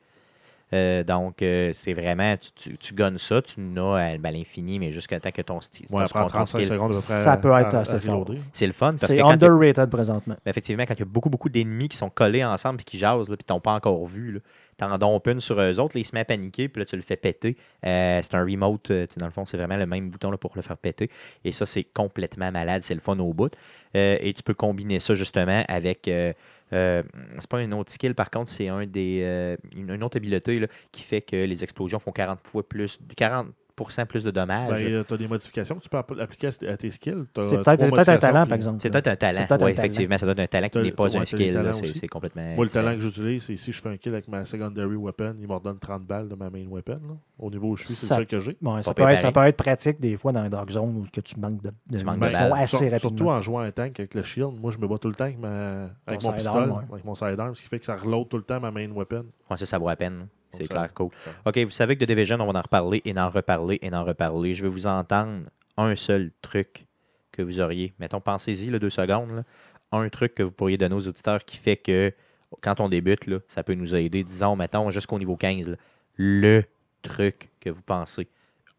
[0.72, 4.32] Euh, donc, euh, c'est vraiment, tu, tu, tu gonnes ça, tu n'as à, ben, à
[4.32, 5.86] l'infini, mais jusqu'à temps que ton style.
[5.92, 6.94] Ouais, après ton 35 skill- secondes.
[6.96, 8.26] Ça peut être assez fort.
[8.54, 10.34] C'est le fun parce que C'est underrated présentement.
[10.44, 12.98] ben, effectivement, quand il y a beaucoup, beaucoup d'ennemis qui sont collés ensemble et qui
[12.98, 14.40] jasent, puis t'ont pas encore vu, là,
[14.78, 17.02] t'en dompes une sur eux autres, ils se mettent à paniquer, puis là, tu le
[17.02, 17.58] fais péter.
[17.86, 20.52] Euh, c'est un remote, euh, dans le fond, c'est vraiment le même bouton là, pour
[20.56, 21.10] le faire péter.
[21.44, 23.54] Et ça, c'est complètement malade, c'est le fun au bout.
[23.96, 26.08] Euh, et tu peux combiner ça justement avec.
[26.08, 26.34] euh,
[26.72, 30.68] c'est pas un autre skill, par contre, c'est un des une, une autre habileté là,
[30.92, 34.70] qui fait que les explosions font 40 fois plus, 40% plus de dommages.
[34.70, 37.26] Ben, euh, t'as des modifications que tu peux app- appliquer à, à tes skills.
[37.44, 38.80] C'est peut-être un talent, par exemple.
[38.82, 39.46] c'est peut-être un talent.
[39.50, 41.60] Un effectivement, ça doit être un talent qui n'est pas ouais, un skill.
[41.96, 42.56] C'est complètement.
[42.56, 45.36] Moi, le talent que j'utilise, c'est si je fais un kill avec ma secondary weapon,
[45.40, 46.94] il me redonne 30 balles de ma main weapon.
[47.08, 47.16] là.
[47.40, 48.58] Au niveau où je suis, c'est Ça- le seul que j'ai.
[48.62, 49.52] Ouais, ça, peut être, ça pareil.
[49.52, 51.98] peut être pratique des fois dans les Dark Zone où que tu manques de, de
[51.98, 52.36] Tu manques de assez
[52.68, 53.00] Sur- rapidement.
[53.00, 54.54] Surtout en jouant un tank avec le shield.
[54.62, 57.16] Moi, je me bats tout le temps avec, ma, avec Ton mon pistolet, avec mon
[57.16, 59.26] sidearm, ce qui fait que ça reload tout le temps ma main weapon.
[59.50, 60.28] Ouais, ça, ça vaut la peine.
[60.58, 61.10] C'est clair, cool.
[61.46, 64.04] OK, vous savez que de Division, on va en reparler et en reparler et en
[64.04, 64.56] reparler.
[64.56, 65.44] Je vais vous entendre
[65.78, 66.86] un seul truc
[67.32, 67.94] que vous auriez.
[68.00, 69.32] Mettons, pensez-y, là, deux secondes.
[69.32, 69.44] là.
[69.92, 72.14] Un truc que vous pourriez donner aux auditeurs qui fait que
[72.62, 74.24] quand on débute, là, ça peut nous aider.
[74.24, 75.70] Disons, mettons, jusqu'au niveau 15.
[75.70, 75.76] là.
[76.16, 76.64] le
[77.02, 78.28] truc que vous pensez.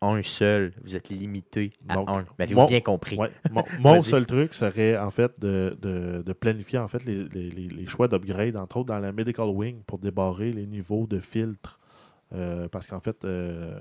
[0.00, 2.24] Un seul, vous êtes limité à Donc, un.
[2.38, 3.16] M'avez-vous mon- bien compris?
[3.16, 3.30] Ouais.
[3.80, 7.68] Mon, seul truc serait en fait de, de- de planifier en fait les, les- les-
[7.68, 11.78] les choix d'upgrade, entre autres dans la Medical Wing pour débarrer les niveaux de filtres.
[12.34, 13.78] Euh, parce qu'en fait, euh,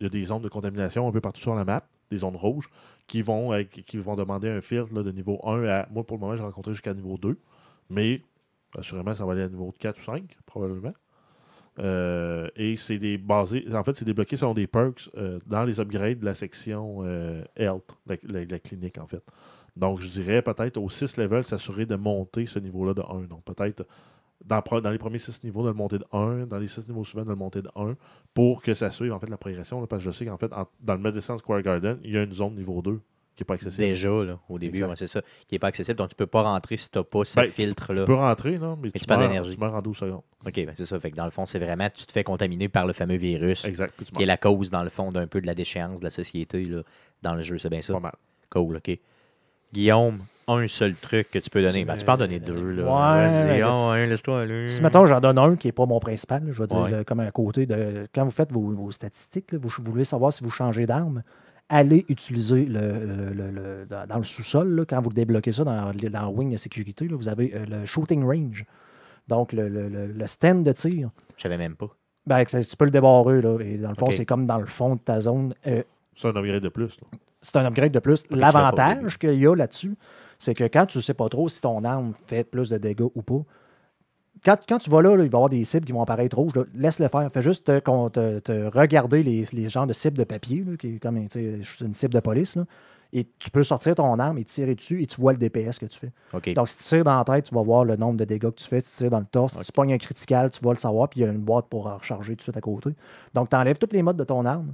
[0.00, 2.36] il y a des zones de contamination un peu partout sur la map, des zones
[2.36, 2.68] rouges,
[3.06, 5.86] qui vont, euh, qui qui vont demander un filtre là, de niveau 1 à.
[5.90, 7.38] Moi, pour le moment, j'ai rencontré jusqu'à niveau 2.
[7.88, 8.20] Mais
[8.76, 10.92] assurément, ça va aller à niveau 4 ou 5, probablement.
[11.78, 13.66] Euh, et c'est des basés.
[13.72, 17.42] En fait, c'est débloqué selon des perks euh, dans les upgrades de la section euh,
[17.56, 19.22] Health, la, clinique, en fait.
[19.76, 23.22] Donc, je dirais peut-être au 6 level, s'assurer de monter ce niveau-là de 1.
[23.22, 23.86] Donc, peut-être
[24.44, 27.24] dans, les premiers 6 niveaux, de le monter de 1, dans les 6 niveaux suivants,
[27.24, 27.96] de le monter de 1,
[28.34, 29.86] pour que ça suive en fait la progression.
[29.86, 30.50] parce que je sais qu'en fait,
[30.80, 33.00] dans le Medicine Square Garden, il y a une zone niveau 2
[33.36, 33.82] qui n'est pas accessible.
[33.82, 35.96] Déjà, là, au début, ouais, c'est ça, qui n'est pas accessible.
[35.96, 38.00] Donc, tu peux pas rentrer si tu n'as pas ce Ben, tu- filtre-là.
[38.00, 39.54] Tu peux rentrer, non, mais, tu tu, perds meurs, d'énergie.
[39.54, 40.22] tu meurs en 12 secondes.
[40.46, 40.98] OK, ben c'est ça.
[41.00, 43.64] Fait que dans le fond, c'est vraiment, tu te fais contaminer par le fameux virus.
[43.64, 43.94] Exact.
[43.98, 46.10] tu qui est la cause, dans le fond, d'un peu de la déchéance de la
[46.10, 46.82] société là,
[47.22, 47.58] dans le jeu.
[47.58, 47.92] C'est bien ça?
[47.94, 48.14] Pas mal.
[48.50, 48.98] Cool, OK.
[49.72, 50.18] Guillaume,
[50.48, 51.80] un seul truc que tu peux donner.
[51.80, 52.72] C'est- Ben, tu peux en donner deux.
[52.72, 52.82] Là.
[52.82, 54.68] Ouais, Vas-y, oh, un, laisse-toi aller.
[54.68, 56.90] Si, mettons, j'en donne un qui n'est pas mon principal, je veux dire, Ouais.
[56.90, 58.06] le- comme à côté de.
[58.14, 61.22] Quand vous faites vos, vos statistiques, là, vous, vous voulez savoir si vous changez d'arme,
[61.68, 65.92] allez utiliser le, le- le- le- dans, le sous-sol, là, quand vous débloquez ça dans,
[65.92, 68.64] dans wing de sécurité, là, vous avez euh, le shooting range.
[69.28, 71.10] Donc, le, le- le- le stand de tir.
[71.36, 71.88] Je savais même pas.
[72.26, 73.58] Ben, tu peux le débarrer, là.
[73.60, 75.54] Et dans le fond, c'est comme dans le fond de ta zone.
[75.66, 75.82] Euh,
[76.14, 76.96] C'est un upgrade de plus.
[77.40, 78.24] c'est un upgrade de plus.
[78.30, 79.94] L'avantage qu'il y a là-dessus,
[80.38, 83.06] c'est que quand tu ne sais pas trop si ton arme fait plus de dégâts
[83.14, 83.42] ou pas,
[84.44, 86.36] quand, quand tu vas là, là, il va y avoir des cibles qui vont apparaître
[86.36, 86.52] rouges.
[86.74, 87.30] Laisse-le faire.
[87.32, 87.78] Fais juste te,
[88.08, 91.94] te- te regarder les, les genres de cibles de papier, là, qui est comme une
[91.94, 92.56] cible de police.
[92.56, 92.64] là,
[93.14, 95.84] et tu peux sortir ton arme et tirer dessus et tu vois le DPS que
[95.84, 96.10] tu fais.
[96.54, 98.54] Donc, si tu tires dans la tête, tu vas voir le nombre de dégâts que
[98.56, 98.80] tu fais.
[98.80, 101.10] Si tu tires dans le torse, si tu pognes un critical, tu vas le savoir,
[101.10, 102.90] puis il y a une boîte pour recharger tout de suite à côté.
[103.34, 104.72] Donc, tu enlèves toutes les modes de ton arme,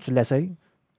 [0.00, 0.50] tu l'essayes,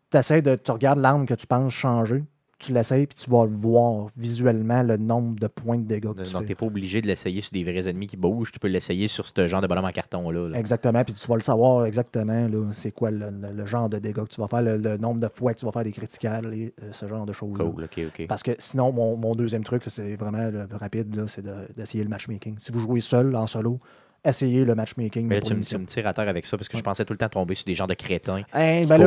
[0.09, 2.23] tu de, tu regardes l'arme que tu penses changer,
[2.59, 6.33] tu l'essayes, puis tu vas voir visuellement le nombre de points de dégâts que tu
[6.33, 8.51] Donc, tu n'es pas obligé de l'essayer sur des vrais ennemis qui bougent.
[8.51, 10.49] Tu peux l'essayer sur ce genre de bonhomme en carton-là.
[10.49, 10.57] là.
[10.59, 14.15] Exactement, puis tu vas le savoir exactement, c'est quoi le, le- le genre de dégâts
[14.23, 16.53] que tu vas faire, le, le nombre de fois que tu vas faire des criticals
[16.53, 17.65] et euh, ce genre de choses-là.
[17.65, 18.27] Cool, OK, OK.
[18.27, 22.09] Parce que sinon, mon, mon deuxième truc, c'est vraiment le rapide, c'est de- d'essayer le
[22.09, 22.55] matchmaking.
[22.59, 23.79] Si vous jouez seul, en solo,
[24.23, 25.27] essayez le matchmaking.
[25.27, 25.77] Mais là, tu, me- l'émission.
[25.77, 27.55] tu me tires à terre avec ça parce que je pensais tout le temps tomber
[27.55, 28.41] sur des genres de crétins.
[28.53, 28.97] Hein, qui ben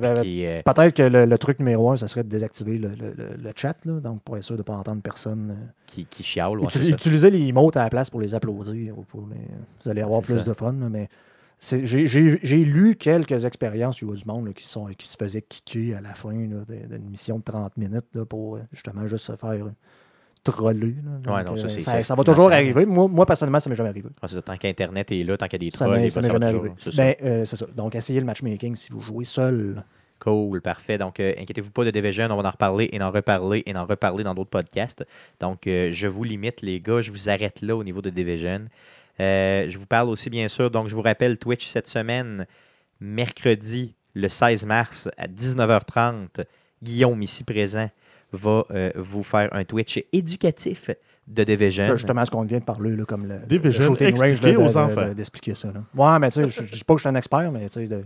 [0.00, 2.88] ben, qui, euh, Peut-être que le, le truc numéro un, ça serait de désactiver le,
[2.88, 5.50] le- le- chat, là, donc pour être sûr de ne pas entendre personne.
[5.50, 5.66] euh.
[5.86, 6.22] qui, qui
[6.60, 8.98] ouais, Util- utilisez les emotes à la place pour les applaudir.
[8.98, 9.36] ou pour les-
[9.84, 10.44] Vous allez avoir plus ça.
[10.44, 10.72] de fun.
[10.72, 11.08] là, mais
[11.60, 16.14] j'ai- lu quelques expériences du monde là, qui, sont, qui se faisaient kicker à la
[16.14, 19.66] fin d'une mission de 30 minutes là, pour euh, justement juste se faire
[20.42, 20.94] troller.
[21.04, 21.18] là.
[21.22, 22.86] Donc, Ouais, non, ça, euh, c'est- ça, c'est ça va toujours arriver.
[22.86, 24.06] Moi, moi personnellement, ça m'est jamais arrivé.
[24.08, 24.42] Ouais, c'est ça.
[24.42, 26.46] Tant qu'Internet est là, tant qu'il y a des Ça trolls, m'est ça m'est jamais
[26.46, 26.72] arrivé.
[26.78, 27.02] c'est ça.
[27.02, 27.66] Ben, euh, c'est ça.
[27.74, 29.82] Donc, essayez le matchmaking si vous jouez seul.
[30.20, 30.98] Cool, parfait.
[30.98, 33.84] Donc, euh, inquiétez-vous pas de Division, on va en reparler et en reparler et en
[33.86, 35.04] reparler dans d'autres podcasts.
[35.40, 38.62] Donc, euh, je vous limite, les gars, je vous arrête là au niveau de Division.
[39.20, 42.46] Euh, je vous parle aussi, bien sûr, donc je vous rappelle Twitch cette semaine,
[43.00, 46.40] mercredi, le 16 mars à 19h30.
[46.82, 47.88] Guillaume, ici présent,
[48.32, 50.90] va euh, vous faire un Twitch éducatif
[51.26, 51.88] de Division.
[51.88, 54.66] Là, Justement, ce qu'on vient de parler, là, comme le, Division le range, de- aux
[54.68, 55.08] de- de- enfants.
[55.14, 55.68] d'expliquer ça.
[55.68, 55.82] Là.
[55.94, 57.86] Ouais, mais tu sais, je je dis pas que je suis un expert, mais tu
[57.86, 58.04] sais,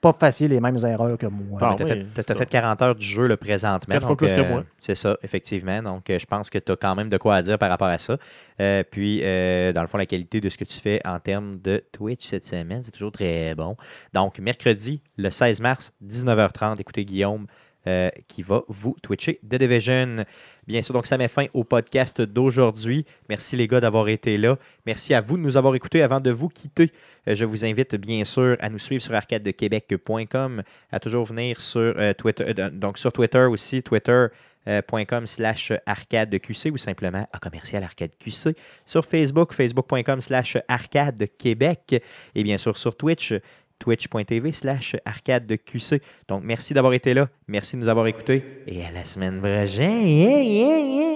[0.00, 1.58] pas facile les mêmes erreurs que moi.
[1.62, 2.38] Ah, tu as, oui, fait, t'as ça.
[2.38, 3.94] fait 40 heures du jeu le présentement.
[3.94, 4.64] Quatre fois plus que euh, moi.
[4.80, 5.82] C'est ça, effectivement.
[5.82, 7.88] Donc, euh, je pense que tu as quand même de quoi à dire par rapport
[7.88, 8.16] à ça.
[8.60, 11.58] Euh, puis, euh, dans le fond, la qualité de ce que tu fais en termes
[11.60, 13.76] de Twitch cette semaine, c'est toujours très bon.
[14.14, 17.46] Donc, mercredi, le 16 mars, 19h30, écoutez Guillaume
[17.86, 20.24] euh, qui va vous twitcher The Division.
[20.66, 23.04] Bien sûr, donc ça met fin au podcast d'aujourd'hui.
[23.28, 24.56] Merci les gars d'avoir été là.
[24.86, 26.92] Merci à vous de nous avoir écoutés avant de vous quitter.
[27.26, 30.62] Euh, je vous invite bien sûr à nous suivre sur arcadedequebec.com,
[30.92, 36.78] à toujours venir sur euh, Twitter, euh, donc sur Twitter aussi, twitter.com slash arcadeqc ou
[36.78, 38.56] simplement à commercial arcadeqc.
[38.84, 42.02] Sur Facebook, facebook.com slash arcadequebec
[42.34, 43.32] et bien sûr sur Twitch,
[43.80, 46.00] twitch.tv slash arcade de QC.
[46.28, 47.28] Donc, merci d'avoir été là.
[47.48, 48.44] Merci de nous avoir écoutés.
[48.68, 51.10] Et à la semaine prochaine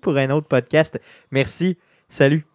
[0.00, 1.00] pour un autre podcast.
[1.30, 1.76] Merci.
[2.08, 2.46] Salut.